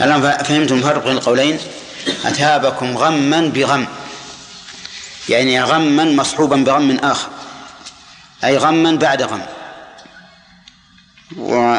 [0.01, 1.59] الآن فهمتم فرق بين القولين
[2.25, 3.87] أتابكم غما بغم
[5.29, 7.29] يعني غما مصحوبا بغم آخر
[8.45, 9.41] أي غما بعد غم
[11.39, 11.77] و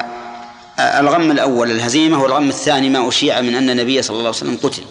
[0.99, 4.83] الغم الأول الهزيمة والغم الثاني ما أشيع من أن النبي صلى الله عليه وسلم قتل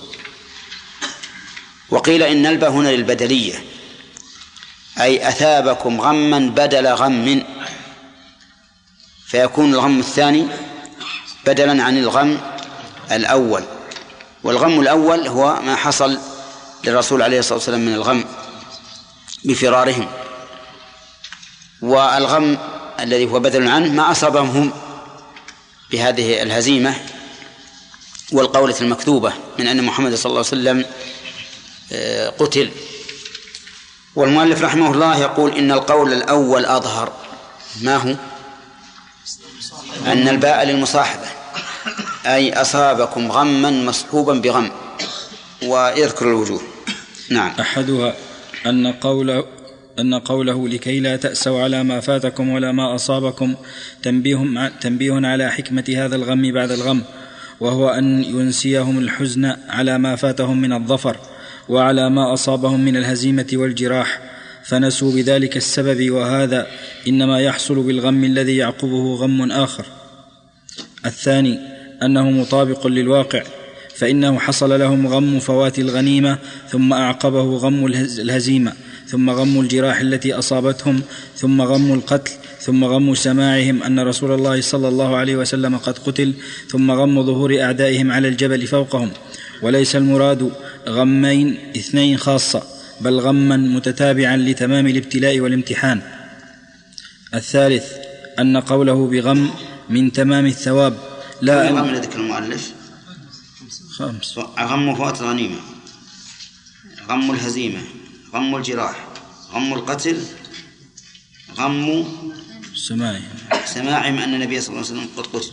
[1.91, 3.55] وقيل إن الب هنا للبدلية
[5.01, 7.43] أي أثابكم غما بدل غم
[9.27, 10.47] فيكون الغم الثاني
[11.47, 12.41] بدلا عن الغم
[13.13, 13.65] الأول
[14.45, 16.19] والغم الأول هو ما حصل
[16.85, 18.25] للرسول عليه الصلاة والسلام من الغم
[19.45, 20.09] بفرارهم
[21.83, 22.59] والغم
[23.01, 24.73] الذي هو بدل عنه ما أصابهم هم
[25.91, 26.95] بهذه الهزيمة
[28.33, 30.85] والقولة المكذوبة من أن محمد صلى الله عليه وسلم
[31.93, 32.71] آه، قتل
[34.17, 37.13] والمؤلف رحمه الله يقول إن القول الأول أظهر
[37.83, 38.15] ما هو
[40.07, 41.27] أن الباء للمصاحبة
[42.27, 44.71] أي أصابكم غما مصحوبا بغم
[45.65, 46.63] ويذكر الوجوه
[47.31, 48.17] نعم أحدها
[48.67, 49.45] أن قوله
[50.01, 53.55] أن قوله لكي لا تأسوا على ما فاتكم ولا ما أصابكم
[54.03, 57.03] تنبيه, تنبيه على حكمة هذا الغم بعد الغم
[57.61, 61.17] وهو أن ينسيهم الحزن على ما فاتهم من الظفر
[61.69, 64.21] وعلى ما أصابهم من الهزيمة والجراح
[64.65, 66.67] فنسوا بذلك السبب وهذا
[67.09, 69.85] إنما يحصل بالغم الذي يعقبه غم آخر
[71.07, 71.59] الثاني
[72.03, 73.43] أنه مطابق للواقع
[73.97, 76.39] فإنه حصل لهم غم فوات الغنيمة
[76.71, 78.73] ثم أعقبه غم الهزيمة
[79.07, 81.01] ثم غم الجراح التي اصابتهم
[81.37, 86.35] ثم غم القتل ثم غم سماعهم ان رسول الله صلى الله عليه وسلم قد قتل
[86.69, 89.11] ثم غم ظهور اعدائهم على الجبل فوقهم
[89.63, 90.51] وليس المراد
[90.89, 92.63] غمين اثنين خاصه
[93.01, 96.01] بل غما متتابعا لتمام الابتلاء والامتحان
[97.35, 97.85] الثالث
[98.39, 99.51] ان قوله بغم
[99.91, 100.99] من تمام الثواب
[101.43, 102.73] لا غم ذكر المؤلف
[103.91, 105.57] خمس غم فوات الغنيمه
[107.11, 107.79] غم الهزيمه
[108.35, 109.07] غم الجراح
[109.53, 110.25] غم القتل
[111.57, 112.05] غم
[112.75, 115.51] سماعهم سماعهم أن النبي صلى الله عليه وسلم قد قتل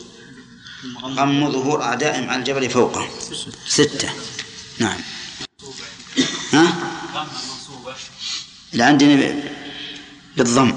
[1.01, 3.07] غم ظهور أعدائهم على الجبل فوقه
[3.67, 4.09] ستة
[4.79, 4.97] نعم
[6.53, 6.73] ها؟
[8.73, 9.35] اللي عندنا
[10.37, 10.71] بالضم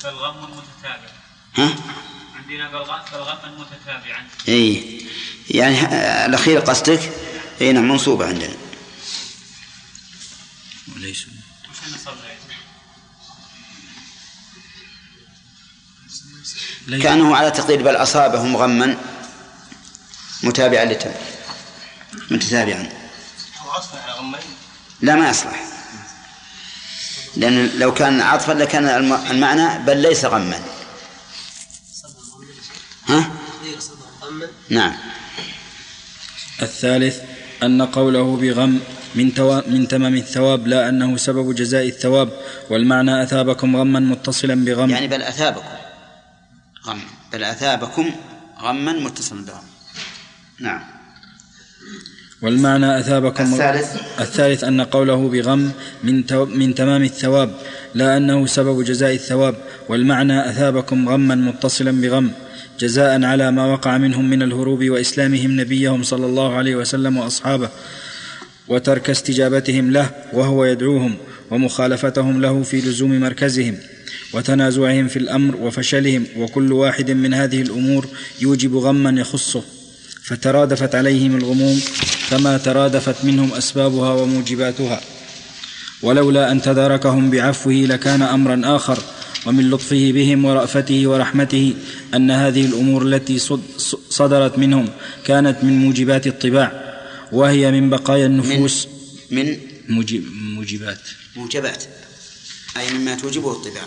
[0.00, 1.08] فالغم المتتابع
[1.54, 1.74] ها؟
[2.42, 2.68] عندنا
[3.04, 5.00] فالغم المتتابع اي
[5.50, 5.80] يعني
[6.26, 7.12] الأخير قصدك؟
[7.60, 8.54] اي نعم منصوبة عندنا
[10.92, 11.26] وليس
[17.02, 18.96] كأنه على تقدير بل أصابه مغما
[20.42, 21.10] متابعا لتم
[22.30, 22.88] متتابعا
[25.00, 25.64] لا ما يصلح
[27.36, 28.88] لأن لو كان عطفا لكان
[29.30, 30.64] المعنى بل ليس غما
[33.08, 33.30] ها؟
[34.70, 34.96] نعم
[36.62, 37.16] الثالث
[37.62, 38.80] أن قوله بغم
[39.14, 39.32] من,
[39.68, 42.28] من تمام الثواب لا أنه سبب جزاء الثواب
[42.70, 45.66] والمعنى أثابكم غما متصلا بغم يعني بل أثابكم
[46.86, 47.00] غم
[47.32, 48.10] بل أثابكم
[48.62, 49.62] غما متصلا بغم
[50.60, 50.80] نعم
[52.42, 55.72] والمعنى أثابكم الثالث الثالث أن قوله بغم
[56.04, 57.54] من, من تمام الثواب
[57.94, 59.54] لا أنه سبب جزاء الثواب
[59.88, 62.30] والمعنى أثابكم غما متصلا بغم
[62.80, 67.68] جزاء على ما وقع منهم من الهروب وإسلامهم نبيهم صلى الله عليه وسلم وأصحابه
[68.68, 71.14] وترك استجابتهم له وهو يدعوهم
[71.50, 73.76] ومخالفتهم له في لزوم مركزهم
[74.34, 78.06] وتنازعهم في الامر وفشلهم وكل واحد من هذه الامور
[78.40, 79.62] يوجب غما يخصه
[80.24, 81.80] فترادفت عليهم الغموم
[82.30, 85.00] كما ترادفت منهم اسبابها وموجباتها
[86.02, 88.98] ولولا ان تداركهم بعفوه لكان امرا اخر
[89.46, 91.74] ومن لطفه بهم ورافته ورحمته
[92.14, 93.38] ان هذه الامور التي
[94.10, 94.88] صدرت منهم
[95.26, 96.83] كانت من موجبات الطباع
[97.34, 98.88] وهي من بقايا النفوس
[99.30, 99.46] من,
[99.88, 100.20] من
[100.56, 100.98] موجبات
[101.36, 101.84] موجبات
[102.76, 103.82] أي مما توجبه الطباع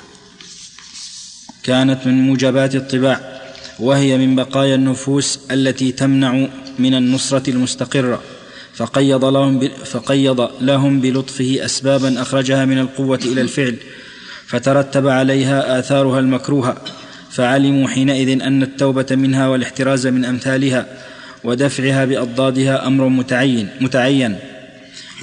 [1.64, 3.42] كانت من موجبات الطباع
[3.80, 6.48] وهي من بقايا النفوس التي تمنع
[6.80, 8.24] من النصرة المستقرة
[8.74, 13.76] فقيض لهم فقيض لهم بلطفه أسبابا أخرجها من القوة إلى الفعل
[14.48, 16.82] فترتب عليها آثارها المكروهة
[17.32, 20.86] فعلموا حينئذ أن التوبة منها والاحتراز من أمثالها
[21.44, 24.40] ودفعها بأضدادها أمر متعين متعين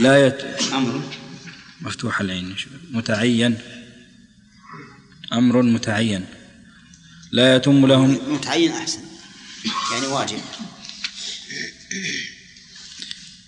[0.00, 0.44] لا يت...
[0.72, 1.00] أمر
[1.80, 2.54] مفتوح العين
[2.90, 3.58] متعين
[5.32, 6.24] أمر متعين
[7.32, 8.98] لا يتم لهم متعين أحسن
[9.94, 10.36] يعني واجب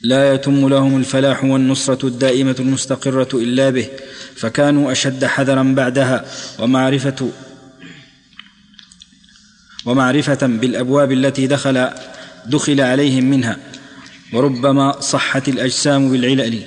[0.02, 3.88] لا يتم لهم الفلاح والنصرة الدائمة المستقرة إلا به
[4.36, 6.24] فكانوا أشد حذرا بعدها
[6.58, 7.30] ومعرفة
[9.84, 11.76] ومعرفة بالأبواب التي دخل
[12.50, 13.56] دخل عليهم منها
[14.32, 16.58] وربما صحت الاجسام بالعلل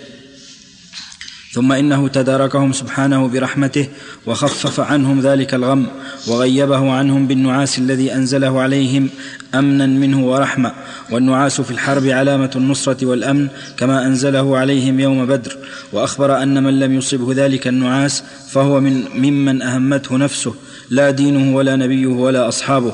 [1.51, 3.87] ثم انه تداركهم سبحانه برحمته
[4.25, 5.87] وخفف عنهم ذلك الغم
[6.27, 9.09] وغيبه عنهم بالنعاس الذي انزله عليهم
[9.55, 10.73] امنا منه ورحمه
[11.11, 13.47] والنعاس في الحرب علامه النصره والامن
[13.77, 15.57] كما انزله عليهم يوم بدر
[15.93, 20.55] واخبر ان من لم يصبه ذلك النعاس فهو من ممن اهمته نفسه
[20.89, 22.93] لا دينه ولا نبيه ولا اصحابه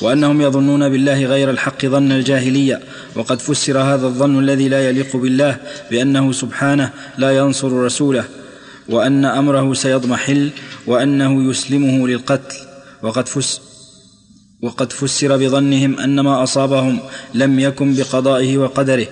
[0.00, 2.80] وانهم يظنون بالله غير الحق ظن الجاهليه
[3.14, 5.56] وقد فسر هذا الظن الذي لا يليق بالله
[5.90, 8.24] بانه سبحانه لا ينصر رسوله
[8.88, 10.50] وان امره سيضمحل
[10.86, 12.56] وانه يسلمه للقتل
[13.02, 13.60] وقد فسر
[14.62, 16.98] وقد فسر بظنهم ان ما اصابهم
[17.34, 19.06] لم يكن بقضائه وقدره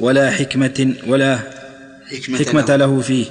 [0.00, 1.38] ولا حكمه ولا
[2.12, 3.26] حكمه, حكمة له فيه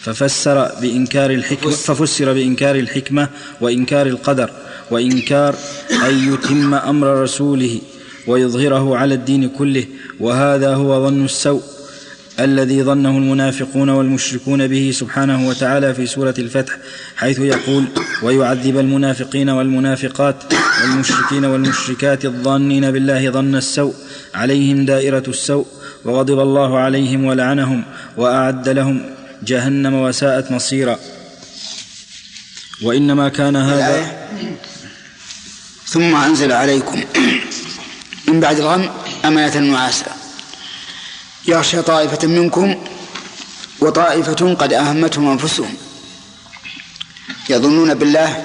[0.00, 3.28] ففسر بإنكار الحكمة ففسر بإنكار الحكمة
[3.60, 4.50] وإنكار القدر
[4.90, 5.54] وإنكار
[6.08, 7.80] أن يتم أمر رسوله
[8.26, 9.84] ويظهره على الدين كله
[10.20, 11.62] وهذا هو ظن السوء
[12.40, 16.72] الذي ظنه المنافقون والمشركون به سبحانه وتعالى في سورة الفتح
[17.16, 17.84] حيث يقول
[18.22, 20.34] ويعذب المنافقين والمنافقات
[20.82, 23.94] والمشركين والمشركات الظانين بالله ظن السوء
[24.34, 25.66] عليهم دائرة السوء
[26.04, 27.82] وغضب الله عليهم ولعنهم
[28.16, 29.02] وأعد لهم
[29.44, 30.98] جهنم وساءت مصيرا
[32.82, 34.20] وإنما كان هذا
[35.90, 37.04] ثم أنزل عليكم
[38.28, 38.90] من بعد الغم
[39.24, 40.16] أمانة نعاسا
[41.46, 42.84] يغشى طائفة منكم
[43.80, 45.74] وطائفة قد أهمتهم أنفسهم
[47.48, 48.44] يظنون بالله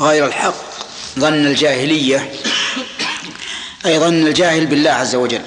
[0.00, 0.54] غير الحق
[1.18, 2.32] ظن الجاهلية
[3.86, 5.42] أي ظن الجاهل بالله عز وجل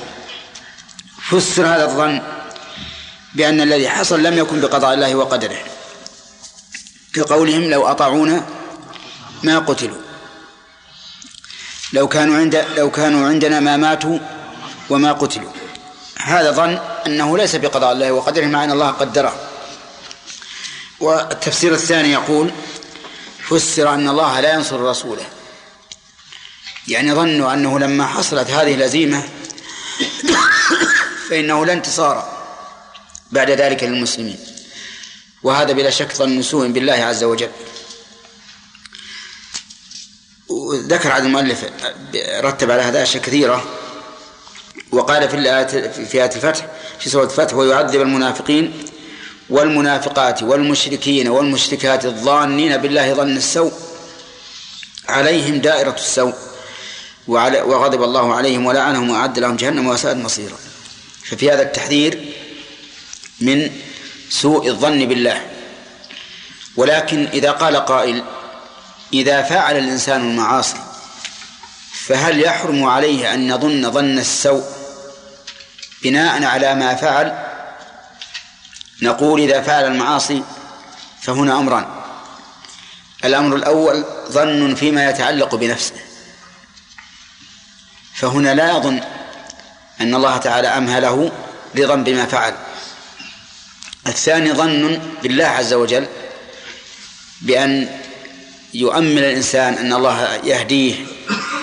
[1.29, 2.21] فسر هذا الظن
[3.33, 5.57] بأن الذي حصل لم يكن بقضاء الله وقدره
[7.13, 8.45] كقولهم لو أطاعونا
[9.43, 9.97] ما قتلوا
[11.93, 14.19] لو كانوا عند لو كانوا عندنا ما ماتوا
[14.89, 15.51] وما قتلوا
[16.19, 19.35] هذا ظن أنه ليس بقضاء الله وقدره مع أن الله قدره
[20.99, 22.51] والتفسير الثاني يقول
[23.49, 25.23] فسر أن الله لا ينصر رسوله
[26.87, 29.23] يعني ظنوا أنه لما حصلت هذه الهزيمة
[31.29, 32.37] فإنه لا انتصار
[33.31, 34.37] بعد ذلك للمسلمين
[35.43, 37.49] وهذا بلا شك ظن سوء بالله عز وجل
[40.51, 41.65] وذكر عبد المؤلف
[42.41, 43.63] رتب على هذا أشياء كثيرة
[44.91, 46.67] وقال في الآية في آية الفتح
[46.99, 48.83] في سورة الفتح ويعذب المنافقين
[49.49, 53.71] والمنافقات والمشركين والمشركات الظانين بالله ظن السوء
[55.09, 56.33] عليهم دائرة السوء
[57.27, 60.57] وغضب الله عليهم ولعنهم وأعد لهم جهنم وساءت مصيرا
[61.25, 62.33] ففي هذا التحذير
[63.41, 63.69] من
[64.29, 65.41] سوء الظن بالله
[66.77, 68.23] ولكن إذا قال قائل
[69.13, 70.77] إذا فعل الإنسان المعاصي
[71.93, 74.63] فهل يحرم عليه أن يظن ظن السوء
[76.03, 77.43] بناء على ما فعل
[79.01, 80.43] نقول إذا فعل المعاصي
[81.21, 81.85] فهنا أمران
[83.25, 85.93] الأمر الأول ظن فيما يتعلق بنفسه
[88.15, 89.01] فهنا لا يظن
[90.01, 91.31] أن الله تعالى أمهله
[91.77, 92.53] رضا بما فعل
[94.07, 96.07] الثاني ظن بالله عز وجل
[97.41, 98.00] بأن
[98.73, 101.05] يؤمل الإنسان أن الله يهديه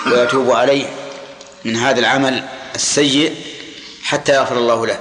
[0.07, 0.85] ويتوب عليه
[1.65, 2.43] من هذا العمل
[2.75, 3.35] السيء
[4.03, 4.99] حتى يغفر الله له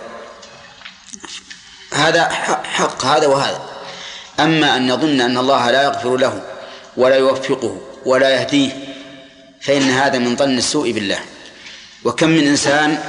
[1.94, 2.28] هذا
[2.72, 3.62] حق هذا وهذا
[4.40, 6.42] أما أن يظن أن الله لا يغفر له
[6.96, 8.72] ولا يوفقه ولا يهديه
[9.60, 11.18] فإن هذا من ظن السوء بالله
[12.04, 13.04] وكم من إنسان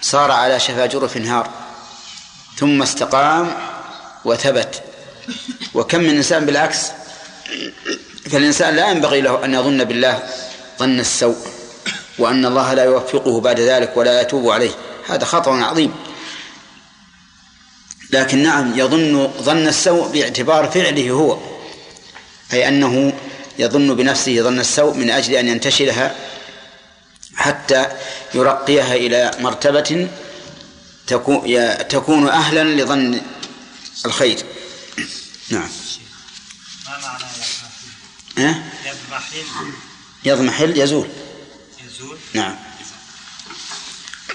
[0.00, 1.50] صار على شفا جرف نهار
[2.56, 3.54] ثم استقام
[4.24, 4.82] وثبت
[5.74, 6.86] وكم من إنسان بالعكس
[8.30, 10.22] فالإنسان لا ينبغي له أن يظن بالله
[10.78, 11.36] ظن السوء
[12.18, 14.70] وأن الله لا يوفقه بعد ذلك ولا يتوب عليه
[15.08, 15.92] هذا خطأ عظيم
[18.10, 21.38] لكن نعم يظن ظن السوء باعتبار فعله هو
[22.52, 23.12] أي أنه
[23.58, 26.14] يظن بنفسه ظن السوء من أجل أن ينتشلها
[27.36, 27.86] حتى
[28.34, 30.08] يرقيها إلى مرتبة
[31.88, 33.20] تكون أهلا لظن
[34.06, 34.36] الخير
[35.50, 35.68] نعم
[38.36, 41.06] يضمحل إيه؟ يضمحل يزول
[41.86, 42.54] يزول نعم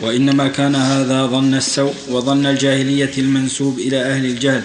[0.02, 4.64] وإنما كان هذا ظن السوء وظن الجاهلية المنسوب إلى أهل الجهل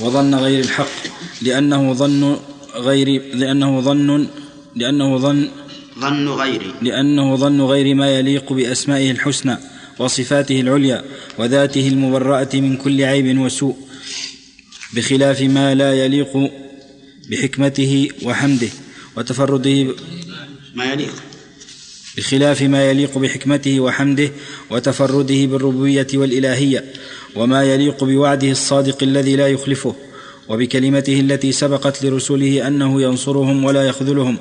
[0.00, 2.40] وظن غير الحق لأنه ظن
[2.74, 4.28] غير لأنه ظن
[4.76, 5.48] لأنه ظن
[6.00, 9.56] ظن غير لأنه ظن غير ما يليق بأسمائه الحسنى
[9.98, 11.04] وصفاته العليا
[11.38, 13.76] وذاته المبرأة من كل عيب وسوء
[14.92, 16.50] بخلاف ما لا يليق
[17.30, 18.68] بحكمته وحمده
[19.16, 19.86] وتفرده
[20.74, 21.14] ما يليق
[22.16, 24.30] بخلاف ما يليق بحكمته وحمده
[24.70, 26.84] وتفرده بالربوبية والإلهية
[27.36, 29.94] وما يليق بوعده الصادق الذي لا يخلفه
[30.48, 34.36] وبكلمته التي سبقت لرسله انه ينصرهم ولا يخذلهم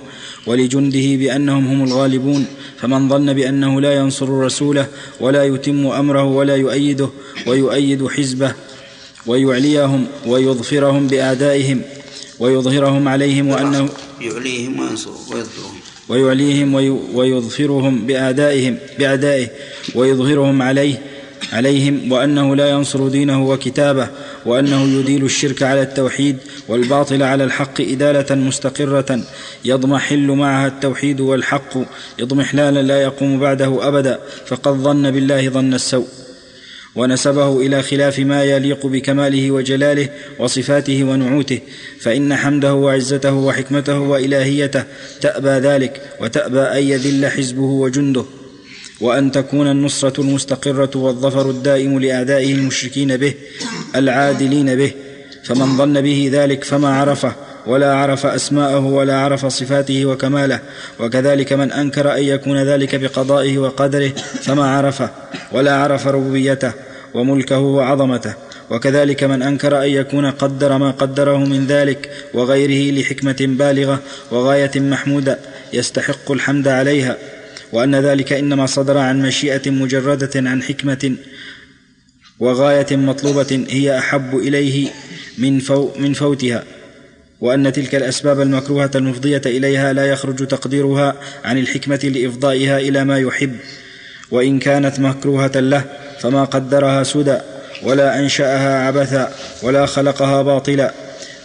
[0.47, 2.45] ولجنده بانهم هم الغالبون
[2.79, 4.87] فمن ظن بانه لا ينصر رسوله
[5.19, 7.09] ولا يتم امره ولا يؤيده
[7.47, 8.53] ويؤيد حزبه
[9.27, 11.81] ويعليهم ويظفرهم باعدائهم
[12.41, 13.89] ويظهرهم عليهم وأنه
[14.21, 15.19] يعليهم وينصرهم
[16.09, 16.75] ويظهرهم ويعليهم
[17.15, 18.07] ويظفرهم
[19.95, 21.01] ويظهرهم عليه
[21.53, 24.07] عليهم وأنه لا ينصر دينه وكتابه
[24.45, 26.37] وأنه يديل الشرك على التوحيد
[26.67, 29.19] والباطل على الحق إدالة مستقرة
[29.65, 31.77] يضمحل معها التوحيد والحق
[32.19, 36.07] إضمحلالا لا يقوم بعده أبدا فقد ظن بالله ظن السوء
[36.95, 40.09] ونسبه الى خلاف ما يليق بكماله وجلاله
[40.39, 41.59] وصفاته ونعوته
[41.99, 44.83] فان حمده وعزته وحكمته والهيته
[45.21, 48.25] تابى ذلك وتابى ان يذل حزبه وجنده
[49.01, 53.33] وان تكون النصره المستقره والظفر الدائم لاعدائه المشركين به
[53.95, 54.91] العادلين به
[55.43, 57.33] فمن ظن به ذلك فما عرفه
[57.65, 60.59] ولا عرف اسماءه ولا عرف صفاته وكماله
[60.99, 64.09] وكذلك من انكر ان يكون ذلك بقضائه وقدره
[64.41, 65.09] فما عرفه
[65.51, 66.71] ولا عرف ربوبيته
[67.13, 68.33] وملكه وعظمته
[68.69, 73.99] وكذلك من انكر ان يكون قدر ما قدره من ذلك وغيره لحكمه بالغه
[74.31, 75.37] وغايه محموده
[75.73, 77.17] يستحق الحمد عليها
[77.73, 81.13] وان ذلك انما صدر عن مشيئه مجرده عن حكمه
[82.39, 84.87] وغايه مطلوبه هي احب اليه
[85.37, 86.63] من, فو من فوتها
[87.41, 91.15] وان تلك الاسباب المكروهه المفضيه اليها لا يخرج تقديرها
[91.45, 93.55] عن الحكمه لافضائها الى ما يحب
[94.31, 95.83] وان كانت مكروهه له
[96.19, 97.37] فما قدرها سدى
[97.83, 100.93] ولا انشاها عبثا ولا خلقها باطلا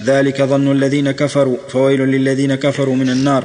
[0.04, 3.44] ذلك ظن الذين كفروا فويل للذين كفروا من النار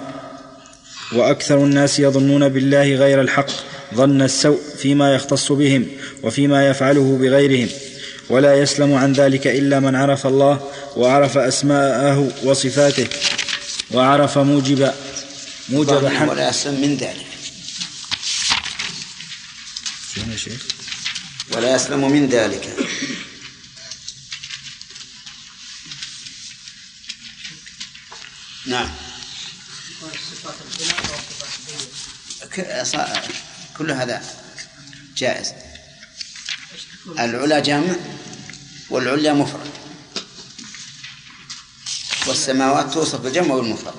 [1.15, 3.47] واكثر الناس يظنون بالله غير الحق
[3.95, 5.85] ظن السوء فيما يختص بهم
[6.23, 7.67] وفيما يفعله بغيرهم
[8.29, 13.07] ولا يسلم عن ذلك الا من عرف الله وعرف اسماءه وصفاته
[13.91, 14.93] وعرف موجب
[15.69, 17.25] موجب حمد ولا يسلم من ذلك
[20.35, 20.67] شيخ
[21.55, 22.69] ولا يسلم من ذلك
[28.67, 28.89] نعم
[33.77, 34.23] كل هذا
[35.17, 35.53] جائز
[37.19, 37.93] العلا جمع
[38.89, 39.69] والعليا مفرد
[42.27, 43.93] والسماوات توصف بالجمع والمفرد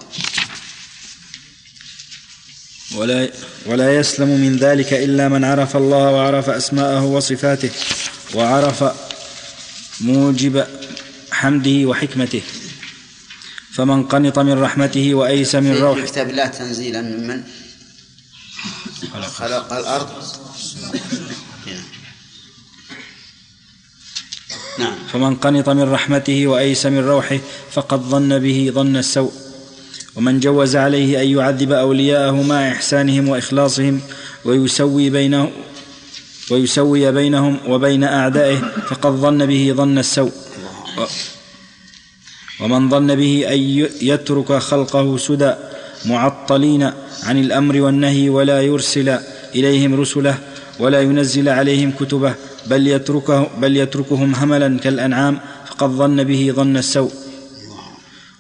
[2.97, 3.31] ولا
[3.66, 7.70] ولا يسلم من ذلك إلا من عرف الله وعرف أسماءه وصفاته
[8.35, 8.85] وعرف
[10.01, 10.66] موجب
[11.33, 12.43] حمده وحكمته
[13.74, 17.45] فمن قنط من رحمته وأيس من روحه كتاب الله تنزيلا ممن
[19.39, 20.09] خلق الأرض
[24.78, 27.39] نعم فمن قنط من رحمته وأيس من روحه
[27.70, 29.31] فقد ظن به ظن السوء
[30.16, 34.01] ومن جوز عليه أن يعذب أولياءه مع إحسانهم وإخلاصهم
[34.44, 35.51] ويسوي بينه
[36.51, 40.32] ويسوي بينهم وبين أعدائه فقد ظن به ظن السوء
[42.61, 45.55] ومن ظن به أن يترك خلقه سدى
[46.05, 46.82] معطلين
[47.23, 49.19] عن الأمر والنهي ولا يرسل
[49.55, 50.39] إليهم رسله
[50.78, 52.35] ولا ينزل عليهم كتبه
[52.67, 57.11] بل, يتركه بل يتركهم هملا كالأنعام فقد ظن به ظن السوء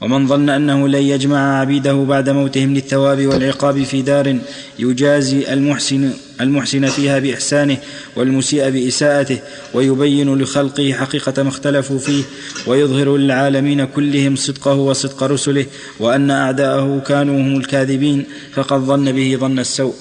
[0.00, 4.38] ومن ظن أنه لن يجمع عبيده بعد موتهم للثواب والعقاب في دار
[4.78, 7.76] يجازي المحسن, المحسن فيها بإحسانه
[8.16, 9.38] والمسيء بإساءته
[9.74, 12.24] ويبين لخلقه حقيقة ما اختلفوا فيه
[12.66, 15.66] ويظهر للعالمين كلهم صدقه وصدق رسله
[16.00, 18.24] وأن أعداءه كانوا هم الكاذبين
[18.54, 19.94] فقد ظن به ظن السوء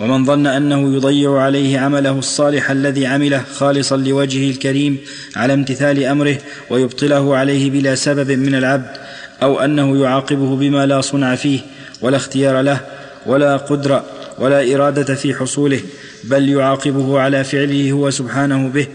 [0.00, 4.96] ومن ظن انه يضيع عليه عمله الصالح الذي عمله خالصا لوجهه الكريم
[5.36, 6.38] على امتثال امره
[6.70, 8.96] ويبطله عليه بلا سبب من العبد
[9.42, 11.60] او انه يعاقبه بما لا صنع فيه
[12.02, 12.80] ولا اختيار له
[13.26, 14.04] ولا قدره
[14.38, 15.80] ولا اراده في حصوله
[16.24, 18.86] بل يعاقبه على فعله هو سبحانه به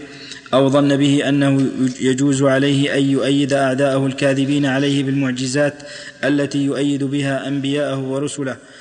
[0.54, 1.66] او ظن به انه
[2.00, 5.74] يجوز عليه ان يؤيد اعداءه الكاذبين عليه بالمعجزات
[6.24, 8.73] التي يؤيد بها انبياءه ورسله